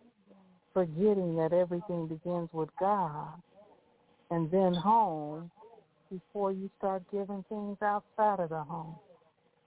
forgetting 0.73 1.37
that 1.37 1.53
everything 1.53 2.07
begins 2.07 2.49
with 2.55 2.71
God 2.81 3.29
and 4.31 4.51
then 4.51 4.73
home 4.73 5.51
before 6.11 6.51
you 6.51 6.71
start 6.79 7.03
giving 7.13 7.45
things 7.51 7.77
outside 7.83 8.41
of 8.41 8.49
the 8.49 8.63
home. 8.63 8.97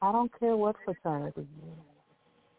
I 0.02 0.12
don't 0.12 0.32
care 0.40 0.56
what 0.56 0.76
fraternity 0.86 1.46
you're 1.58 1.74
in. 1.74 1.82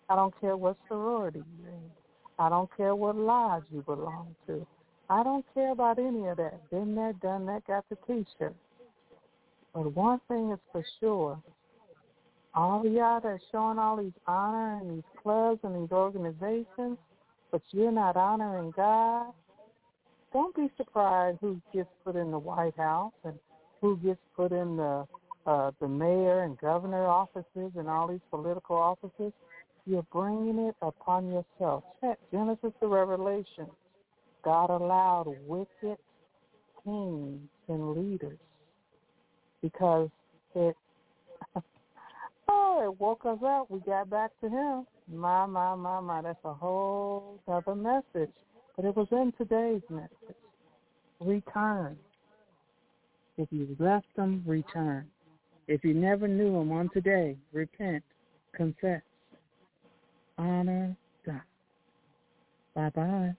I 0.08 0.16
don't 0.16 0.38
care 0.40 0.56
what 0.56 0.76
sorority 0.88 1.42
you're 1.58 1.70
in. 1.70 1.90
I 2.38 2.48
don't 2.48 2.70
care 2.76 2.94
what 2.94 3.16
lodge 3.16 3.64
you 3.70 3.82
belong 3.82 4.34
to. 4.46 4.66
I 5.08 5.22
don't 5.22 5.44
care 5.54 5.72
about 5.72 5.98
any 5.98 6.26
of 6.26 6.36
that. 6.36 6.70
Been 6.70 6.94
there, 6.94 7.12
done 7.14 7.46
that, 7.46 7.66
got 7.66 7.84
the 7.88 7.96
T-shirt. 8.06 8.54
But 9.74 9.94
one 9.94 10.20
thing 10.28 10.50
is 10.50 10.58
for 10.72 10.84
sure, 11.00 11.40
all 12.54 12.84
y'all 12.84 13.20
are 13.24 13.40
showing 13.52 13.78
all 13.78 13.96
these 13.96 14.12
honor 14.26 14.78
and 14.80 14.98
these 14.98 15.04
clubs 15.22 15.60
and 15.62 15.74
these 15.74 15.92
organizations, 15.92 16.98
but 17.52 17.62
you're 17.70 17.92
not 17.92 18.16
honoring 18.16 18.72
God, 18.76 19.32
don't 20.32 20.54
be 20.54 20.70
surprised 20.76 21.38
who 21.40 21.60
gets 21.72 21.88
put 22.04 22.16
in 22.16 22.30
the 22.30 22.38
White 22.38 22.76
House 22.76 23.12
and 23.24 23.34
who 23.80 23.96
gets 23.98 24.20
put 24.36 24.52
in 24.52 24.76
the 24.76 25.06
uh, 25.46 25.70
the 25.80 25.88
mayor 25.88 26.42
and 26.44 26.58
governor 26.58 27.06
offices 27.06 27.72
and 27.76 27.88
all 27.88 28.08
these 28.08 28.20
political 28.30 28.76
offices. 28.76 29.32
You're 29.86 30.06
bringing 30.12 30.58
it 30.68 30.76
upon 30.82 31.28
yourself. 31.28 31.84
Genesis 32.30 32.72
to 32.80 32.86
Revelation. 32.86 33.66
God 34.44 34.70
allowed 34.70 35.34
wicked 35.46 35.98
kings 36.84 37.40
and 37.68 37.92
leaders 37.92 38.38
because 39.62 40.08
it 40.54 40.76
oh, 42.48 42.80
it 42.84 43.00
woke 43.00 43.24
us 43.24 43.38
up. 43.44 43.70
We 43.70 43.80
got 43.80 44.10
back 44.10 44.30
to 44.42 44.48
him. 44.48 44.86
My, 45.12 45.46
my, 45.46 45.74
my, 45.74 46.00
my. 46.00 46.22
That's 46.22 46.38
a 46.44 46.54
whole 46.54 47.40
other 47.48 47.74
message. 47.74 48.32
But 48.76 48.84
it 48.84 48.96
was 48.96 49.08
in 49.10 49.32
today's 49.36 49.82
message. 49.90 50.36
Return. 51.20 51.96
If 53.36 53.48
you 53.50 53.76
left 53.78 54.06
them, 54.16 54.42
return. 54.46 55.06
If 55.70 55.84
you 55.84 55.94
never 55.94 56.26
knew 56.26 56.56
him 56.56 56.72
on 56.72 56.88
today, 56.88 57.36
repent, 57.52 58.02
confess, 58.56 59.02
honor 60.36 60.96
God. 61.24 61.42
Bye-bye. 62.74 63.36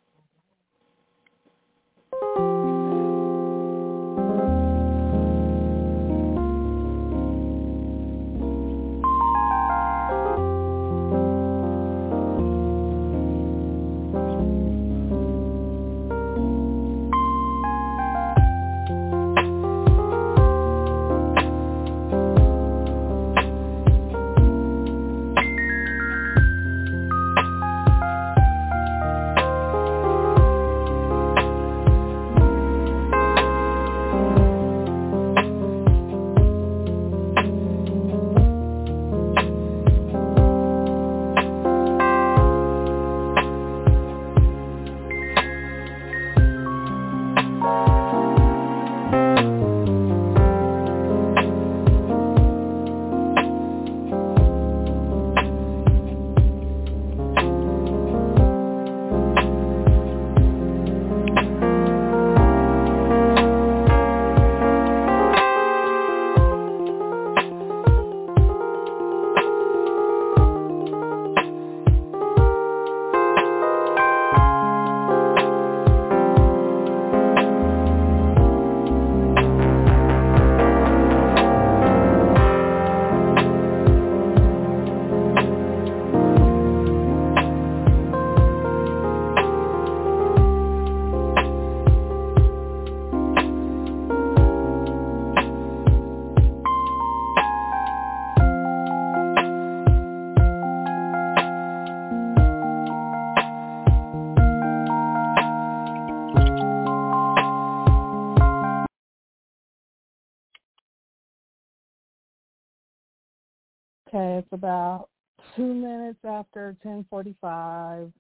Okay, 114.22 114.38
it's 114.38 114.54
about 114.54 115.10
two 115.56 115.74
minutes 115.74 116.20
after 116.24 116.78
10:45. 116.86 118.12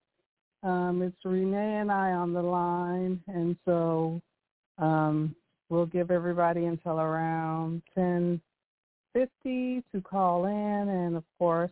Um, 0.63 1.03
it's 1.03 1.23
Renee 1.23 1.75
and 1.75 1.91
I 1.91 2.13
on 2.13 2.33
the 2.33 2.41
line, 2.41 3.21
and 3.27 3.55
so 3.65 4.19
um, 4.79 5.35
we'll 5.69 5.85
give 5.85 6.09
everybody 6.09 6.65
until 6.65 6.99
around 6.99 7.83
10:50 7.95 9.83
to 9.91 10.01
call 10.01 10.45
in, 10.45 10.89
and 10.89 11.15
of 11.15 11.23
course, 11.37 11.69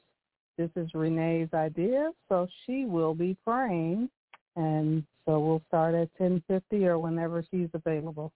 this 0.57 0.69
is 0.75 0.93
Renee's 0.93 1.51
idea, 1.55 2.11
so 2.27 2.47
she 2.65 2.85
will 2.85 3.15
be 3.15 3.35
praying, 3.43 4.11
and 4.55 5.03
so 5.25 5.39
we'll 5.39 5.63
start 5.69 5.95
at 5.95 6.15
10:50 6.19 6.85
or 6.85 6.99
whenever 6.99 7.43
she's 7.49 7.69
available, 7.73 8.31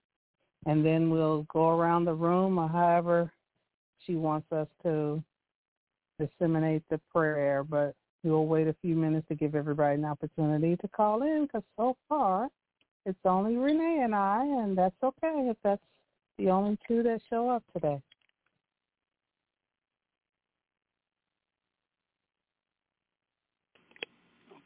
and 0.65 0.83
then 0.83 1.11
we'll 1.11 1.43
go 1.53 1.69
around 1.69 2.05
the 2.05 2.15
room 2.15 2.57
or 2.57 2.67
however 2.67 3.31
she 3.99 4.15
wants 4.15 4.51
us 4.51 4.67
to 4.81 5.23
disseminate 6.19 6.83
the 6.89 6.99
prayer. 7.13 7.63
But 7.63 7.95
we'll 8.23 8.45
wait 8.45 8.67
a 8.67 8.75
few 8.81 8.95
minutes 8.95 9.27
to 9.27 9.35
give 9.35 9.55
everybody 9.55 9.95
an 9.95 10.05
opportunity 10.05 10.75
to 10.77 10.87
call 10.87 11.21
in, 11.23 11.43
because 11.43 11.63
so 11.77 11.95
far 12.07 12.49
it's 13.05 13.19
only 13.25 13.57
Renee 13.57 14.01
and 14.03 14.15
I, 14.15 14.45
and 14.45 14.77
that's 14.77 14.95
okay 15.03 15.49
if 15.49 15.57
that's 15.63 15.81
the 16.37 16.49
only 16.49 16.77
two 16.87 17.03
that 17.03 17.19
show 17.29 17.49
up 17.49 17.63
today. 17.73 18.01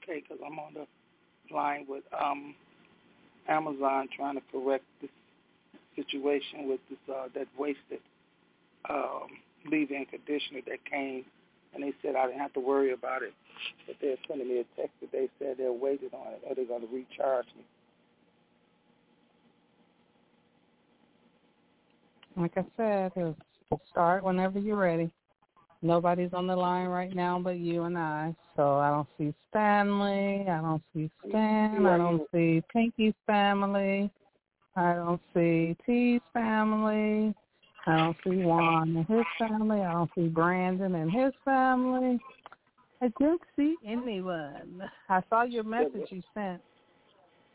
Okay, 0.04 0.22
because 0.22 0.38
I'm 0.46 0.58
on 0.60 0.74
the 0.74 0.86
line 1.54 1.86
with 1.90 2.04
um, 2.18 2.56
Amazon 3.50 4.08
trying 4.16 4.36
to 4.36 4.42
correct 4.52 4.86
this 5.02 5.10
situation 5.96 6.70
with 6.70 6.80
this 6.90 7.00
uh, 7.14 7.28
that 7.34 7.48
wasted 7.58 8.00
um, 8.90 9.28
leave-in 9.70 10.06
conditioner 10.06 10.62
that 10.68 10.86
came, 10.90 11.26
and 11.78 11.86
they 11.86 11.94
said 12.02 12.16
I 12.16 12.26
didn't 12.26 12.42
have 12.42 12.54
to 12.54 12.60
worry 12.60 12.92
about 12.92 13.22
it. 13.22 13.34
But 13.86 13.98
they're 14.02 14.16
sending 14.28 14.48
me 14.48 14.60
a 14.60 14.80
text 14.80 14.96
that 15.02 15.12
they 15.12 15.30
said 15.40 15.56
they're 15.58 15.72
waiting 15.72 16.10
on 16.14 16.34
it 16.34 16.42
or 16.48 16.56
they're 16.56 16.66
going 16.66 16.82
to 16.82 16.88
recharge 16.88 17.46
me. 17.56 17.64
Like 22.36 22.58
I 22.58 22.66
said, 22.76 23.12
we'll 23.16 23.82
start 23.90 24.24
whenever 24.24 24.60
you're 24.60 24.78
ready. 24.78 25.10
Nobody's 25.82 26.34
on 26.34 26.48
the 26.48 26.56
line 26.56 26.88
right 26.88 27.16
now 27.16 27.40
but 27.40 27.58
you 27.58 27.84
and 27.84 27.98
I. 27.98 28.36
So 28.56 28.78
I 28.78 28.90
don't 28.90 29.08
see 29.18 29.34
Stanley. 29.50 30.48
I 30.50 30.62
don't 30.62 30.82
see 30.96 31.12
Stan. 31.28 31.86
I 31.86 31.98
don't 31.98 32.24
see 32.34 32.64
Pinky's 32.74 33.14
family. 33.28 34.12
I 34.76 34.94
don't 34.94 35.22
see 35.36 35.76
T's 35.86 36.22
family. 36.34 37.36
I 37.88 37.96
don't 37.96 38.18
see 38.24 38.44
Juan 38.44 38.98
and 38.98 39.08
his 39.08 39.26
family. 39.40 39.80
I 39.80 39.94
don't 39.94 40.12
see 40.14 40.28
Brandon 40.28 40.94
and 40.96 41.10
his 41.10 41.32
family. 41.46 42.20
I 43.02 43.12
don't 43.20 43.42
see 43.56 43.76
anyone. 43.86 44.84
I 45.08 45.22
saw 45.30 45.44
your 45.44 45.64
message 45.64 46.08
you 46.10 46.22
sent 46.34 46.62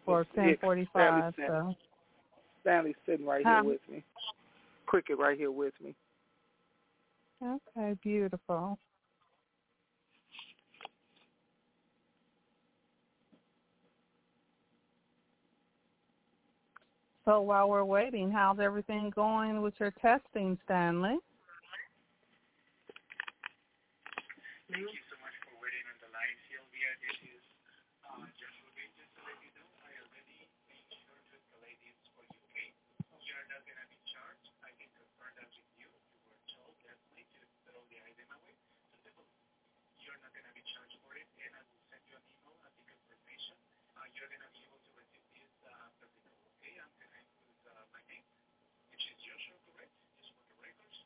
for 0.06 0.26
ten 0.34 0.56
forty 0.60 0.88
five. 0.92 1.34
So 1.36 1.74
Stanley's 2.62 2.94
sitting 3.04 3.26
right 3.26 3.44
here 3.44 3.62
with 3.62 3.80
me. 3.90 4.02
Cricket 4.86 5.18
right 5.18 5.36
here 5.36 5.50
with 5.50 5.74
me. 5.84 5.94
Okay, 7.44 7.94
beautiful. 8.02 8.78
So 17.24 17.40
while 17.40 17.70
we're 17.70 17.84
waiting, 17.86 18.30
how's 18.32 18.58
everything 18.58 19.10
going 19.14 19.62
with 19.62 19.74
your 19.78 19.92
testing, 20.02 20.58
Stanley? 20.66 21.22
Thank 24.66 24.90
you 24.90 25.04
so 25.06 25.16
much 25.22 25.36
for 25.46 25.54
waiting 25.62 25.86
on 25.86 25.96
the 26.02 26.10
line, 26.10 26.38
Sylvia. 26.50 26.90
This 26.98 27.18
is 27.38 27.44
uh, 28.10 28.26
just 28.34 28.56
to 28.58 28.66
let 28.74 29.38
you 29.38 29.52
know, 29.54 29.70
I 29.86 29.94
already 30.02 30.50
made 30.66 30.88
sure 31.06 31.14
to 31.14 31.32
escalate 31.38 31.78
this 31.86 31.94
for 32.16 32.26
UK. 32.26 32.74
You 33.22 33.32
are 33.38 33.46
not 33.54 33.62
going 33.70 33.78
to 33.78 33.86
be 33.86 34.00
charged. 34.10 34.48
I 34.66 34.74
can 34.74 34.90
confirm 34.98 35.30
that 35.38 35.46
with 35.54 35.70
you. 35.78 35.86
You 35.94 36.26
were 36.26 36.42
told 36.50 36.74
definitely 36.82 37.28
to 37.38 37.46
throw 37.70 37.86
the 37.86 38.02
item 38.02 38.28
away. 38.34 38.58
So 38.90 38.98
definitely, 39.06 39.46
you're 40.02 40.18
not 40.18 40.34
going 40.34 40.48
to 40.50 40.54
be 40.58 40.64
charged 40.74 40.98
for 41.06 41.14
it, 41.14 41.28
and 41.38 41.54
I 41.54 41.62
will 41.70 41.82
send 41.86 42.02
you 42.10 42.18
an 42.18 42.26
email 42.34 42.58
as 42.66 42.72
the 42.74 42.82
confirmation. 42.82 43.54
Uh, 43.94 44.10
you're 44.16 44.26
going 44.26 44.42
to 44.42 44.50
be 44.56 44.66
able 44.66 44.82
to 44.82 44.92
receive 44.98 45.22
this 45.36 45.52
uh, 45.68 45.86
after 45.86 46.08
the 46.08 46.16
call, 46.24 46.40
okay? 46.58 46.80
I'm 46.80 46.88
going 46.96 47.12
to 47.12 47.20
include 47.20 47.60
uh, 47.68 47.84
my 47.92 48.00
name, 48.08 48.24
which 48.88 49.04
is 49.04 49.20
Joshua, 49.20 49.60
correct? 49.68 49.92
Just 50.16 50.32
for 50.32 50.48
the 50.48 50.56
records. 50.64 50.96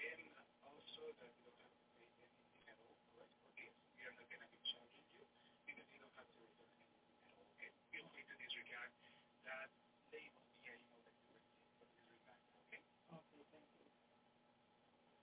And 0.00 0.16
also 0.64 1.04
that 1.20 1.28
you 1.36 1.44
don't 1.44 1.60
have 1.60 1.76
to 1.76 1.88
pay 1.92 2.08
anything 2.08 2.56
at 2.64 2.80
all, 2.80 2.96
correct? 3.12 3.36
Okay? 3.52 3.68
We 3.94 4.02
are 4.08 4.16
not 4.16 4.24
going 4.32 4.40
to 4.40 4.50
be 4.50 4.60
charging 4.64 5.04
you 5.12 5.24
because 5.68 5.84
you 5.92 6.00
don't 6.00 6.16
have 6.16 6.24
to 6.26 6.36
return 6.40 6.68
anything 6.72 7.04
at 7.20 7.36
all, 7.36 7.44
okay? 7.54 7.70
Feel 7.92 8.08
free 8.16 8.24
to 8.24 8.34
disregard 8.40 8.90
that 9.44 9.68
label 10.10 10.40
via 10.64 10.74
email 10.80 11.04
that 11.04 11.16
you 11.20 11.36
received 11.36 11.68
from 11.76 11.92
this 11.92 12.08
reminder, 12.08 12.50
okay? 12.66 12.80
Okay, 13.12 13.44
thank 13.52 13.68
you. 13.76 13.84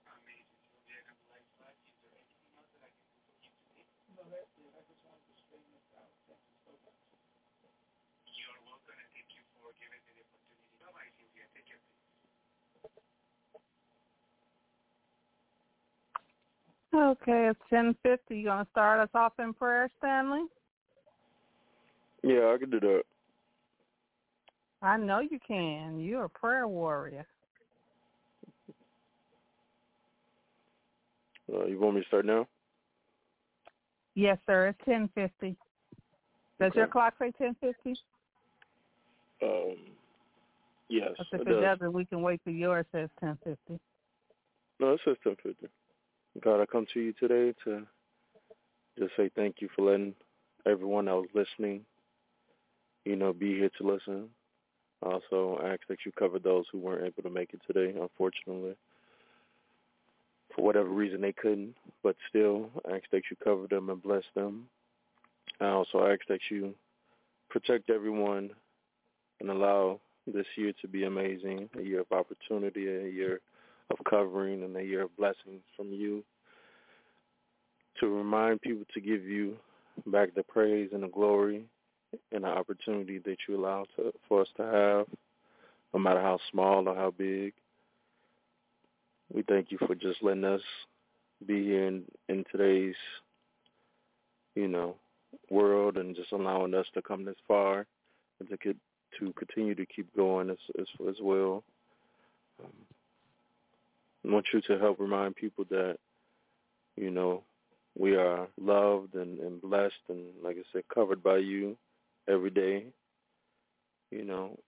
Amazing. 0.06 0.62
Sylvia, 0.70 0.98
and 1.10 1.18
like 1.34 1.48
that, 1.58 1.74
is 1.82 1.98
there 1.98 2.14
anything 2.14 2.54
else 2.54 2.70
that 2.78 2.82
I 2.86 2.90
can 2.94 3.02
do 3.10 3.18
for 3.26 3.34
you 3.42 3.50
today? 3.66 3.82
No, 4.14 4.22
that's 4.30 4.54
it. 4.62 4.70
I 4.78 4.82
just 4.86 5.02
wanted 5.02 5.26
to 5.26 5.34
straighten 5.42 5.74
this 5.74 5.90
out. 5.98 6.14
Thank 6.30 6.38
you 6.46 6.54
so 6.62 6.70
much. 6.86 7.02
You're 8.30 8.62
welcome, 8.62 8.94
and 8.94 9.10
thank 9.78 9.94
you 9.94 10.02
for 10.02 10.12
giving 10.12 10.26
me 10.26 10.26
the 10.26 10.26
opportunity. 10.26 10.74
Bye-bye, 10.82 11.08
Sylvia. 11.18 11.46
Take 11.54 11.66
care, 11.70 11.78
please. 11.78 11.94
Okay, 16.94 17.48
it's 17.50 17.60
ten 17.70 17.94
fifty. 18.02 18.38
You 18.38 18.46
gonna 18.46 18.66
start 18.70 19.00
us 19.00 19.10
off 19.14 19.38
in 19.38 19.52
prayer, 19.52 19.90
Stanley? 19.98 20.44
Yeah, 22.22 22.52
I 22.54 22.58
can 22.58 22.70
do 22.70 22.80
that. 22.80 23.02
I 24.82 24.96
know 24.96 25.20
you 25.20 25.38
can. 25.46 26.00
You're 26.00 26.24
a 26.24 26.28
prayer 26.28 26.66
warrior. 26.66 27.26
Uh, 31.52 31.64
you 31.66 31.78
want 31.78 31.94
me 31.94 32.02
to 32.02 32.06
start 32.06 32.26
now? 32.26 32.46
Yes, 34.14 34.38
sir. 34.46 34.68
It's 34.68 34.78
ten 34.84 35.08
fifty. 35.14 35.56
Does 36.58 36.70
Okay. 36.70 36.78
your 36.78 36.88
clock 36.88 37.14
say 37.18 37.32
ten 37.38 37.54
fifty? 37.60 37.94
Um, 39.42 39.76
yes, 40.88 41.12
If 41.18 41.26
it 41.32 41.40
it 41.42 41.44
does. 41.48 41.78
doesn't, 41.78 41.92
we 41.92 42.04
can 42.04 42.22
wait 42.22 42.40
for 42.44 42.50
yours 42.50 42.86
says 42.92 43.08
ten 43.20 43.38
fifty. 43.44 43.78
No, 44.80 44.92
it 44.92 45.00
says 45.04 45.16
1050. 45.24 45.68
God, 46.40 46.60
I 46.60 46.66
come 46.66 46.86
to 46.94 47.00
you 47.00 47.12
today 47.14 47.52
to 47.64 47.84
just 48.98 49.10
say 49.16 49.30
thank 49.34 49.56
you 49.60 49.68
for 49.74 49.90
letting 49.90 50.14
everyone 50.66 51.06
that 51.06 51.14
was 51.16 51.28
listening, 51.34 51.84
you 53.04 53.16
know, 53.16 53.32
be 53.32 53.56
here 53.56 53.70
to 53.78 53.86
listen. 53.86 54.28
I 55.02 55.06
also 55.12 55.60
ask 55.64 55.80
that 55.88 55.98
you 56.04 56.12
cover 56.12 56.38
those 56.38 56.64
who 56.70 56.78
weren't 56.78 57.04
able 57.04 57.22
to 57.22 57.30
make 57.34 57.54
it 57.54 57.60
today, 57.66 57.96
unfortunately. 57.98 58.76
For 60.54 60.64
whatever 60.64 60.88
reason 60.88 61.20
they 61.20 61.32
couldn't, 61.32 61.74
but 62.02 62.16
still 62.28 62.70
I 62.88 62.96
ask 62.96 63.04
that 63.12 63.22
you 63.30 63.36
cover 63.42 63.66
them 63.68 63.90
and 63.90 64.02
bless 64.02 64.24
them. 64.34 64.68
I 65.60 65.66
also 65.66 66.06
ask 66.06 66.20
that 66.28 66.40
you 66.50 66.74
protect 67.50 67.90
everyone 67.90 68.50
and 69.40 69.50
allow 69.50 70.00
this 70.26 70.46
year 70.56 70.72
to 70.80 70.88
be 70.88 71.04
amazing, 71.04 71.68
a 71.78 71.82
year 71.82 72.00
of 72.00 72.12
opportunity, 72.12 72.86
a 72.86 73.08
year 73.08 73.40
of 73.90 73.98
covering, 74.08 74.62
and 74.62 74.76
a 74.76 74.82
year 74.82 75.02
of 75.02 75.16
blessings 75.16 75.62
from 75.76 75.92
you. 75.92 76.22
To 78.00 78.08
remind 78.08 78.60
people 78.60 78.84
to 78.94 79.00
give 79.00 79.24
you 79.24 79.56
back 80.06 80.34
the 80.34 80.42
praise 80.42 80.90
and 80.92 81.02
the 81.02 81.08
glory 81.08 81.64
and 82.32 82.44
the 82.44 82.48
opportunity 82.48 83.18
that 83.18 83.36
you 83.48 83.58
allow 83.58 83.86
to, 83.96 84.12
for 84.28 84.42
us 84.42 84.48
to 84.56 84.62
have, 84.62 85.06
no 85.92 86.00
matter 86.00 86.20
how 86.20 86.38
small 86.50 86.88
or 86.88 86.94
how 86.94 87.10
big. 87.10 87.52
We 89.32 89.42
thank 89.42 89.70
you 89.70 89.78
for 89.78 89.94
just 89.94 90.22
letting 90.22 90.44
us 90.44 90.62
be 91.46 91.64
here 91.64 91.86
in, 91.86 92.04
in 92.28 92.44
today's, 92.50 92.94
you 94.54 94.68
know, 94.68 94.96
world 95.50 95.96
and 95.96 96.16
just 96.16 96.32
allowing 96.32 96.74
us 96.74 96.86
to 96.94 97.02
come 97.02 97.24
this 97.24 97.36
far 97.46 97.86
and 98.40 98.48
to 98.48 98.56
to 99.18 99.32
continue 99.32 99.74
to 99.74 99.86
keep 99.86 100.14
going 100.16 100.50
as 100.50 100.56
as, 100.78 100.86
as 101.08 101.16
well. 101.20 101.62
Um, 102.62 102.72
I 104.26 104.32
want 104.32 104.46
you 104.52 104.60
to 104.62 104.78
help 104.78 104.98
remind 104.98 105.36
people 105.36 105.64
that, 105.70 105.96
you 106.96 107.10
know, 107.10 107.42
we 107.96 108.16
are 108.16 108.48
loved 108.60 109.14
and, 109.14 109.38
and 109.40 109.62
blessed 109.62 109.94
and, 110.08 110.26
like 110.42 110.56
I 110.56 110.62
said, 110.72 110.82
covered 110.92 111.22
by 111.22 111.38
you 111.38 111.76
every 112.28 112.50
day. 112.50 112.86
You 114.10 114.24
know, 114.24 114.58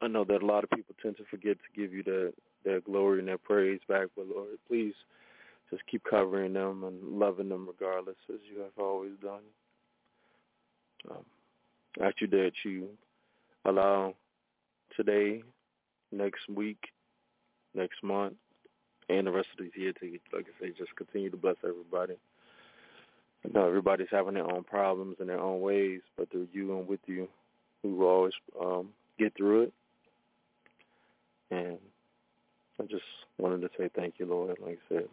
I 0.00 0.08
know 0.08 0.24
that 0.24 0.42
a 0.42 0.46
lot 0.46 0.64
of 0.64 0.70
people 0.70 0.94
tend 1.00 1.16
to 1.18 1.24
forget 1.30 1.56
to 1.58 1.80
give 1.80 1.92
you 1.92 2.02
that 2.04 2.32
their 2.64 2.80
glory 2.80 3.20
and 3.20 3.28
their 3.28 3.38
praise 3.38 3.80
back, 3.88 4.08
but 4.16 4.26
Lord, 4.26 4.48
please 4.66 4.94
just 5.70 5.86
keep 5.86 6.02
covering 6.04 6.54
them 6.54 6.84
and 6.84 7.18
loving 7.18 7.48
them 7.48 7.66
regardless, 7.66 8.16
as 8.32 8.40
you 8.52 8.60
have 8.62 8.78
always 8.78 9.12
done. 9.22 9.42
Um, 11.10 11.24
ask 12.02 12.20
you 12.20 12.26
that 12.28 12.52
you 12.64 12.88
allow 13.64 14.14
today, 14.96 15.42
next 16.12 16.48
week, 16.48 16.88
next 17.74 18.02
month, 18.02 18.34
and 19.08 19.26
the 19.26 19.30
rest 19.30 19.48
of 19.58 19.64
this 19.64 19.74
year 19.76 19.92
to, 19.92 20.18
like 20.32 20.46
I 20.46 20.66
say, 20.66 20.72
just 20.76 20.94
continue 20.96 21.30
to 21.30 21.36
bless 21.36 21.56
everybody. 21.66 22.14
I 23.44 23.48
know 23.52 23.66
everybody's 23.66 24.08
having 24.10 24.34
their 24.34 24.50
own 24.50 24.64
problems 24.64 25.16
and 25.20 25.28
their 25.28 25.40
own 25.40 25.60
ways, 25.60 26.00
but 26.16 26.30
through 26.30 26.48
you 26.52 26.76
and 26.76 26.88
with 26.88 27.00
you, 27.06 27.28
we 27.82 27.92
will 27.92 28.06
always 28.08 28.32
um, 28.60 28.88
get 29.18 29.36
through 29.36 29.62
it. 29.62 29.72
And 31.50 31.78
I 32.80 32.84
just 32.84 33.04
wanted 33.38 33.62
to 33.62 33.70
say 33.78 33.90
thank 33.94 34.14
you, 34.18 34.26
Lord. 34.26 34.56
Like 34.60 34.78
I 34.90 34.94
said, 34.94 35.08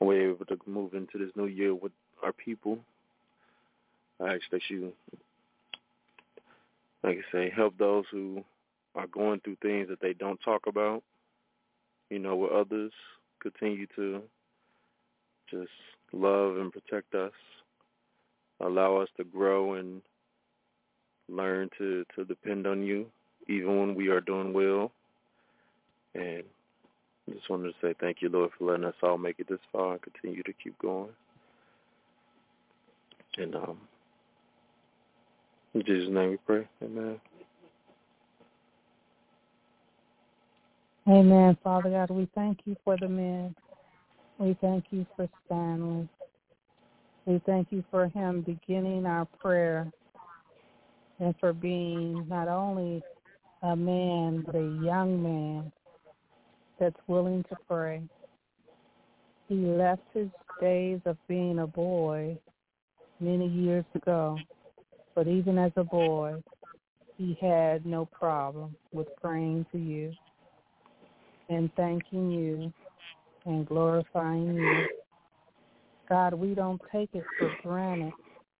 we're 0.00 0.30
able 0.30 0.46
to 0.46 0.58
move 0.66 0.94
into 0.94 1.18
this 1.18 1.30
new 1.36 1.46
year 1.46 1.74
with 1.74 1.92
our 2.22 2.32
people. 2.32 2.78
I 4.20 4.34
ask 4.34 4.42
that 4.52 4.62
you, 4.68 4.92
like 7.06 7.18
I 7.18 7.32
say, 7.32 7.52
help 7.54 7.78
those 7.78 8.04
who 8.10 8.44
are 8.96 9.06
going 9.06 9.40
through 9.40 9.56
things 9.62 9.88
that 9.88 10.00
they 10.00 10.12
don't 10.12 10.40
talk 10.44 10.66
about, 10.66 11.02
you 12.10 12.18
know, 12.18 12.34
with 12.34 12.50
others. 12.50 12.92
Continue 13.40 13.86
to 13.94 14.22
just 15.48 15.70
love 16.12 16.56
and 16.56 16.72
protect 16.72 17.14
us. 17.14 17.32
Allow 18.60 18.96
us 18.96 19.08
to 19.18 19.24
grow 19.24 19.74
and 19.74 20.02
learn 21.28 21.70
to, 21.78 22.04
to 22.16 22.24
depend 22.24 22.66
on 22.66 22.82
you, 22.82 23.06
even 23.48 23.78
when 23.78 23.94
we 23.94 24.08
are 24.08 24.20
doing 24.20 24.52
well. 24.52 24.90
And 26.14 26.42
just 27.32 27.48
wanted 27.48 27.68
to 27.68 27.74
say 27.80 27.94
thank 28.00 28.20
you, 28.20 28.30
Lord, 28.30 28.50
for 28.58 28.64
letting 28.64 28.84
us 28.84 28.94
all 29.02 29.18
make 29.18 29.38
it 29.38 29.48
this 29.48 29.58
far 29.72 29.92
and 29.92 30.02
continue 30.02 30.42
to 30.42 30.52
keep 30.52 30.76
going. 30.78 31.10
And 33.38 33.54
um, 33.54 33.78
in 35.76 35.84
Jesus' 35.84 36.12
name 36.12 36.30
we 36.30 36.36
pray. 36.38 36.68
Amen. 36.82 37.20
Amen. 41.08 41.56
Father 41.62 41.90
God, 41.90 42.10
we 42.10 42.28
thank 42.34 42.60
you 42.64 42.76
for 42.84 42.96
the 42.96 43.08
men. 43.08 43.54
We 44.38 44.56
thank 44.60 44.86
you 44.90 45.06
for 45.16 45.28
Stanley. 45.46 46.08
We 47.26 47.40
thank 47.46 47.68
you 47.70 47.84
for 47.90 48.08
him 48.08 48.42
beginning 48.42 49.06
our 49.06 49.26
prayer 49.40 49.90
and 51.18 51.34
for 51.40 51.52
being 51.52 52.26
not 52.28 52.48
only 52.48 53.02
a 53.62 53.76
man, 53.76 54.42
but 54.44 54.54
a 54.54 54.84
young 54.84 55.22
man 55.22 55.72
that's 56.78 56.96
willing 57.06 57.44
to 57.44 57.56
pray. 57.68 58.02
He 59.48 59.54
left 59.54 60.02
his 60.12 60.28
days 60.60 61.00
of 61.04 61.16
being 61.28 61.60
a 61.60 61.66
boy 61.66 62.36
many 63.20 63.48
years 63.48 63.84
ago, 63.94 64.38
but 65.16 65.26
even 65.26 65.58
as 65.58 65.72
a 65.76 65.82
boy, 65.82 66.34
he 67.16 67.36
had 67.40 67.86
no 67.86 68.04
problem 68.04 68.76
with 68.92 69.08
praying 69.20 69.64
to 69.72 69.78
you 69.78 70.12
and 71.48 71.70
thanking 71.74 72.30
you 72.30 72.72
and 73.46 73.66
glorifying 73.66 74.54
you. 74.54 74.86
God, 76.08 76.34
we 76.34 76.54
don't 76.54 76.80
take 76.92 77.08
it 77.14 77.24
for 77.38 77.50
granted 77.62 78.12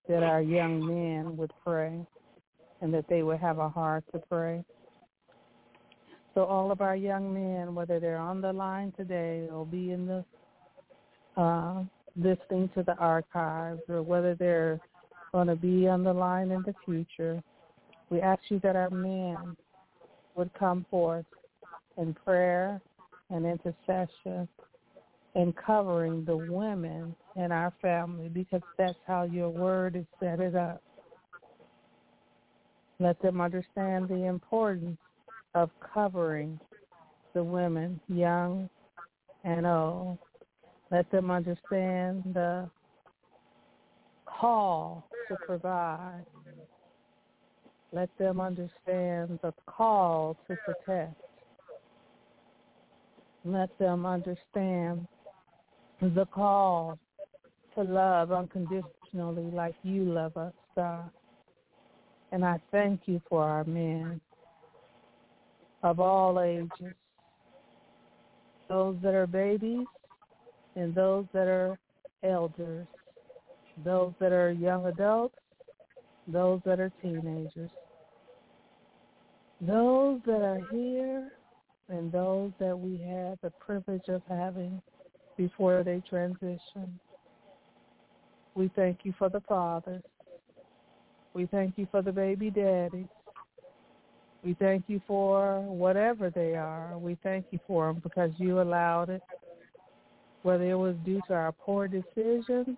that 0.08 0.22
our 0.22 0.40
young 0.40 0.84
men 0.84 1.36
would 1.36 1.52
pray 1.62 2.00
and 2.80 2.92
that 2.94 3.04
they 3.08 3.22
would 3.22 3.38
have 3.38 3.58
a 3.58 3.68
heart 3.68 4.04
to 4.12 4.18
pray. 4.18 4.64
So 6.34 6.44
all 6.44 6.70
of 6.70 6.80
our 6.80 6.96
young 6.96 7.34
men, 7.34 7.74
whether 7.74 8.00
they're 8.00 8.16
on 8.16 8.40
the 8.40 8.52
line 8.52 8.92
today 8.96 9.46
or 9.52 9.66
be 9.66 9.92
in 9.92 10.06
the 10.06 10.24
uh, 11.40 11.82
listening 12.16 12.70
to 12.74 12.82
the 12.82 12.96
archives 12.96 13.82
or 13.88 14.02
whether 14.02 14.34
they're 14.34 14.80
going 15.32 15.48
to 15.48 15.56
be 15.56 15.88
on 15.88 16.02
the 16.04 16.12
line 16.12 16.50
in 16.50 16.62
the 16.62 16.74
future, 16.84 17.42
we 18.10 18.20
ask 18.20 18.40
you 18.48 18.60
that 18.60 18.76
our 18.76 18.90
men 18.90 19.56
would 20.34 20.50
come 20.54 20.86
forth 20.90 21.26
in 21.96 22.14
prayer 22.14 22.80
and 23.30 23.44
intercession 23.44 24.48
and 25.34 25.54
covering 25.56 26.24
the 26.24 26.36
women 26.36 27.14
in 27.36 27.52
our 27.52 27.72
family 27.82 28.28
because 28.28 28.62
that's 28.78 28.98
how 29.06 29.24
your 29.24 29.50
word 29.50 29.96
is 29.96 30.06
set 30.20 30.40
it 30.40 30.54
up. 30.54 30.82
Let 32.98 33.20
them 33.20 33.40
understand 33.40 34.08
the 34.08 34.24
importance 34.24 34.98
of 35.54 35.70
covering 35.92 36.58
the 37.34 37.44
women, 37.44 38.00
young 38.08 38.70
and 39.44 39.66
old. 39.66 40.18
Let 40.90 41.10
them 41.10 41.30
understand 41.30 42.22
the 42.32 42.70
call 44.24 45.08
to 45.28 45.36
provide. 45.46 46.24
Let 47.92 48.10
them 48.18 48.40
understand 48.40 49.38
the 49.42 49.54
call 49.66 50.36
to 50.48 50.56
protect. 50.64 51.14
Let 53.44 53.76
them 53.78 54.04
understand 54.04 55.06
the 56.00 56.26
call 56.26 56.98
to 57.74 57.82
love 57.82 58.32
unconditionally 58.32 59.50
like 59.52 59.74
you 59.82 60.04
love 60.04 60.36
us, 60.36 60.52
God. 60.74 61.10
And 62.32 62.44
I 62.44 62.60
thank 62.72 63.02
you 63.06 63.20
for 63.28 63.44
our 63.44 63.64
men 63.64 64.20
of 65.82 66.00
all 66.00 66.40
ages, 66.40 66.94
those 68.68 68.96
that 69.02 69.14
are 69.14 69.26
babies 69.26 69.86
and 70.74 70.94
those 70.94 71.26
that 71.32 71.46
are 71.46 71.78
elders, 72.24 72.86
those 73.84 74.12
that 74.20 74.32
are 74.32 74.50
young 74.50 74.86
adults, 74.86 75.36
those 76.26 76.60
that 76.64 76.80
are 76.80 76.92
teenagers, 77.02 77.70
those 79.60 80.20
that 80.26 80.42
are 80.42 80.60
here 80.70 81.30
and 81.88 82.10
those 82.10 82.50
that 82.58 82.78
we 82.78 82.98
had 82.98 83.38
the 83.42 83.50
privilege 83.60 84.08
of 84.08 84.22
having 84.28 84.80
before 85.36 85.82
they 85.82 86.02
transition. 86.08 86.98
We 88.54 88.70
thank 88.74 89.00
you 89.04 89.14
for 89.18 89.28
the 89.28 89.40
fathers. 89.40 90.02
We 91.34 91.46
thank 91.46 91.74
you 91.76 91.86
for 91.90 92.02
the 92.02 92.12
baby 92.12 92.50
daddies. 92.50 93.06
We 94.42 94.54
thank 94.54 94.84
you 94.86 95.00
for 95.06 95.60
whatever 95.60 96.30
they 96.30 96.54
are. 96.54 96.96
We 96.98 97.18
thank 97.22 97.46
you 97.50 97.58
for 97.66 97.92
them 97.92 98.00
because 98.02 98.30
you 98.38 98.60
allowed 98.60 99.10
it, 99.10 99.22
whether 100.42 100.64
it 100.64 100.74
was 100.74 100.96
due 101.04 101.20
to 101.28 101.34
our 101.34 101.52
poor 101.52 101.88
decisions 101.88 102.76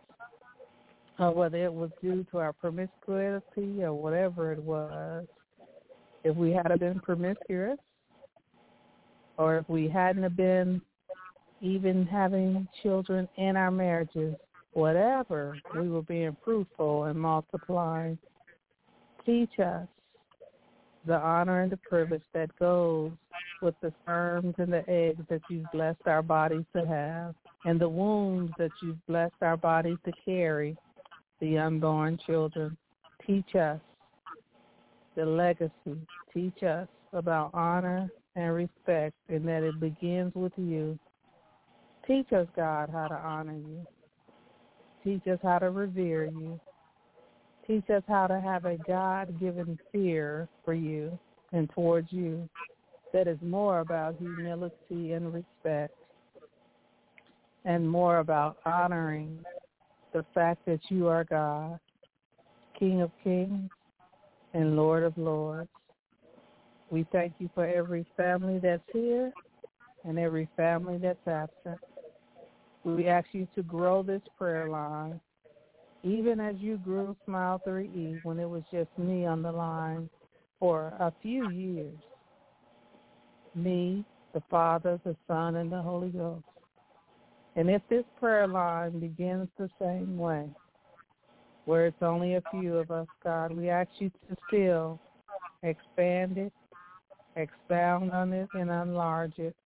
or 1.18 1.32
whether 1.32 1.64
it 1.64 1.72
was 1.72 1.90
due 2.00 2.24
to 2.30 2.38
our 2.38 2.52
promiscuity 2.52 3.82
or 3.82 3.94
whatever 3.94 4.52
it 4.52 4.62
was. 4.62 5.26
If 6.24 6.36
we 6.36 6.52
had 6.52 6.68
been 6.78 7.00
promiscuous 7.00 7.78
or 9.36 9.58
if 9.58 9.68
we 9.68 9.88
hadn't 9.88 10.36
been 10.36 10.80
even 11.60 12.06
having 12.06 12.68
children 12.82 13.28
in 13.36 13.56
our 13.56 13.70
marriages, 13.70 14.34
whatever, 14.72 15.56
we 15.74 15.88
were 15.88 16.02
being 16.02 16.36
fruitful 16.44 17.04
and 17.04 17.18
multiplying. 17.18 18.18
Teach 19.24 19.58
us 19.58 19.86
the 21.06 21.16
honor 21.16 21.62
and 21.62 21.72
the 21.72 21.76
privilege 21.78 22.22
that 22.34 22.56
goes 22.58 23.12
with 23.62 23.74
the 23.80 23.92
sperms 24.02 24.54
and 24.58 24.72
the 24.72 24.88
eggs 24.88 25.22
that 25.28 25.40
you've 25.48 25.70
blessed 25.72 26.06
our 26.06 26.22
bodies 26.22 26.64
to 26.76 26.86
have 26.86 27.34
and 27.64 27.80
the 27.80 27.88
wounds 27.88 28.52
that 28.58 28.70
you've 28.82 29.04
blessed 29.06 29.34
our 29.42 29.56
bodies 29.56 29.96
to 30.04 30.12
carry, 30.24 30.76
the 31.40 31.58
unborn 31.58 32.18
children. 32.26 32.76
Teach 33.26 33.54
us 33.54 33.80
the 35.16 35.24
legacy. 35.24 35.72
Teach 36.32 36.62
us 36.62 36.88
about 37.12 37.50
honor 37.54 38.10
and 38.36 38.54
respect 38.54 39.14
and 39.28 39.46
that 39.48 39.62
it 39.62 39.80
begins 39.80 40.34
with 40.34 40.52
you. 40.56 40.98
Teach 42.06 42.32
us, 42.32 42.46
God, 42.56 42.88
how 42.90 43.08
to 43.08 43.14
honor 43.16 43.56
you. 43.56 43.86
Teach 45.04 45.26
us 45.26 45.38
how 45.42 45.58
to 45.58 45.70
revere 45.70 46.24
you. 46.24 46.58
Teach 47.66 47.88
us 47.90 48.02
how 48.08 48.26
to 48.26 48.40
have 48.40 48.64
a 48.64 48.78
God-given 48.86 49.78
fear 49.92 50.48
for 50.64 50.74
you 50.74 51.18
and 51.52 51.68
towards 51.70 52.12
you 52.12 52.48
that 53.12 53.26
is 53.26 53.38
more 53.42 53.80
about 53.80 54.16
humility 54.18 55.12
and 55.12 55.32
respect 55.32 55.94
and 57.64 57.88
more 57.88 58.18
about 58.18 58.58
honoring 58.64 59.38
the 60.12 60.24
fact 60.34 60.64
that 60.66 60.80
you 60.88 61.08
are 61.08 61.24
God, 61.24 61.78
King 62.78 63.02
of 63.02 63.10
kings 63.22 63.70
and 64.54 64.76
Lord 64.76 65.02
of 65.02 65.16
lords. 65.16 65.68
We 66.90 67.06
thank 67.12 67.34
you 67.38 67.50
for 67.54 67.66
every 67.66 68.06
family 68.16 68.58
that's 68.58 68.82
here 68.92 69.32
and 70.04 70.18
every 70.18 70.48
family 70.56 70.98
that's 70.98 71.26
absent. 71.26 71.80
We 72.84 73.08
ask 73.08 73.26
you 73.32 73.46
to 73.54 73.62
grow 73.62 74.02
this 74.02 74.22
prayer 74.38 74.68
line 74.68 75.20
even 76.02 76.40
as 76.40 76.56
you 76.58 76.78
grew 76.78 77.16
Smile 77.24 77.60
3E 77.66 78.20
when 78.22 78.38
it 78.38 78.48
was 78.48 78.62
just 78.70 78.88
me 78.96 79.26
on 79.26 79.42
the 79.42 79.50
line 79.50 80.08
for 80.60 80.88
a 81.00 81.12
few 81.22 81.48
years. 81.48 81.98
Me, 83.54 84.04
the 84.32 84.42
Father, 84.50 85.00
the 85.04 85.16
Son, 85.26 85.56
and 85.56 85.72
the 85.72 85.82
Holy 85.82 86.10
Ghost. 86.10 86.44
And 87.58 87.68
if 87.68 87.82
this 87.90 88.04
prayer 88.20 88.46
line 88.46 89.00
begins 89.00 89.48
the 89.58 89.68
same 89.80 90.16
way, 90.16 90.48
where 91.64 91.86
it's 91.86 92.02
only 92.02 92.36
a 92.36 92.42
few 92.52 92.76
of 92.76 92.92
us, 92.92 93.08
God, 93.24 93.50
we 93.50 93.68
ask 93.68 93.90
you 93.98 94.10
to 94.10 94.36
still 94.46 95.00
expand 95.64 96.38
it, 96.38 96.52
expound 97.34 98.12
on 98.12 98.32
it, 98.32 98.48
and 98.54 98.70
enlarge 98.70 99.36
it 99.38 99.56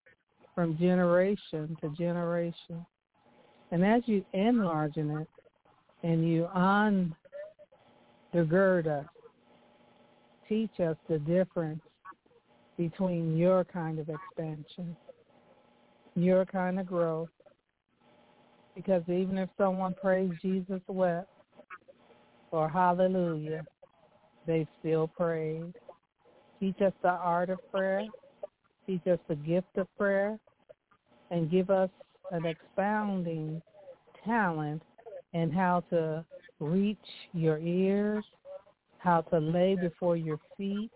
from 0.54 0.78
generation 0.78 1.76
to 1.82 1.90
generation. 1.90 2.86
And 3.72 3.84
as 3.84 4.00
you 4.06 4.24
enlarging 4.32 5.10
it, 5.10 5.28
and 6.02 6.26
you 6.26 6.48
undergird 8.34 8.86
us. 8.86 9.06
Teach 10.48 10.80
us 10.80 10.96
the 11.10 11.18
difference 11.18 11.82
between 12.78 13.36
your 13.36 13.64
kind 13.64 13.98
of 13.98 14.08
expansion, 14.08 14.96
your 16.14 16.46
kind 16.46 16.80
of 16.80 16.86
growth, 16.86 17.28
Because 18.74 19.02
even 19.08 19.36
if 19.38 19.50
someone 19.58 19.94
prays 20.00 20.30
Jesus 20.40 20.80
wept 20.88 21.28
or 22.50 22.68
hallelujah, 22.68 23.64
they 24.46 24.66
still 24.80 25.08
prayed. 25.08 25.72
Teach 26.58 26.80
us 26.80 26.92
the 27.02 27.08
art 27.08 27.50
of 27.50 27.58
prayer. 27.70 28.06
Teach 28.86 29.06
us 29.06 29.18
the 29.28 29.36
gift 29.36 29.76
of 29.76 29.86
prayer. 29.98 30.38
And 31.30 31.50
give 31.50 31.70
us 31.70 31.90
an 32.30 32.46
expounding 32.46 33.60
talent 34.24 34.82
in 35.32 35.50
how 35.50 35.82
to 35.90 36.24
reach 36.60 36.98
your 37.32 37.58
ears, 37.58 38.24
how 38.98 39.22
to 39.22 39.38
lay 39.38 39.74
before 39.74 40.16
your 40.16 40.38
feet, 40.56 40.90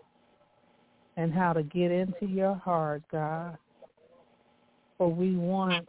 and 1.16 1.32
how 1.32 1.52
to 1.52 1.62
get 1.62 1.90
into 1.90 2.26
your 2.26 2.54
heart, 2.54 3.02
God. 3.10 3.56
For 4.98 5.12
we 5.12 5.36
want 5.36 5.86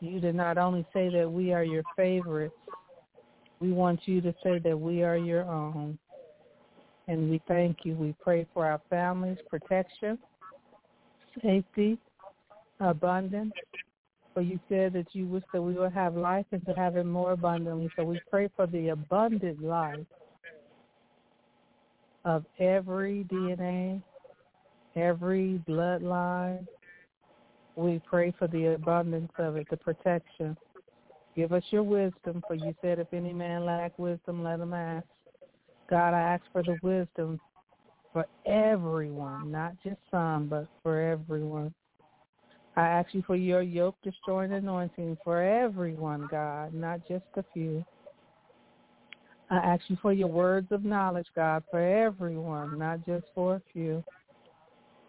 you 0.00 0.20
to 0.20 0.32
not 0.32 0.58
only 0.58 0.86
say 0.92 1.10
that 1.10 1.30
we 1.30 1.52
are 1.52 1.64
your 1.64 1.82
favorites, 1.96 2.54
we 3.60 3.72
want 3.72 4.00
you 4.06 4.20
to 4.20 4.34
say 4.42 4.58
that 4.60 4.78
we 4.78 5.02
are 5.02 5.16
your 5.16 5.42
own. 5.42 5.98
And 7.08 7.30
we 7.30 7.40
thank 7.48 7.78
you. 7.84 7.94
We 7.94 8.14
pray 8.22 8.46
for 8.52 8.66
our 8.66 8.80
families' 8.90 9.38
protection, 9.48 10.18
safety, 11.42 11.98
abundance. 12.80 13.54
For 14.34 14.42
you 14.42 14.60
said 14.68 14.92
that 14.92 15.06
you 15.14 15.26
wish 15.26 15.42
that 15.52 15.62
we 15.62 15.74
would 15.74 15.92
have 15.92 16.14
life 16.14 16.46
and 16.52 16.64
to 16.66 16.72
have 16.74 16.96
it 16.96 17.04
more 17.04 17.32
abundantly. 17.32 17.90
So 17.96 18.04
we 18.04 18.20
pray 18.30 18.48
for 18.54 18.66
the 18.66 18.90
abundant 18.90 19.62
life 19.62 20.06
of 22.24 22.44
every 22.60 23.24
DNA, 23.24 24.02
every 24.94 25.60
bloodline. 25.66 26.66
We 27.78 28.02
pray 28.10 28.34
for 28.36 28.48
the 28.48 28.74
abundance 28.74 29.30
of 29.38 29.56
it, 29.56 29.68
the 29.70 29.76
protection. 29.76 30.56
Give 31.36 31.52
us 31.52 31.62
your 31.70 31.84
wisdom, 31.84 32.42
for 32.48 32.56
you 32.56 32.74
said 32.82 32.98
if 32.98 33.06
any 33.14 33.32
man 33.32 33.64
lack 33.64 33.96
wisdom, 34.00 34.42
let 34.42 34.58
him 34.58 34.74
ask. 34.74 35.06
God, 35.88 36.12
I 36.12 36.20
ask 36.20 36.42
for 36.52 36.64
the 36.64 36.76
wisdom 36.82 37.38
for 38.12 38.26
everyone, 38.46 39.52
not 39.52 39.74
just 39.84 40.00
some, 40.10 40.48
but 40.48 40.66
for 40.82 41.00
everyone. 41.00 41.72
I 42.74 42.80
ask 42.80 43.14
you 43.14 43.22
for 43.24 43.36
your 43.36 43.62
yoke 43.62 43.94
destroying 44.02 44.54
anointing 44.54 45.16
for 45.22 45.40
everyone, 45.40 46.26
God, 46.28 46.74
not 46.74 47.06
just 47.06 47.26
a 47.36 47.44
few. 47.54 47.84
I 49.50 49.58
ask 49.58 49.82
you 49.86 49.96
for 50.02 50.12
your 50.12 50.26
words 50.26 50.72
of 50.72 50.84
knowledge, 50.84 51.28
God, 51.36 51.62
for 51.70 51.80
everyone, 51.80 52.76
not 52.76 53.06
just 53.06 53.26
for 53.36 53.54
a 53.54 53.62
few. 53.72 54.02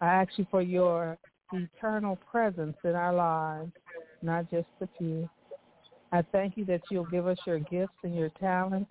I 0.00 0.06
ask 0.06 0.30
you 0.36 0.46
for 0.52 0.62
your 0.62 1.18
eternal 1.52 2.18
presence 2.30 2.76
in 2.84 2.94
our 2.94 3.14
lives, 3.14 3.70
not 4.22 4.50
just 4.50 4.68
a 4.80 4.88
few. 4.98 5.28
I 6.12 6.22
thank 6.32 6.56
you 6.56 6.64
that 6.66 6.82
you'll 6.88 7.04
give 7.04 7.26
us 7.26 7.38
your 7.46 7.58
gifts 7.58 7.94
and 8.02 8.16
your 8.16 8.30
talents, 8.40 8.90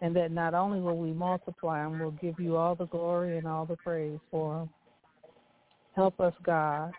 and 0.00 0.14
that 0.14 0.30
not 0.30 0.54
only 0.54 0.80
will 0.80 0.98
we 0.98 1.12
multiply 1.12 1.82
them, 1.82 1.98
we'll 1.98 2.12
give 2.12 2.38
you 2.38 2.56
all 2.56 2.74
the 2.74 2.86
glory 2.86 3.38
and 3.38 3.46
all 3.46 3.64
the 3.66 3.76
praise 3.76 4.18
for 4.30 4.60
them. 4.60 4.70
Help 5.94 6.20
us, 6.20 6.34
God, 6.44 6.92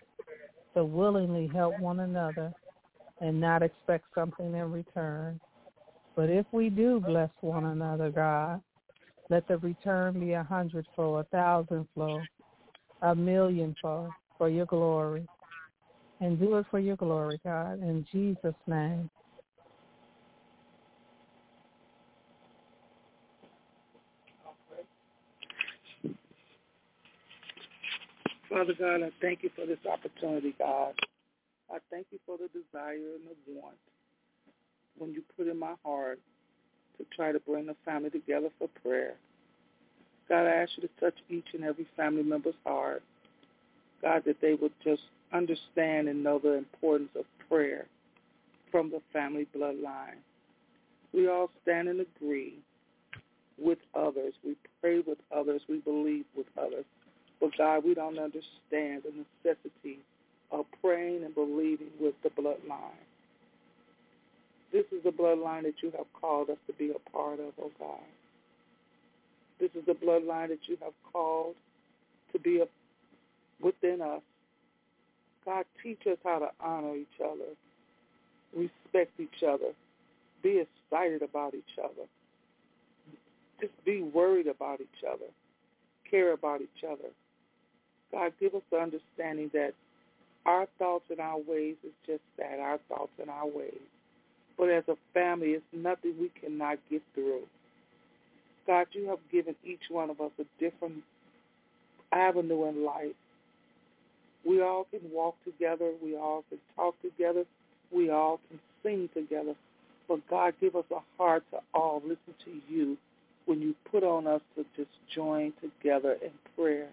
to 0.74 0.84
willingly 0.84 1.46
help 1.46 1.78
one 1.78 2.00
another 2.00 2.52
and 3.20 3.40
not 3.40 3.62
expect 3.62 4.04
something 4.14 4.54
in 4.54 4.72
return. 4.72 5.40
But 6.16 6.30
if 6.30 6.46
we 6.52 6.68
do 6.68 7.00
bless 7.00 7.30
one 7.40 7.66
another, 7.66 8.10
God, 8.10 8.60
let 9.30 9.46
the 9.46 9.58
return 9.58 10.18
be 10.18 10.32
a 10.32 10.42
hundredfold, 10.42 11.26
a 11.26 11.28
thousandfold, 11.28 12.26
a 13.02 13.14
millionfold 13.14 14.10
for 14.38 14.48
your 14.48 14.66
glory. 14.66 15.26
And 16.20 16.38
do 16.38 16.56
it 16.56 16.66
for 16.70 16.80
your 16.80 16.96
glory, 16.96 17.40
God, 17.44 17.80
in 17.80 18.04
Jesus' 18.10 18.54
name. 18.66 19.08
Father 28.48 28.74
God, 28.76 29.02
I 29.02 29.10
thank 29.20 29.42
you 29.42 29.50
for 29.54 29.66
this 29.66 29.78
opportunity, 29.90 30.54
God. 30.58 30.94
I 31.70 31.78
thank 31.90 32.06
you 32.10 32.18
for 32.26 32.36
the 32.38 32.48
desire 32.48 32.94
and 32.94 33.24
the 33.46 33.60
want 33.60 33.76
when 34.96 35.12
you 35.12 35.22
put 35.36 35.46
in 35.46 35.58
my 35.58 35.74
heart 35.84 36.18
to 36.96 37.04
try 37.14 37.30
to 37.30 37.38
bring 37.40 37.66
the 37.66 37.76
family 37.84 38.10
together 38.10 38.48
for 38.58 38.68
prayer. 38.82 39.14
God, 40.28 40.46
I 40.46 40.62
ask 40.62 40.72
you 40.76 40.88
to 40.88 41.00
touch 41.00 41.14
each 41.30 41.46
and 41.54 41.64
every 41.64 41.86
family 41.96 42.22
member's 42.22 42.54
heart. 42.64 43.02
God, 44.02 44.22
that 44.26 44.40
they 44.40 44.54
would 44.54 44.72
just 44.84 45.02
understand 45.32 46.08
and 46.08 46.22
know 46.22 46.38
the 46.38 46.54
importance 46.54 47.10
of 47.18 47.24
prayer 47.48 47.86
from 48.70 48.90
the 48.90 49.00
family 49.12 49.46
bloodline. 49.56 50.20
We 51.12 51.28
all 51.28 51.50
stand 51.62 51.88
and 51.88 52.00
agree 52.00 52.54
with 53.58 53.78
others. 53.94 54.34
We 54.44 54.56
pray 54.80 55.00
with 55.00 55.18
others. 55.34 55.62
We 55.68 55.78
believe 55.78 56.24
with 56.36 56.46
others. 56.56 56.84
But 57.40 57.50
God, 57.56 57.84
we 57.84 57.94
don't 57.94 58.18
understand 58.18 59.02
the 59.04 59.12
necessity 59.44 59.98
of 60.50 60.64
praying 60.82 61.24
and 61.24 61.34
believing 61.34 61.90
with 62.00 62.14
the 62.22 62.30
bloodline. 62.30 63.04
This 64.72 64.84
is 64.92 65.02
the 65.04 65.10
bloodline 65.10 65.62
that 65.62 65.74
you 65.82 65.92
have 65.96 66.06
called 66.18 66.50
us 66.50 66.58
to 66.66 66.72
be 66.74 66.90
a 66.90 67.10
part 67.10 67.40
of, 67.40 67.52
oh 67.60 67.70
God. 67.78 68.00
This 69.60 69.70
is 69.74 69.84
the 69.86 69.94
bloodline 69.94 70.48
that 70.48 70.60
you 70.66 70.76
have 70.82 70.92
called 71.12 71.54
to 72.32 72.38
be 72.38 72.60
a, 72.60 72.66
within 73.62 74.00
us. 74.00 74.22
God, 75.44 75.64
teach 75.82 76.00
us 76.06 76.18
how 76.24 76.38
to 76.40 76.48
honor 76.60 76.94
each 76.96 77.06
other, 77.24 77.54
respect 78.54 79.18
each 79.18 79.42
other, 79.42 79.72
be 80.42 80.62
excited 80.90 81.22
about 81.22 81.54
each 81.54 81.78
other, 81.82 82.06
just 83.60 83.72
be 83.84 84.02
worried 84.02 84.46
about 84.46 84.80
each 84.80 85.04
other, 85.10 85.30
care 86.10 86.32
about 86.32 86.60
each 86.60 86.84
other. 86.84 87.08
God, 88.12 88.32
give 88.40 88.54
us 88.54 88.62
the 88.70 88.78
understanding 88.78 89.50
that 89.54 89.72
our 90.46 90.66
thoughts 90.78 91.04
and 91.10 91.20
our 91.20 91.38
ways 91.38 91.76
is 91.84 91.92
just 92.06 92.22
that, 92.38 92.58
our 92.58 92.78
thoughts 92.88 93.12
and 93.20 93.30
our 93.30 93.46
ways. 93.46 93.80
But 94.56 94.70
as 94.70 94.84
a 94.88 94.96
family, 95.14 95.48
it's 95.48 95.64
nothing 95.72 96.14
we 96.20 96.30
cannot 96.40 96.78
get 96.90 97.02
through. 97.14 97.42
God, 98.66 98.86
you 98.92 99.08
have 99.08 99.18
given 99.30 99.54
each 99.64 99.88
one 99.88 100.10
of 100.10 100.20
us 100.20 100.30
a 100.38 100.44
different 100.58 101.02
avenue 102.12 102.68
in 102.68 102.84
life. 102.84 103.14
We 104.44 104.62
all 104.62 104.86
can 104.90 105.00
walk 105.12 105.36
together. 105.44 105.92
We 106.02 106.16
all 106.16 106.44
can 106.48 106.58
talk 106.76 107.00
together. 107.02 107.44
We 107.90 108.10
all 108.10 108.40
can 108.48 108.58
sing 108.82 109.08
together. 109.14 109.54
But 110.08 110.26
God, 110.28 110.54
give 110.60 110.76
us 110.76 110.84
a 110.90 111.00
heart 111.16 111.44
to 111.52 111.58
all 111.74 112.02
listen 112.02 112.34
to 112.44 112.60
you 112.68 112.96
when 113.46 113.60
you 113.60 113.74
put 113.90 114.02
on 114.04 114.26
us 114.26 114.40
to 114.56 114.64
just 114.76 114.90
join 115.14 115.52
together 115.60 116.16
in 116.22 116.30
prayer. 116.56 116.88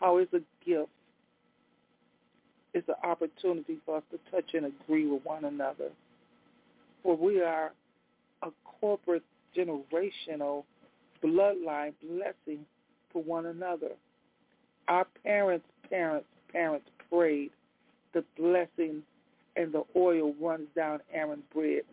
How 0.00 0.18
is 0.18 0.28
a 0.32 0.40
gift. 0.66 0.90
It's 2.74 2.88
an 2.88 2.96
opportunity 3.04 3.78
for 3.86 3.98
us 3.98 4.02
to 4.10 4.18
touch 4.30 4.54
and 4.54 4.66
agree 4.66 5.06
with 5.06 5.24
one 5.24 5.44
another. 5.44 5.90
For 7.02 7.16
we 7.16 7.40
are 7.40 7.72
a 8.42 8.48
corporate 8.80 9.22
generational 9.56 10.64
bloodline 11.22 11.94
blessing 12.02 12.66
for 13.12 13.22
one 13.22 13.46
another. 13.46 13.92
Our 14.88 15.06
parents, 15.22 15.66
parents, 15.94 16.26
parents 16.50 16.86
prayed 17.10 17.50
the 18.14 18.24
blessing 18.36 19.02
and 19.56 19.72
the 19.72 19.84
oil 19.96 20.34
runs 20.40 20.66
down 20.74 21.00
Aaron's 21.12 21.44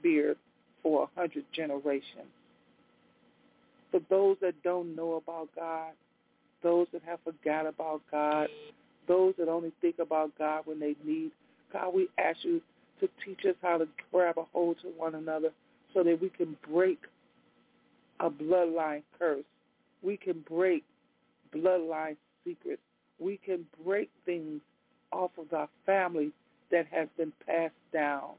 beard 0.02 0.38
for 0.82 1.04
a 1.04 1.20
hundred 1.20 1.46
generations. 1.54 2.32
For 3.92 4.02
those 4.10 4.38
that 4.42 4.62
don't 4.64 4.96
know 4.96 5.14
about 5.14 5.50
God, 5.56 5.92
those 6.64 6.88
that 6.94 7.04
have 7.06 7.20
forgot 7.24 7.68
about 7.68 8.02
God, 8.10 8.48
those 9.08 9.36
that 9.38 9.48
only 9.48 9.72
think 9.82 10.00
about 10.00 10.32
God 10.38 10.62
when 10.66 10.80
they 10.80 10.96
need. 11.06 11.32
God, 11.72 11.94
we 11.94 12.08
ask 12.18 12.38
you 12.44 12.62
to 13.02 13.10
teach 13.24 13.46
us 13.46 13.56
how 13.62 13.78
to 13.78 13.88
grab 14.12 14.38
a 14.38 14.44
hold 14.54 14.78
to 14.82 14.88
one 14.98 15.16
another 15.16 15.50
so 15.94 16.04
that 16.04 16.20
we 16.22 16.30
can 16.30 16.56
break 16.72 17.00
a 18.20 18.30
bloodline 18.30 19.04
curse. 19.20 19.44
We 20.02 20.18
can 20.18 20.44
break 20.48 20.84
bloodline 21.54 22.16
secrets. 22.46 22.82
We 23.22 23.40
can 23.46 23.66
break 23.86 24.10
things 24.26 24.62
off 25.12 25.32
of 25.38 25.54
our 25.54 25.70
family 25.86 26.32
that 26.72 26.88
has 26.92 27.08
been 27.18 27.34
passed 27.46 27.74
down. 27.94 28.32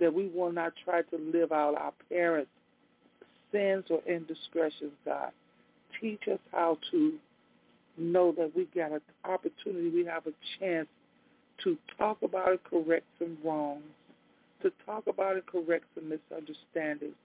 That 0.00 0.14
we 0.14 0.28
will 0.28 0.52
not 0.52 0.72
try 0.84 1.02
to 1.02 1.18
live 1.18 1.52
out 1.52 1.74
our 1.76 1.92
parents' 2.08 2.50
sins 3.52 3.84
or 3.90 4.00
indiscretions, 4.06 4.92
God 5.04 5.32
teach 6.00 6.22
us 6.30 6.38
how 6.52 6.78
to 6.90 7.14
know 7.96 8.32
that 8.32 8.52
we 8.54 8.66
got 8.74 8.92
an 8.92 9.00
opportunity, 9.24 9.90
we 9.90 10.04
have 10.04 10.26
a 10.26 10.32
chance 10.58 10.86
to 11.64 11.76
talk 11.96 12.18
about 12.22 12.50
and 12.50 12.64
correct 12.64 13.04
some 13.18 13.36
wrongs, 13.44 13.82
to 14.62 14.70
talk 14.86 15.06
about 15.06 15.34
and 15.34 15.46
correct 15.46 15.84
some 15.94 16.08
misunderstandings, 16.08 17.16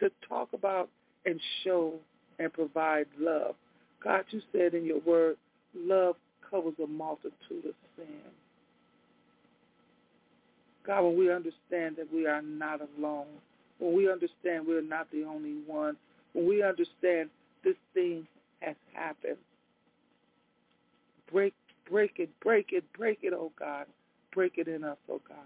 to 0.00 0.10
talk 0.28 0.48
about 0.52 0.88
and 1.26 1.38
show 1.64 1.94
and 2.38 2.52
provide 2.52 3.06
love. 3.18 3.54
God, 4.02 4.24
you 4.30 4.40
said 4.52 4.74
in 4.74 4.84
your 4.84 5.00
word, 5.00 5.36
love 5.76 6.16
covers 6.48 6.74
a 6.82 6.86
multitude 6.86 7.64
of 7.64 7.74
sins. 7.96 8.10
God, 10.86 11.02
when 11.02 11.18
we 11.18 11.32
understand 11.32 11.96
that 11.96 12.12
we 12.12 12.26
are 12.26 12.42
not 12.42 12.80
alone, 12.98 13.26
when 13.78 13.96
we 13.96 14.10
understand 14.10 14.66
we're 14.66 14.80
not 14.80 15.10
the 15.10 15.24
only 15.24 15.56
one, 15.66 15.96
when 16.32 16.48
we 16.48 16.62
understand 16.62 17.30
this 17.64 17.74
thing 17.92 18.26
has 18.60 18.76
happened, 18.92 19.36
break, 21.30 21.54
break 21.90 22.12
it, 22.18 22.30
break 22.40 22.68
it, 22.72 22.84
break 22.96 23.18
it, 23.22 23.32
oh 23.34 23.50
God. 23.58 23.86
Break 24.32 24.58
it 24.58 24.68
in 24.68 24.84
us, 24.84 24.98
oh 25.10 25.20
God. 25.26 25.38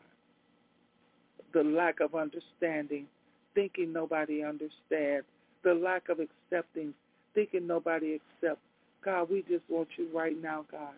The 1.55 1.63
lack 1.63 2.01
of 2.01 2.15
understanding, 2.15 3.07
thinking 3.55 3.93
nobody 3.93 4.43
understands, 4.43 5.27
the 5.63 5.75
lack 5.75 6.09
of 6.09 6.19
accepting, 6.19 6.93
thinking 7.35 7.67
nobody 7.67 8.19
accepts. 8.19 8.63
God, 9.05 9.31
we 9.31 9.43
just 9.43 9.65
want 9.69 9.89
you 9.97 10.09
right 10.15 10.41
now, 10.41 10.65
God, 10.71 10.95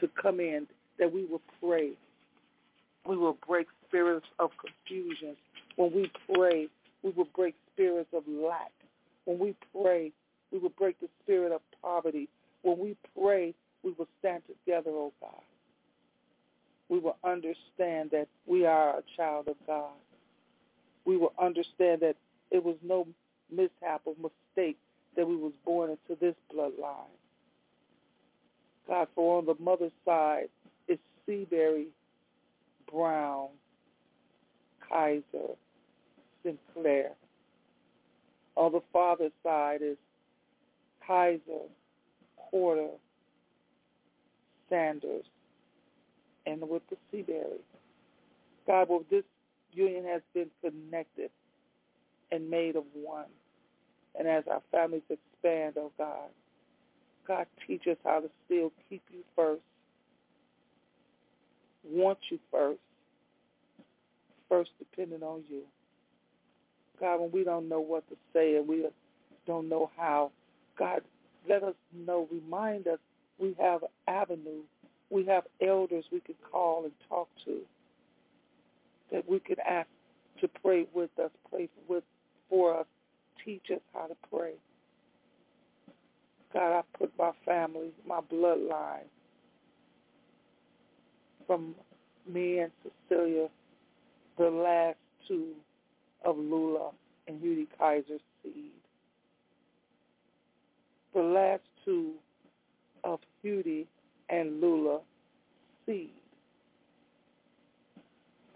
to 0.00 0.08
come 0.20 0.40
in, 0.40 0.66
that 0.98 1.12
we 1.12 1.24
will 1.24 1.42
pray. 1.62 1.92
We 3.06 3.16
will 3.16 3.38
break 3.46 3.66
spirits 3.88 4.26
of 4.38 4.50
confusion. 4.58 5.36
When 5.76 5.92
we 5.92 6.10
pray, 6.34 6.68
we 7.02 7.10
will 7.10 7.28
break 7.34 7.54
spirits 7.72 8.10
of 8.12 8.24
lack. 8.28 8.72
When 9.24 9.38
we 9.38 9.54
pray, 9.74 10.12
we 10.52 10.58
will 10.58 10.72
break 10.78 11.00
the 11.00 11.08
spirit 11.22 11.52
of 11.52 11.60
poverty. 11.82 12.28
When 12.62 12.78
we 12.78 12.96
pray, 13.18 13.54
we 13.82 13.92
will 13.98 14.08
stand 14.20 14.42
together, 14.46 14.90
oh 14.90 15.12
God. 15.20 15.42
We 16.88 16.98
will 16.98 17.16
understand 17.24 18.10
that 18.10 18.28
we 18.46 18.66
are 18.66 18.98
a 18.98 19.02
child 19.16 19.48
of 19.48 19.56
God. 19.66 19.92
We 21.04 21.16
will 21.16 21.32
understand 21.40 22.02
that 22.02 22.16
it 22.50 22.62
was 22.62 22.76
no 22.82 23.06
mishap 23.50 24.02
or 24.04 24.14
mistake 24.16 24.76
that 25.16 25.26
we 25.26 25.36
was 25.36 25.52
born 25.64 25.90
into 25.90 26.20
this 26.20 26.34
bloodline. 26.54 27.08
God, 28.88 29.08
for 29.14 29.38
on 29.38 29.46
the 29.46 29.54
mother's 29.60 29.92
side 30.04 30.48
is 30.88 30.98
Seabury, 31.26 31.88
Brown, 32.90 33.48
Kaiser, 34.88 35.54
Sinclair. 36.42 37.10
On 38.56 38.72
the 38.72 38.82
father's 38.92 39.32
side 39.42 39.80
is 39.82 39.96
Kaiser, 41.06 41.68
Porter, 42.50 42.88
Sanders, 44.68 45.24
and 46.46 46.68
with 46.68 46.82
the 46.90 46.96
Seabury. 47.10 47.60
God, 48.66 48.88
well, 48.88 49.04
this 49.10 49.24
union 49.72 50.04
has 50.04 50.22
been 50.34 50.50
connected 50.60 51.30
and 52.30 52.48
made 52.50 52.76
of 52.76 52.84
one. 52.94 53.26
And 54.18 54.28
as 54.28 54.44
our 54.50 54.62
families 54.70 55.02
expand, 55.08 55.74
oh 55.78 55.92
God, 55.96 56.28
God, 57.26 57.46
teach 57.66 57.86
us 57.86 57.96
how 58.04 58.20
to 58.20 58.30
still 58.46 58.72
keep 58.88 59.02
you 59.12 59.20
first, 59.36 59.62
want 61.84 62.18
you 62.30 62.38
first, 62.50 62.80
first 64.48 64.70
depending 64.78 65.22
on 65.22 65.42
you. 65.48 65.62
God, 67.00 67.20
when 67.20 67.32
we 67.32 67.44
don't 67.44 67.68
know 67.68 67.80
what 67.80 68.08
to 68.08 68.16
say 68.32 68.56
and 68.56 68.66
we 68.68 68.84
don't 69.46 69.68
know 69.68 69.90
how, 69.96 70.30
God, 70.78 71.02
let 71.48 71.62
us 71.62 71.74
know, 72.06 72.28
remind 72.30 72.86
us 72.86 72.98
we 73.38 73.56
have 73.60 73.82
avenue, 74.06 74.62
we 75.10 75.24
have 75.26 75.44
elders 75.60 76.04
we 76.12 76.20
can 76.20 76.36
call 76.50 76.84
and 76.84 76.92
talk 77.08 77.28
to, 77.44 77.58
that 79.10 79.28
we 79.28 79.40
can 79.40 79.56
ask 79.68 79.88
to 80.40 80.48
pray 80.62 80.86
with 80.94 81.10
us, 81.22 81.30
pray 81.50 81.68
with 81.88 82.04
for 82.48 82.78
us, 82.78 82.86
teach 83.44 83.70
us 83.72 83.80
how 83.94 84.06
to 84.06 84.16
pray. 84.30 84.52
God, 86.52 86.78
I 86.78 86.82
put 86.98 87.12
my 87.18 87.32
family, 87.44 87.90
my 88.06 88.20
bloodline, 88.20 89.08
from 91.46 91.74
me 92.30 92.58
and 92.58 92.72
Cecilia, 92.82 93.48
the 94.38 94.50
last 94.50 94.98
two 95.26 95.52
of 96.24 96.36
Lula 96.36 96.90
and 97.26 97.40
Judy 97.40 97.68
Kaiser's 97.78 98.20
seed. 98.42 98.72
The 101.14 101.22
last 101.22 101.62
two 101.84 102.12
of 103.04 103.20
Judy 103.42 103.86
and 104.28 104.60
Lula 104.60 105.00
seed. 105.86 106.10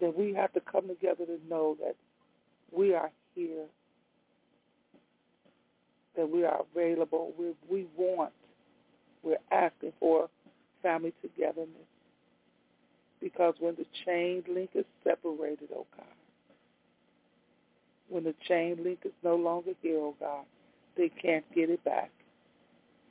That 0.01 0.17
we 0.17 0.33
have 0.33 0.53
to 0.53 0.61
come 0.61 0.87
together 0.87 1.25
to 1.25 1.39
know 1.49 1.77
that 1.81 1.95
we 2.71 2.93
are 2.93 3.11
here 3.35 3.65
that 6.17 6.29
we 6.29 6.43
are 6.43 6.61
available. 6.75 7.31
We, 7.39 7.53
we 7.69 7.87
want, 7.95 8.33
we're 9.23 9.37
asking 9.51 9.93
for 9.99 10.29
family 10.83 11.13
togetherness. 11.21 11.69
Because 13.21 13.55
when 13.59 13.75
the 13.75 13.85
chain 14.05 14.43
link 14.47 14.71
is 14.75 14.85
separated, 15.03 15.69
oh 15.73 15.87
God, 15.95 16.05
when 18.09 18.23
the 18.23 18.35
chain 18.47 18.77
link 18.83 18.99
is 19.05 19.11
no 19.23 19.35
longer 19.35 19.71
here, 19.81 19.97
oh 19.97 20.15
God, 20.19 20.45
they 20.95 21.09
can't 21.09 21.45
get 21.53 21.69
it 21.69 21.83
back. 21.83 22.11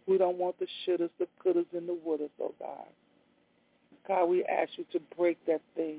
We 0.07 0.19
don't 0.19 0.39
want 0.39 0.57
the 0.59 0.67
shouldas, 0.87 1.11
the 1.19 1.27
couldas, 1.45 1.67
and 1.73 1.89
the 1.89 1.99
wouldas, 2.07 2.31
oh 2.41 2.55
God. 2.61 2.87
God, 4.07 4.27
we 4.27 4.45
ask 4.45 4.71
you 4.77 4.85
to 4.93 5.01
break 5.17 5.39
that 5.47 5.61
thing 5.75 5.99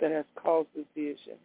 that 0.00 0.12
has 0.12 0.24
caused 0.36 0.68
division. 0.74 1.38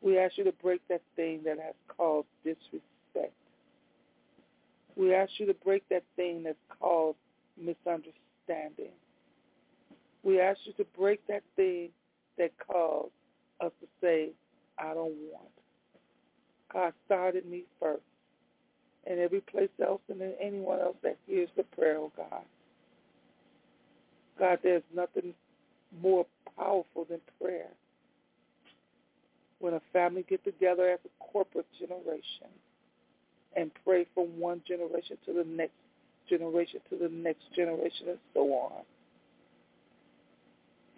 We 0.00 0.18
ask 0.18 0.38
you 0.38 0.44
to 0.44 0.52
break 0.52 0.86
that 0.88 1.02
thing 1.16 1.40
that 1.44 1.58
has 1.58 1.74
caused 1.88 2.28
disrespect. 2.44 3.32
We 4.96 5.14
ask 5.14 5.30
you 5.38 5.46
to 5.46 5.54
break 5.54 5.88
that 5.90 6.04
thing 6.16 6.42
that's 6.42 6.56
caused 6.80 7.18
misunderstanding. 7.56 8.92
We 10.22 10.40
ask 10.40 10.58
you 10.64 10.72
to 10.74 10.84
break 10.96 11.26
that 11.28 11.42
thing 11.56 11.90
that 12.36 12.52
caused 12.58 13.12
us 13.60 13.72
to 13.80 13.86
say, 14.00 14.30
I 14.78 14.94
don't 14.94 15.14
want. 15.32 15.48
God 16.72 16.92
started 17.06 17.46
me 17.46 17.64
first. 17.80 18.02
And 19.06 19.18
every 19.18 19.40
place 19.40 19.70
else 19.82 20.02
and 20.08 20.20
anyone 20.40 20.80
else 20.80 20.96
that 21.02 21.16
hears 21.26 21.48
the 21.56 21.62
prayer, 21.62 21.96
oh 21.96 22.12
God. 22.16 22.42
God, 24.38 24.58
there's 24.62 24.82
nothing 24.94 25.34
more 26.02 26.26
powerful 26.56 27.06
than 27.08 27.20
prayer 27.40 27.70
when 29.60 29.74
a 29.74 29.80
family 29.92 30.24
get 30.28 30.44
together 30.44 30.90
as 30.90 31.00
a 31.04 31.24
corporate 31.32 31.66
generation 31.78 32.48
and 33.56 33.70
pray 33.84 34.06
from 34.14 34.38
one 34.38 34.62
generation 34.66 35.16
to 35.26 35.32
the 35.32 35.44
next 35.44 35.72
generation 36.28 36.80
to 36.90 36.96
the 36.96 37.08
next 37.08 37.42
generation 37.56 38.08
and 38.08 38.18
so 38.34 38.40
on. 38.52 38.82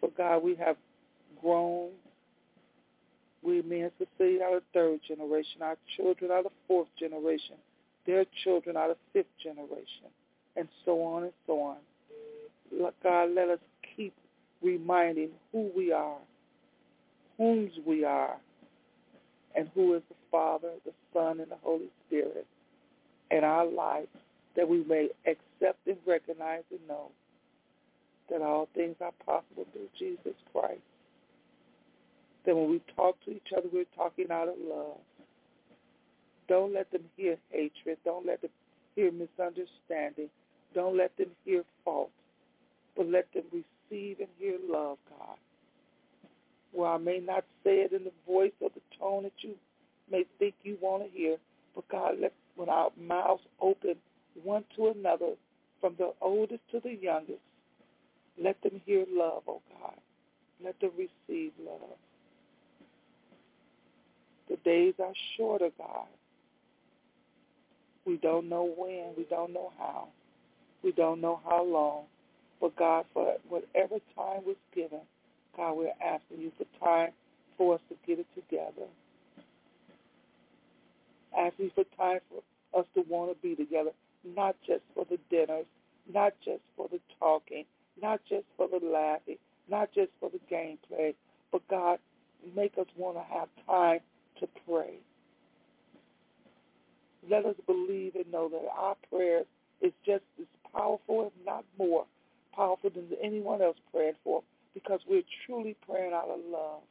For 0.00 0.10
God, 0.16 0.42
we 0.42 0.54
have 0.56 0.76
grown. 1.40 1.90
We, 3.42 3.62
me 3.62 3.82
and 3.82 3.92
Cecilia, 3.98 4.42
are 4.42 4.56
the 4.56 4.62
third 4.74 5.00
generation. 5.06 5.62
Our 5.62 5.76
children 5.96 6.30
are 6.30 6.42
the 6.42 6.50
fourth 6.68 6.88
generation. 6.98 7.56
Their 8.06 8.24
children 8.44 8.76
are 8.76 8.88
the 8.88 8.96
fifth 9.12 9.32
generation, 9.42 10.10
and 10.56 10.68
so 10.84 11.02
on 11.02 11.24
and 11.24 11.32
so 11.46 11.60
on. 11.60 11.76
God, 13.02 13.30
let 13.34 13.48
us 13.48 13.58
keep 13.96 14.14
reminding 14.62 15.30
who 15.52 15.70
we 15.76 15.92
are, 15.92 16.18
whom's 17.36 17.72
we 17.86 18.04
are, 18.04 18.36
and 19.54 19.68
who 19.74 19.94
is 19.94 20.02
the 20.08 20.14
Father, 20.30 20.72
the 20.84 20.92
Son, 21.12 21.40
and 21.40 21.50
the 21.50 21.56
Holy 21.62 21.90
Spirit 22.06 22.46
in 23.30 23.44
our 23.44 23.66
life 23.66 24.08
that 24.56 24.68
we 24.68 24.84
may 24.84 25.08
accept 25.26 25.78
and 25.86 25.96
recognize 26.06 26.62
and 26.70 26.80
know 26.88 27.10
that 28.30 28.42
all 28.42 28.68
things 28.74 28.96
are 29.00 29.12
possible 29.24 29.66
through 29.72 29.88
Jesus 29.98 30.34
Christ. 30.52 30.80
That 32.46 32.56
when 32.56 32.70
we 32.70 32.80
talk 32.96 33.16
to 33.24 33.32
each 33.32 33.52
other, 33.56 33.66
we're 33.72 33.84
talking 33.96 34.30
out 34.30 34.48
of 34.48 34.54
love. 34.62 34.98
Don't 36.48 36.72
let 36.72 36.90
them 36.90 37.04
hear 37.16 37.36
hatred. 37.50 37.98
Don't 38.04 38.26
let 38.26 38.40
them 38.40 38.50
hear 38.96 39.12
misunderstanding. 39.12 40.30
Don't 40.74 40.96
let 40.96 41.16
them 41.16 41.30
hear 41.44 41.64
fault. 41.84 42.10
But 42.96 43.08
let 43.08 43.32
them 43.32 43.44
receive 43.52 44.18
and 44.20 44.28
hear 44.38 44.56
love, 44.68 44.98
God 45.08 45.36
where 46.72 46.90
I 46.90 46.98
may 46.98 47.18
not 47.18 47.44
say 47.64 47.80
it 47.80 47.92
in 47.92 48.04
the 48.04 48.12
voice 48.26 48.52
or 48.60 48.70
the 48.70 48.80
tone 48.98 49.24
that 49.24 49.32
you 49.38 49.54
may 50.10 50.24
think 50.38 50.54
you 50.62 50.76
want 50.80 51.04
to 51.04 51.10
hear, 51.10 51.36
but 51.74 51.88
God, 51.88 52.16
let 52.20 52.32
when 52.56 52.68
our 52.68 52.90
mouths 53.00 53.42
open 53.60 53.94
one 54.42 54.64
to 54.76 54.88
another, 54.88 55.32
from 55.80 55.94
the 55.98 56.12
oldest 56.20 56.60
to 56.72 56.80
the 56.80 56.94
youngest, 57.00 57.40
let 58.42 58.60
them 58.62 58.80
hear 58.84 59.04
love, 59.10 59.42
oh 59.48 59.62
God. 59.80 59.94
Let 60.62 60.78
them 60.80 60.90
receive 60.96 61.52
love. 61.64 61.96
The 64.48 64.56
days 64.56 64.94
are 64.98 65.12
shorter, 65.36 65.70
God. 65.78 66.06
We 68.04 68.16
don't 68.16 68.48
know 68.48 68.64
when. 68.76 69.14
We 69.16 69.24
don't 69.30 69.52
know 69.52 69.72
how. 69.78 70.08
We 70.82 70.92
don't 70.92 71.20
know 71.20 71.40
how 71.44 71.64
long. 71.64 72.04
But 72.60 72.76
God, 72.76 73.06
for 73.14 73.36
whatever 73.48 73.96
time 74.14 74.42
was 74.44 74.56
given, 74.74 75.00
God, 75.56 75.76
we're 75.76 75.92
asking 76.02 76.40
you 76.40 76.52
for 76.56 76.66
time 76.84 77.10
for 77.56 77.74
us 77.74 77.80
to 77.88 77.96
get 78.06 78.18
it 78.18 78.26
together. 78.34 78.88
Asking 81.36 81.70
for 81.74 81.84
time 81.96 82.20
for 82.30 82.80
us 82.80 82.86
to 82.94 83.02
want 83.08 83.30
to 83.30 83.42
be 83.42 83.54
together, 83.54 83.90
not 84.24 84.56
just 84.66 84.82
for 84.94 85.06
the 85.08 85.18
dinners, 85.30 85.66
not 86.12 86.34
just 86.44 86.62
for 86.76 86.88
the 86.90 87.00
talking, 87.18 87.64
not 88.00 88.20
just 88.28 88.44
for 88.56 88.68
the 88.68 88.84
laughing, 88.84 89.36
not 89.68 89.90
just 89.94 90.10
for 90.20 90.30
the 90.30 90.40
gameplay, 90.52 91.14
but 91.52 91.66
God, 91.68 91.98
make 92.56 92.78
us 92.78 92.86
want 92.96 93.16
to 93.16 93.24
have 93.34 93.48
time 93.66 94.00
to 94.40 94.48
pray. 94.66 94.94
Let 97.28 97.44
us 97.44 97.56
believe 97.66 98.14
and 98.14 98.30
know 98.32 98.48
that 98.48 98.62
our 98.76 98.96
prayer 99.10 99.42
is 99.82 99.92
just 100.04 100.24
as 100.40 100.46
powerful, 100.72 101.26
if 101.26 101.46
not 101.46 101.64
more 101.78 102.06
powerful 102.54 102.90
than 102.90 103.08
anyone 103.22 103.62
else 103.62 103.76
praying 103.92 104.14
for, 104.24 104.42
because 104.74 105.00
we're 105.08 105.22
truly 105.46 105.76
praying 105.88 106.12
out 106.12 106.28
of 106.28 106.40
love. 106.50 106.82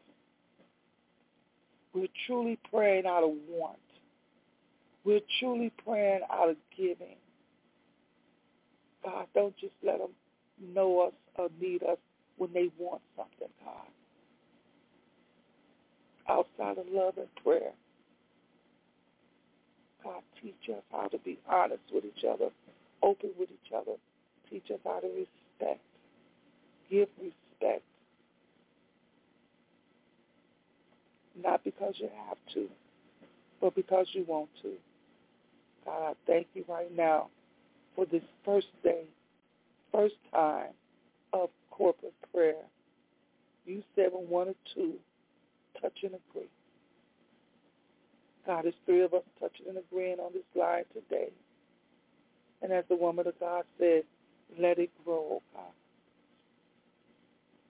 We're 1.94 2.08
truly 2.28 2.60
praying 2.72 3.06
out 3.06 3.24
of 3.24 3.32
want. 3.50 3.78
We're 5.06 5.22
truly 5.40 5.72
praying 5.86 6.22
out 6.32 6.50
of 6.50 6.58
giving. 6.78 7.16
God, 9.04 9.28
don't 9.34 9.56
just 9.58 9.74
let 9.84 10.00
them 10.00 10.12
know 10.76 11.08
us 11.08 11.14
or 11.38 11.50
need 11.60 11.84
us 11.84 11.98
when 12.38 12.52
they 12.54 12.70
want 12.78 13.02
something, 13.16 13.48
God. 13.64 13.88
Outside 16.28 16.78
of 16.78 16.86
love 16.92 17.18
and 17.18 17.28
prayer, 17.44 17.72
God, 20.04 20.22
teach 20.42 20.70
us 20.70 20.84
how 20.92 21.08
to 21.08 21.18
be 21.20 21.40
honest 21.50 21.82
with 21.94 22.06
each 22.06 22.24
other, 22.24 22.50
open 23.02 23.32
with 23.40 23.50
each 23.50 23.74
other. 23.76 23.94
Teach 24.50 24.72
us 24.72 24.80
how 24.84 25.00
to 25.00 25.08
respect, 25.08 25.82
give 26.90 27.08
respect. 27.18 27.49
Not 31.42 31.64
because 31.64 31.96
you 31.98 32.10
have 32.28 32.38
to, 32.54 32.68
but 33.62 33.76
because 33.76 34.08
you 34.14 34.26
want 34.28 34.50
to. 34.62 34.74
God, 35.86 36.12
I 36.12 36.14
thank 36.28 36.48
you 36.54 36.66
right 36.68 36.96
now 36.96 37.30
for 37.96 38.06
this 38.06 38.24
first 38.44 38.68
day, 38.84 39.04
first 39.92 40.16
time 40.34 40.72
of 41.34 41.50
corporate 41.72 42.14
prayer. 42.34 42.64
You 43.66 43.84
said 43.96 44.10
when 44.12 44.30
one 44.30 44.50
or 44.50 44.56
two 44.76 44.94
touch 45.82 45.98
and 46.04 46.14
agree. 46.14 46.50
God, 48.46 48.66
there's 48.66 48.74
three 48.86 49.04
of 49.04 49.14
us 49.14 49.24
touching 49.40 49.68
and 49.70 49.78
agreeing 49.78 50.20
on 50.20 50.34
this 50.34 50.44
line 50.56 50.84
today. 50.94 51.30
And 52.62 52.74
as 52.74 52.84
the 52.90 52.96
woman 52.96 53.28
of 53.28 53.40
God 53.40 53.64
said, 53.80 54.04
let 54.60 54.80
it 54.80 54.90
grow, 55.06 55.28
oh 55.34 55.42
God. 55.54 55.79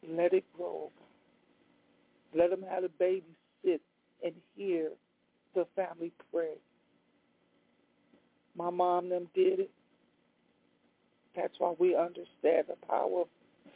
Let 0.07 0.33
it 0.33 0.45
grow, 0.55 0.91
Let 2.35 2.51
them 2.51 2.63
have 2.69 2.83
a 2.83 2.89
baby 2.89 3.25
sit 3.63 3.81
and 4.23 4.33
hear 4.55 4.91
the 5.55 5.65
family 5.75 6.11
pray. 6.31 6.55
My 8.55 8.69
mom 8.69 9.09
them 9.09 9.29
did 9.35 9.59
it. 9.61 9.71
That's 11.35 11.53
why 11.59 11.73
we 11.79 11.95
understand 11.95 12.67
the 12.67 12.75
power 12.87 13.21
of 13.21 13.27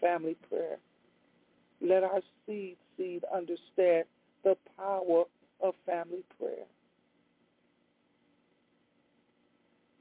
family 0.02 0.38
prayer. 0.50 0.78
Let 1.82 2.04
our 2.04 2.22
seed 2.46 2.78
seed 2.98 3.24
understand 3.34 4.06
the 4.44 4.58
power 4.78 5.26
of 5.62 5.76
family 5.86 6.24
prayer. 6.40 6.66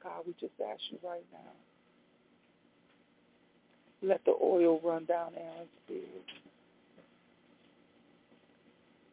God, 0.03 0.25
we 0.27 0.35
just 0.41 0.55
ask 0.61 0.81
you 0.91 0.99
right 1.05 1.25
now. 1.33 1.72
Let 4.03 4.25
the 4.25 4.35
oil 4.43 4.81
run 4.83 5.05
down 5.05 5.33
Aaron's 5.37 5.69
beard. 5.87 6.03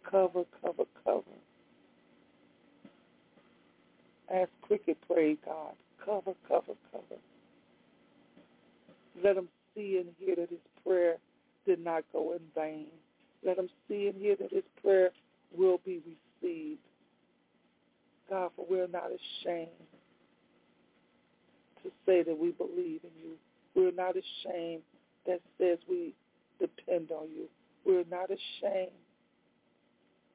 Cover, 0.09 0.43
cover, 0.61 0.83
cover. 1.03 1.23
As 4.33 4.47
Cricket 4.61 4.97
prayed, 5.07 5.37
God, 5.45 5.73
cover, 6.03 6.33
cover, 6.47 6.73
cover. 6.91 7.21
Let 9.23 9.37
him 9.37 9.49
see 9.75 9.97
and 9.97 10.09
hear 10.19 10.35
that 10.35 10.49
his 10.49 10.59
prayer 10.83 11.17
did 11.65 11.83
not 11.83 12.03
go 12.11 12.33
in 12.33 12.39
vain. 12.55 12.87
Let 13.45 13.57
him 13.57 13.69
see 13.87 14.07
and 14.07 14.19
hear 14.19 14.35
that 14.37 14.51
his 14.51 14.63
prayer 14.81 15.11
will 15.55 15.79
be 15.85 16.01
received. 16.41 16.79
God, 18.29 18.51
for 18.55 18.65
we're 18.69 18.87
not 18.87 19.09
ashamed 19.11 19.69
to 21.83 21.89
say 22.05 22.23
that 22.23 22.37
we 22.37 22.51
believe 22.51 23.01
in 23.03 23.11
you. 23.21 23.37
We're 23.79 23.91
not 23.91 24.15
ashamed 24.17 24.81
that 25.25 25.39
says 25.57 25.77
we 25.87 26.13
depend 26.59 27.11
on 27.11 27.29
you. 27.33 27.45
We're 27.85 28.03
not 28.11 28.25
ashamed 28.29 28.91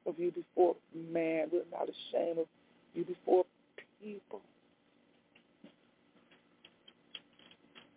of 0.07 0.17
you 0.17 0.31
before 0.31 0.75
man. 0.95 1.49
We're 1.53 1.61
not 1.71 1.87
ashamed 1.87 2.39
of 2.39 2.47
you 2.95 3.05
before 3.05 3.45
people. 4.01 4.41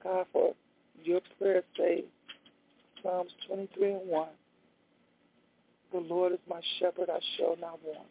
God, 0.05 0.27
for 0.35 0.53
your 1.03 1.23
prayer 1.39 1.63
say, 1.79 2.05
Psalms 3.03 3.31
23 3.47 3.93
and 3.93 4.07
1, 4.07 4.29
the 5.93 6.01
Lord 6.01 6.33
is 6.33 6.39
my 6.47 6.61
shepherd, 6.79 7.09
I 7.09 7.21
shall 7.39 7.57
not 7.59 7.79
want. 7.83 8.07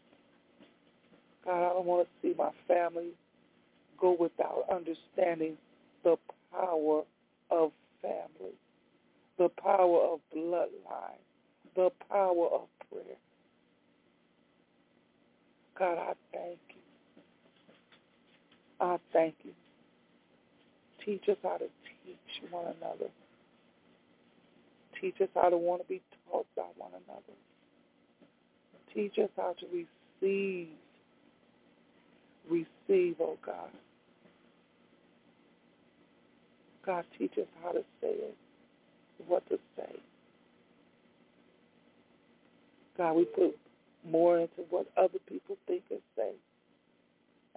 God, 1.46 1.70
I 1.70 1.74
don't 1.74 1.86
want 1.86 2.08
to 2.08 2.28
see 2.28 2.34
my 2.36 2.50
family 2.68 3.10
go 4.00 4.18
without 4.20 4.64
understanding 4.72 5.56
the 6.04 6.18
power 6.52 7.04
of 7.52 7.72
family, 8.02 8.56
the 9.38 9.50
power 9.50 10.14
of 10.14 10.20
bloodline, 10.36 11.22
the 11.76 11.92
power 12.10 12.48
of 12.54 12.68
prayer. 12.90 13.18
God, 15.78 15.98
I 15.98 16.14
thank 16.34 16.60
you. 16.70 16.82
I 18.80 18.98
thank 19.14 19.36
you. 19.44 19.52
Teach 21.06 21.24
us 21.30 21.38
how 21.44 21.58
to 21.58 21.66
teach 22.06 22.52
one 22.52 22.66
another. 22.82 23.10
Teach 25.00 25.22
us 25.22 25.30
how 25.36 25.50
to 25.50 25.58
want 25.58 25.82
to 25.84 25.88
be 25.88 26.02
taught 26.30 26.48
by 26.56 26.64
one 26.78 26.92
another. 27.06 27.22
Teach 28.94 29.18
us 29.20 29.30
how 29.38 29.56
to 29.60 29.66
receive. 29.68 30.70
Receive, 32.50 33.16
oh 33.22 33.38
God. 33.46 33.70
God, 36.88 37.04
teach 37.20 37.34
us 37.38 37.48
how 37.62 37.74
to 37.74 37.82
say 38.02 38.08
it, 38.08 38.36
what 39.28 39.48
to 39.50 39.60
say. 39.76 40.00
God, 42.98 43.14
we 43.14 43.26
put 43.26 43.58
more 44.10 44.40
into 44.40 44.62
what 44.70 44.88
other 44.96 45.20
people 45.28 45.58
think 45.68 45.84
and 45.92 46.00
say. 46.16 46.32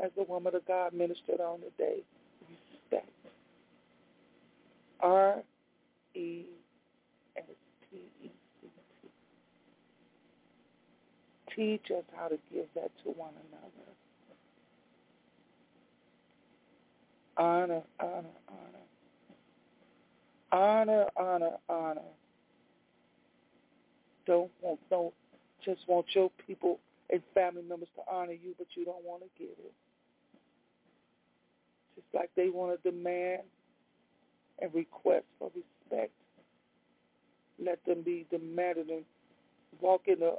As 0.04 0.10
the 0.16 0.24
woman 0.24 0.54
of 0.56 0.66
God 0.66 0.92
ministered 0.92 1.40
on 1.40 1.60
today, 1.60 2.00
respect. 2.50 3.08
R 5.00 5.36
E 6.14 6.42
S 7.36 7.44
P 7.90 7.98
E 8.24 8.30
C 8.60 8.68
T. 9.02 9.08
Teach 11.54 11.90
us 11.96 12.04
how 12.16 12.28
to 12.28 12.38
give 12.52 12.66
that 12.74 12.90
to 13.04 13.10
one 13.10 13.34
another. 13.48 13.90
Honor, 17.36 17.82
honor, 18.00 18.36
honor. 18.48 18.79
Honor, 20.52 21.06
honor, 21.16 21.56
honor. 21.68 22.00
Don't 24.26 24.50
want 24.60 24.80
don't 24.90 25.14
just 25.64 25.80
want 25.86 26.06
your 26.14 26.30
people 26.46 26.78
and 27.10 27.22
family 27.34 27.62
members 27.62 27.88
to 27.96 28.02
honor 28.10 28.32
you, 28.32 28.54
but 28.58 28.66
you 28.74 28.84
don't 28.84 29.04
want 29.04 29.22
to 29.22 29.28
give 29.38 29.50
it. 29.50 29.72
Just 31.94 32.06
like 32.14 32.30
they 32.36 32.48
want 32.48 32.82
to 32.82 32.90
demand 32.90 33.42
and 34.60 34.74
request 34.74 35.24
for 35.38 35.50
respect. 35.54 36.12
Let 37.62 37.84
them 37.84 38.02
be 38.02 38.26
demanded 38.30 38.88
and 38.88 39.04
walk 39.80 40.02
in 40.06 40.20
the 40.20 40.36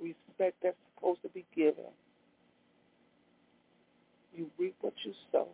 respect 0.00 0.56
that's 0.62 0.76
supposed 0.94 1.22
to 1.22 1.28
be 1.28 1.44
given. 1.54 1.84
You 4.34 4.50
reap 4.58 4.76
what 4.80 4.94
you 5.04 5.12
sow. 5.30 5.48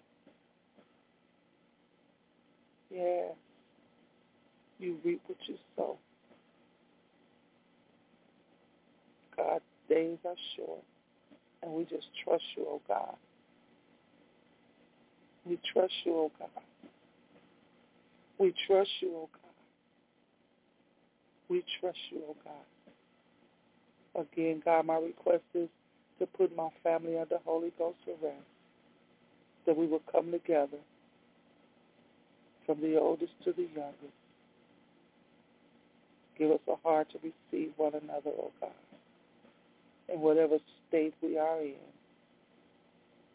Yeah. 2.90 3.28
You 4.78 4.98
reap 5.04 5.22
what 5.26 5.38
you 5.46 5.56
sow. 5.76 5.96
God's 9.36 9.64
days 9.88 10.18
are 10.24 10.34
short, 10.56 10.82
and 11.62 11.72
we 11.72 11.84
just 11.84 12.06
trust 12.24 12.44
you, 12.56 12.66
oh 12.68 12.80
God. 12.88 13.16
We 15.44 15.58
trust 15.72 15.92
you, 16.04 16.12
oh 16.14 16.32
God. 16.38 16.48
We 18.38 18.54
trust 18.66 18.90
you, 19.00 19.12
oh 19.14 19.28
God. 19.32 19.50
We 21.48 21.64
trust 21.80 21.98
you, 22.10 22.22
oh 22.28 22.36
God. 22.44 24.26
Again, 24.32 24.62
God, 24.64 24.86
my 24.86 24.96
request 24.96 25.44
is 25.54 25.68
to 26.18 26.26
put 26.26 26.54
my 26.56 26.68
family 26.82 27.18
under 27.18 27.38
Holy 27.44 27.72
Ghost 27.78 27.98
arrest, 28.08 28.36
that 29.66 29.76
we 29.76 29.86
will 29.86 30.02
come 30.10 30.32
together 30.32 30.78
from 32.64 32.80
the 32.80 32.98
oldest 32.98 33.32
to 33.44 33.52
the 33.52 33.68
youngest. 33.74 34.25
Give 36.38 36.50
us 36.50 36.60
a 36.68 36.76
heart 36.86 37.08
to 37.12 37.18
receive 37.18 37.72
one 37.76 37.94
another, 37.94 38.30
oh 38.38 38.50
God 38.60 38.70
in 40.08 40.20
whatever 40.20 40.58
state 40.88 41.14
we 41.22 41.38
are 41.38 41.60
in. 41.60 41.74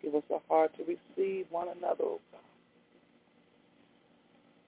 Give 0.02 0.16
us 0.16 0.24
a 0.32 0.40
heart 0.48 0.72
to 0.78 0.84
receive 0.84 1.46
one 1.50 1.68
another, 1.68 2.04
oh 2.04 2.20
God, 2.32 2.42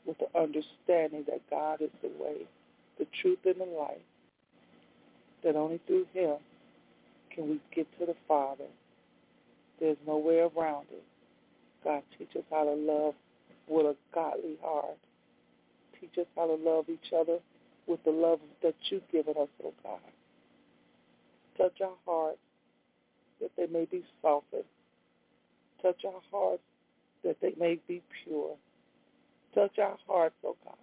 with 0.05 0.17
the 0.19 0.39
understanding 0.39 1.25
that 1.27 1.41
God 1.49 1.81
is 1.81 1.89
the 2.01 2.09
way, 2.23 2.45
the 2.99 3.07
truth, 3.21 3.39
and 3.45 3.55
the 3.55 3.65
life. 3.65 3.97
That 5.43 5.55
only 5.55 5.79
through 5.87 6.07
him 6.13 6.35
can 7.33 7.49
we 7.49 7.59
get 7.75 7.87
to 7.99 8.05
the 8.05 8.15
Father. 8.27 8.65
There's 9.79 9.97
no 10.07 10.17
way 10.17 10.39
around 10.39 10.85
it. 10.91 11.03
God, 11.83 12.03
teach 12.17 12.29
us 12.37 12.43
how 12.49 12.63
to 12.63 12.73
love 12.73 13.15
with 13.67 13.85
a 13.85 13.95
godly 14.13 14.57
heart. 14.61 14.97
Teach 15.99 16.17
us 16.17 16.27
how 16.35 16.45
to 16.47 16.53
love 16.53 16.85
each 16.89 17.11
other 17.17 17.39
with 17.87 18.03
the 18.03 18.11
love 18.11 18.39
that 18.61 18.75
you've 18.89 19.09
given 19.11 19.35
us, 19.39 19.49
oh 19.63 19.73
God. 19.83 19.99
Touch 21.57 21.81
our 21.81 21.95
hearts 22.05 22.39
that 23.41 23.51
they 23.57 23.67
may 23.67 23.85
be 23.85 24.03
softened. 24.21 24.63
Touch 25.81 26.01
our 26.05 26.21
hearts 26.31 26.63
that 27.23 27.37
they 27.41 27.53
may 27.59 27.79
be 27.87 28.01
pure. 28.23 28.55
Touch 29.53 29.77
our 29.79 29.97
hearts, 30.07 30.35
oh 30.45 30.55
God, 30.63 30.75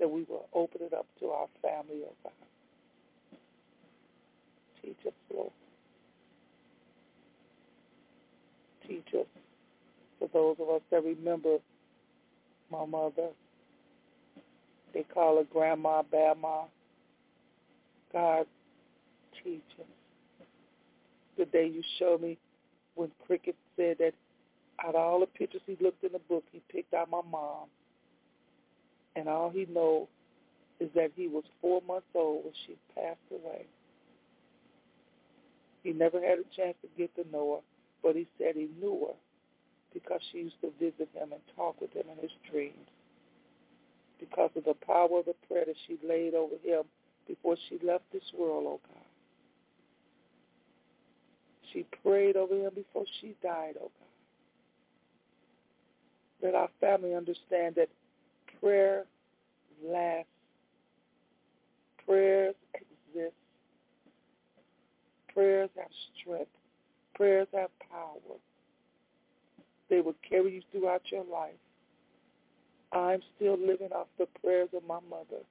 that 0.00 0.10
we 0.10 0.24
will 0.28 0.48
open 0.54 0.80
it 0.82 0.92
up 0.92 1.06
to 1.20 1.26
our 1.26 1.46
family, 1.62 2.02
oh 2.04 2.14
God. 2.24 2.32
Teach 4.82 4.98
us, 5.06 5.12
Lord. 5.32 5.52
Teach 8.86 9.08
us 9.14 9.26
for 10.18 10.28
those 10.32 10.56
of 10.60 10.68
us 10.74 10.82
that 10.90 11.04
remember 11.04 11.58
my 12.70 12.84
mother. 12.86 13.28
They 14.94 15.02
call 15.02 15.36
her 15.36 15.44
Grandma 15.44 16.02
Bama. 16.02 16.64
God, 18.12 18.46
teach 19.42 19.62
us. 19.78 19.86
The 21.36 21.44
day 21.44 21.66
you 21.66 21.82
showed 21.98 22.22
me 22.22 22.38
when 22.94 23.10
Cricket 23.26 23.54
said 23.76 23.98
that 23.98 24.12
out 24.84 24.94
of 24.94 25.00
all 25.00 25.20
the 25.20 25.26
pictures 25.26 25.60
he 25.66 25.76
looked 25.80 26.02
in 26.02 26.12
the 26.12 26.18
book, 26.20 26.44
he 26.52 26.60
picked 26.70 26.94
out 26.94 27.10
my 27.10 27.20
mom. 27.30 27.66
And 29.14 29.28
all 29.28 29.50
he 29.50 29.66
knows 29.72 30.06
is 30.80 30.90
that 30.94 31.10
he 31.16 31.28
was 31.28 31.44
four 31.60 31.82
months 31.86 32.06
old 32.14 32.44
when 32.44 32.54
she 32.66 32.76
passed 32.94 33.18
away. 33.32 33.66
He 35.82 35.92
never 35.92 36.20
had 36.20 36.38
a 36.38 36.56
chance 36.56 36.76
to 36.82 36.88
get 36.96 37.14
to 37.16 37.30
know 37.30 37.56
her, 37.56 37.60
but 38.02 38.16
he 38.16 38.26
said 38.38 38.54
he 38.54 38.68
knew 38.80 39.06
her 39.08 39.14
because 39.94 40.20
she 40.30 40.38
used 40.38 40.60
to 40.60 40.70
visit 40.78 41.08
him 41.14 41.32
and 41.32 41.40
talk 41.56 41.80
with 41.80 41.92
him 41.92 42.04
in 42.12 42.20
his 42.20 42.30
dreams. 42.50 42.88
Because 44.18 44.50
of 44.56 44.64
the 44.64 44.74
power 44.74 45.20
of 45.20 45.26
the 45.26 45.34
prayer 45.46 45.64
that 45.66 45.76
she 45.86 45.98
laid 46.06 46.34
over 46.34 46.56
him 46.62 46.82
before 47.26 47.56
she 47.68 47.78
left 47.86 48.04
this 48.12 48.22
world, 48.36 48.64
oh 48.66 48.80
God. 48.88 49.02
She 51.72 51.84
prayed 52.02 52.36
over 52.36 52.54
him 52.54 52.70
before 52.74 53.04
she 53.20 53.36
died, 53.42 53.74
oh 53.78 53.90
God. 54.00 54.08
Let 56.42 56.54
our 56.54 56.68
family 56.80 57.14
understand 57.14 57.74
that 57.76 57.88
prayer 58.60 59.04
lasts. 59.84 60.28
Prayers 62.06 62.54
exist. 62.74 63.34
Prayers 65.34 65.70
have 65.76 65.90
strength. 66.20 66.50
Prayers 67.14 67.48
have 67.52 67.70
power. 67.90 68.38
They 69.90 70.00
will 70.00 70.14
carry 70.28 70.54
you 70.54 70.62
throughout 70.72 71.02
your 71.10 71.24
life. 71.24 71.52
I'm 72.92 73.20
still 73.36 73.58
living 73.58 73.92
off 73.92 74.06
the 74.18 74.26
prayers 74.42 74.70
of 74.74 74.82
my 74.86 75.00
mother 75.10 75.42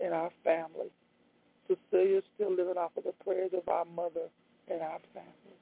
and 0.00 0.12
our 0.12 0.30
family. 0.44 0.90
Cecilia's 1.68 2.24
still 2.34 2.50
living 2.50 2.76
off 2.76 2.92
of 2.96 3.04
the 3.04 3.14
prayers 3.24 3.52
of 3.54 3.68
our 3.68 3.84
mother 3.84 4.28
and 4.70 4.82
our 4.82 4.98
family. 5.14 5.56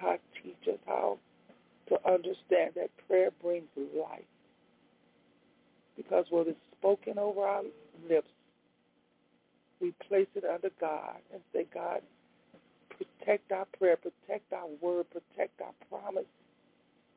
God 0.00 0.18
teach 0.42 0.68
us 0.68 0.80
how 0.86 1.18
to 1.88 1.96
understand 2.06 2.72
that 2.74 2.90
prayer 3.08 3.30
brings 3.42 3.68
life. 3.76 4.24
Because 5.96 6.26
what 6.30 6.48
is 6.48 6.56
spoken 6.78 7.18
over 7.18 7.42
our 7.42 7.62
lips, 8.08 8.28
we 9.80 9.92
place 10.08 10.28
it 10.34 10.44
under 10.44 10.70
God 10.80 11.16
and 11.32 11.42
say, 11.52 11.66
God, 11.72 12.00
protect 12.90 13.52
our 13.52 13.66
prayer, 13.78 13.96
protect 13.96 14.52
our 14.52 14.68
word, 14.80 15.06
protect 15.10 15.60
our 15.60 15.72
promise 15.88 16.24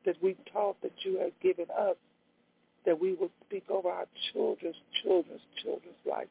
that 0.06 0.16
we've 0.22 0.38
taught 0.52 0.80
that 0.82 0.92
you 1.02 1.18
have 1.18 1.32
given 1.42 1.66
us, 1.78 1.96
that 2.86 2.98
we 2.98 3.14
will 3.14 3.30
speak 3.46 3.64
over 3.68 3.88
our 3.88 4.06
children's 4.32 4.76
children's 5.02 5.42
children's 5.62 5.96
life 6.08 6.28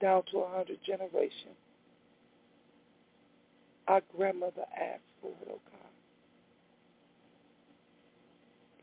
down 0.00 0.22
to 0.30 0.38
a 0.38 0.48
hundred 0.50 0.78
generations. 0.84 1.56
Our 3.86 4.02
grandmother 4.16 4.64
asked 4.76 5.00
for 5.22 5.28
it, 5.28 5.48
oh 5.48 5.60
God. 5.70 5.78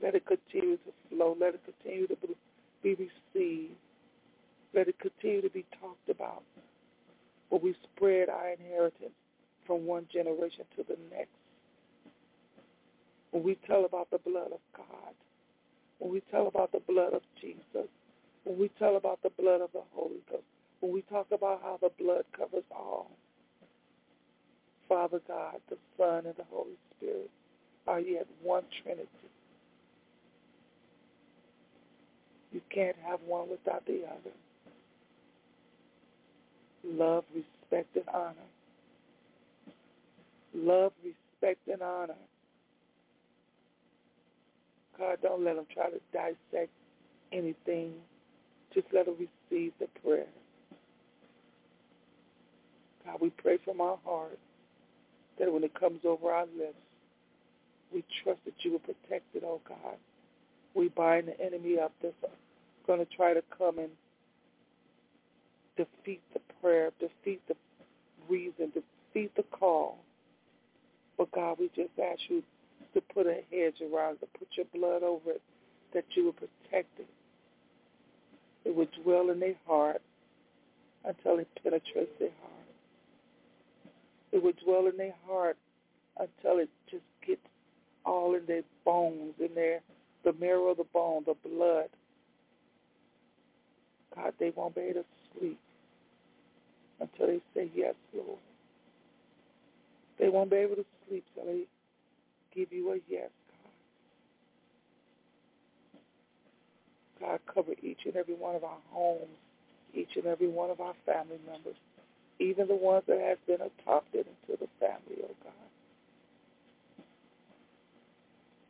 Let 0.02 0.16
it 0.16 0.26
continue 0.26 0.78
to 0.78 0.92
flow. 1.10 1.38
Let 1.40 1.56
it 1.56 1.62
continue 1.66 2.08
to 2.08 2.18
be 2.84 2.96
received. 2.96 3.74
Let 4.74 4.88
it 4.88 4.96
continue 5.00 5.42
to 5.42 5.50
be 5.50 5.66
talked 5.80 6.10
about. 6.10 6.44
Where 7.50 7.62
we 7.62 7.76
spread 7.96 8.30
our 8.30 8.50
inheritance 8.50 9.14
from 9.66 9.86
one 9.86 10.08
generation 10.12 10.66
to 10.76 10.84
the 10.88 10.98
next. 11.12 11.30
When 13.32 13.44
we 13.44 13.58
tell 13.68 13.86
about 13.86 14.10
the 14.12 14.18
blood 14.20 14.52
of 14.52 14.60
God, 14.76 15.14
when 16.00 16.12
we 16.12 16.22
tell 16.32 16.48
about 16.48 16.72
the 16.72 16.80
blood 16.80 17.14
of 17.14 17.22
Jesus, 17.42 17.90
when 18.44 18.58
we 18.58 18.70
tell 18.80 18.96
about 18.96 19.22
the 19.24 19.32
blood 19.32 19.62
of 19.62 19.72
the 19.74 19.82
Holy 19.94 20.22
Ghost, 20.30 20.44
when 20.80 20.94
we 20.94 21.02
talk 21.04 21.28
about 21.32 21.62
how 21.62 21.80
the 21.82 21.92
blood 22.02 22.24
covers 22.38 22.64
all, 22.72 23.10
Father 24.88 25.20
God, 25.28 25.56
the 25.70 25.78
Son, 25.98 26.26
and 26.26 26.36
the 26.38 26.46
Holy 26.52 26.78
Spirit 26.98 27.30
are 27.88 28.00
yet 28.00 28.28
one 28.42 28.64
Trinity. 28.84 29.10
You 32.52 32.62
can't 32.74 32.96
have 33.06 33.20
one 33.26 33.50
without 33.50 33.86
the 33.86 34.04
other. 34.06 34.36
Love, 36.86 37.26
respect, 37.34 37.96
and 37.96 38.08
honor. 38.14 38.36
Love, 40.54 40.94
respect, 41.04 41.68
and 41.68 41.82
honor. 41.82 42.16
God, 44.98 45.18
don't 45.22 45.44
let 45.44 45.56
them 45.56 45.66
try 45.74 45.90
to 45.90 46.00
dissect 46.14 46.72
anything. 47.32 47.94
Just 48.74 48.88
let 48.94 49.06
them 49.06 49.16
receive 49.16 49.74
the 49.80 49.88
prayer. 50.04 50.28
God, 53.06 53.18
we 53.22 53.30
pray 53.30 53.58
from 53.64 53.82
our 53.82 53.98
heart 54.06 54.40
that 55.40 55.52
when 55.52 55.64
it 55.64 55.74
comes 55.80 56.00
over 56.06 56.32
our 56.32 56.46
lips, 56.58 56.76
we 57.94 58.04
trust 58.24 58.40
that 58.46 58.54
you 58.60 58.72
will 58.72 58.80
protect 58.80 59.24
it, 59.36 59.44
oh 59.46 59.62
God. 59.68 59.98
We 60.74 60.90
bind 60.90 61.28
the 61.28 61.40
enemy 61.40 61.78
up 61.80 61.94
that's 62.02 62.16
going 62.88 63.00
to 63.00 63.16
try 63.16 63.34
to 63.34 63.44
come 63.58 63.80
and 63.80 63.90
defeat 65.78 66.22
the 66.34 66.40
prayer, 66.62 66.92
defeat 67.00 67.42
the 67.48 67.56
reason, 68.30 68.72
defeat 68.74 69.32
the 69.36 69.44
call. 69.44 70.00
But 71.18 71.32
God, 71.32 71.58
we 71.60 71.70
just 71.76 71.92
ask 72.02 72.20
you 72.30 72.44
to 72.96 73.02
put 73.14 73.28
a 73.28 73.42
hedge 73.52 73.82
around 73.82 74.18
it, 74.22 74.30
put 74.40 74.48
your 74.56 74.66
blood 74.74 75.04
over 75.04 75.32
it, 75.32 75.42
that 75.94 76.06
you 76.16 76.26
would 76.26 76.38
protect 76.38 77.00
it. 77.00 77.08
It 78.64 78.76
would 78.76 78.90
dwell 79.04 79.30
in 79.30 79.40
their 79.40 79.56
heart 79.68 80.02
until 81.04 81.38
it 81.38 81.48
penetrates 81.62 82.12
their 82.20 82.32
heart. 82.42 82.52
It 84.32 84.42
would 84.42 84.58
dwell 84.66 84.88
in 84.88 84.98
their 84.98 85.14
heart 85.28 85.58
until 86.18 86.60
it 86.60 86.70
just 86.90 87.04
gets 87.26 87.42
all 88.06 88.34
in 88.36 88.46
their 88.48 88.64
bones, 88.84 89.34
in 89.40 89.54
their 89.54 89.82
the 90.24 90.34
marrow 90.34 90.70
of 90.70 90.78
the 90.78 90.86
bone, 90.92 91.24
the 91.26 91.36
blood. 91.48 91.90
God, 94.16 94.34
they 94.40 94.52
won't 94.56 94.74
be 94.74 94.82
able 94.82 95.02
to 95.02 95.06
sleep 95.38 95.60
until 97.00 97.28
they 97.28 97.42
say 97.54 97.70
yes, 97.76 97.94
Lord. 98.14 98.40
They 100.18 100.30
won't 100.30 100.50
be 100.50 100.58
able 100.58 100.78
to 100.78 100.86
sleep 101.08 101.26
till 101.36 101.46
they 101.46 101.66
give 102.56 102.72
you 102.72 102.92
a 102.92 102.98
yes, 103.10 103.30
God. 107.20 107.30
God, 107.30 107.40
cover 107.54 107.74
each 107.84 108.00
and 108.06 108.16
every 108.16 108.36
one 108.36 108.56
of 108.56 108.64
our 108.64 108.80
homes, 108.92 109.28
each 109.94 110.16
and 110.16 110.26
every 110.26 110.48
one 110.48 110.70
of 110.70 110.82
our 110.82 110.94
family 111.06 111.40
members, 111.50 111.76
even 112.40 112.68
the 112.68 112.76
ones 112.76 113.04
that 113.08 113.20
have 113.20 113.46
been 113.48 113.68
adopted 113.68 114.26
into 114.28 114.60
the 114.60 114.68
family, 114.80 115.24
oh 115.24 115.36
God. 115.44 115.54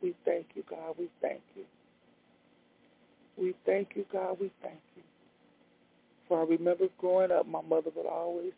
We 0.02 0.14
thank 0.24 0.46
you, 0.54 0.62
God. 0.68 0.94
We 0.98 1.08
thank 1.22 1.42
you. 1.56 1.64
We 3.36 3.54
thank 3.66 3.90
you, 3.96 4.04
God. 4.12 4.38
We 4.40 4.50
thank 4.62 4.80
you. 4.96 5.02
For 6.28 6.40
I 6.40 6.44
remember 6.44 6.86
growing 6.98 7.32
up, 7.32 7.46
my 7.46 7.62
mother 7.62 7.90
would 7.96 8.06
always 8.06 8.52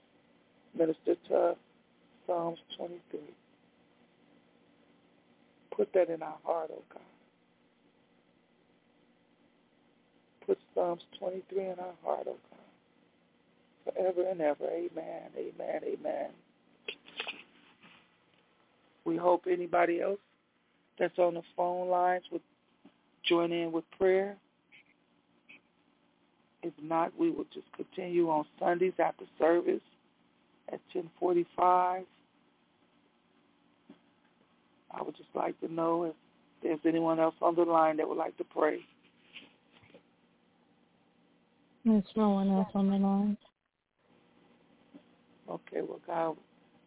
minister 0.77 1.17
to 1.29 1.35
us 1.35 1.57
Psalms 2.27 2.59
23. 2.77 3.21
Put 5.79 5.93
that 5.93 6.11
in 6.11 6.23
our 6.23 6.37
heart, 6.45 6.71
oh 6.73 6.83
God. 6.93 7.03
Put 10.45 10.59
Psalms 10.75 11.03
23 11.21 11.61
in 11.67 11.71
our 11.79 11.95
heart, 12.05 12.27
oh 12.27 12.37
God. 12.51 13.95
Forever 13.95 14.29
and 14.29 14.41
ever. 14.41 14.65
Amen, 14.65 15.31
amen, 15.37 15.81
amen. 15.85 16.31
We 19.05 19.17
hope 19.17 19.45
anybody 19.49 20.01
else 20.01 20.19
that's 20.99 21.17
on 21.19 21.35
the 21.35 21.43
phone 21.57 21.89
lines 21.89 22.25
would 22.33 22.43
join 23.25 23.53
in 23.53 23.71
with 23.71 23.85
prayer. 23.97 24.37
If 26.65 26.73
not, 26.83 27.13
we 27.17 27.31
will 27.31 27.47
just 27.55 27.67
continue 27.77 28.31
on 28.31 28.45
Sundays 28.59 28.95
after 28.99 29.27
service 29.39 29.81
at 30.73 30.81
1045. 30.93 32.03
I 34.91 35.03
would 35.03 35.17
just 35.17 35.29
like 35.35 35.59
to 35.61 35.73
know 35.73 36.05
if 36.05 36.15
there's 36.63 36.81
anyone 36.87 37.21
else 37.21 37.35
on 37.43 37.55
the 37.55 37.63
line 37.63 37.97
that 37.99 38.09
would 38.09 38.19
like 38.19 38.37
to 38.39 38.45
pray. 38.45 38.81
There's 41.85 42.05
no 42.17 42.31
one 42.31 42.51
else 42.51 42.69
on 42.75 42.91
the 42.91 42.97
line. 42.97 43.37
Okay, 45.49 45.81
well, 45.81 46.01
God, 46.07 46.37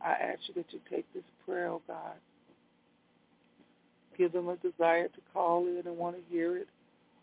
I 0.04 0.12
ask 0.12 0.40
you 0.48 0.54
that 0.56 0.72
you 0.72 0.80
take 0.90 1.12
this 1.14 1.24
prayer, 1.46 1.70
oh 1.70 1.82
God. 1.88 2.14
Give 4.18 4.32
them 4.32 4.50
a 4.50 4.56
desire 4.58 5.08
to 5.08 5.22
call 5.34 5.66
in 5.68 5.84
and 5.86 5.98
want 5.98 6.16
to 6.18 6.22
hear 6.32 6.58
it 6.58 6.68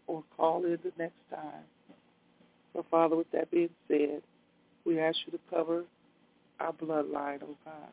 or 0.07 0.25
call 0.37 0.65
in 0.65 0.79
the 0.83 0.93
next 0.99 1.19
time. 1.31 1.65
So, 2.73 2.85
Father, 2.91 3.15
with 3.17 3.31
that 3.33 3.51
being 3.51 3.71
said, 3.87 4.23
we 4.85 4.99
ask 4.99 5.19
you 5.27 5.33
to 5.33 5.39
cover 5.51 5.85
our 6.59 6.73
bloodline, 6.73 7.41
oh 7.43 7.57
God. 7.65 7.93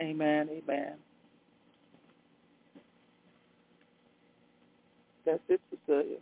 Amen, 0.00 0.48
amen. 0.50 0.94
That's 5.26 5.40
it, 5.48 5.60
Cecilia. 5.70 6.18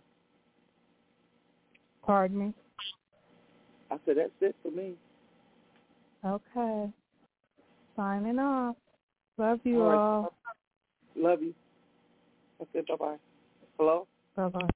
Pardon 2.05 2.39
me? 2.39 2.55
I 3.91 3.97
said, 4.05 4.17
that's 4.19 4.31
it 4.41 4.57
for 4.63 4.71
me. 4.71 4.95
Okay. 6.25 6.91
Signing 7.97 8.39
off. 8.39 8.77
Love 9.39 9.61
you 9.65 9.83
All 9.83 9.89
right. 9.91 9.99
all. 9.99 10.33
Love 11.17 11.43
you. 11.43 11.55
I 12.61 12.65
said 12.73 12.87
bye-bye. 12.87 13.17
Hello? 13.79 14.07
Bye-bye. 14.37 14.61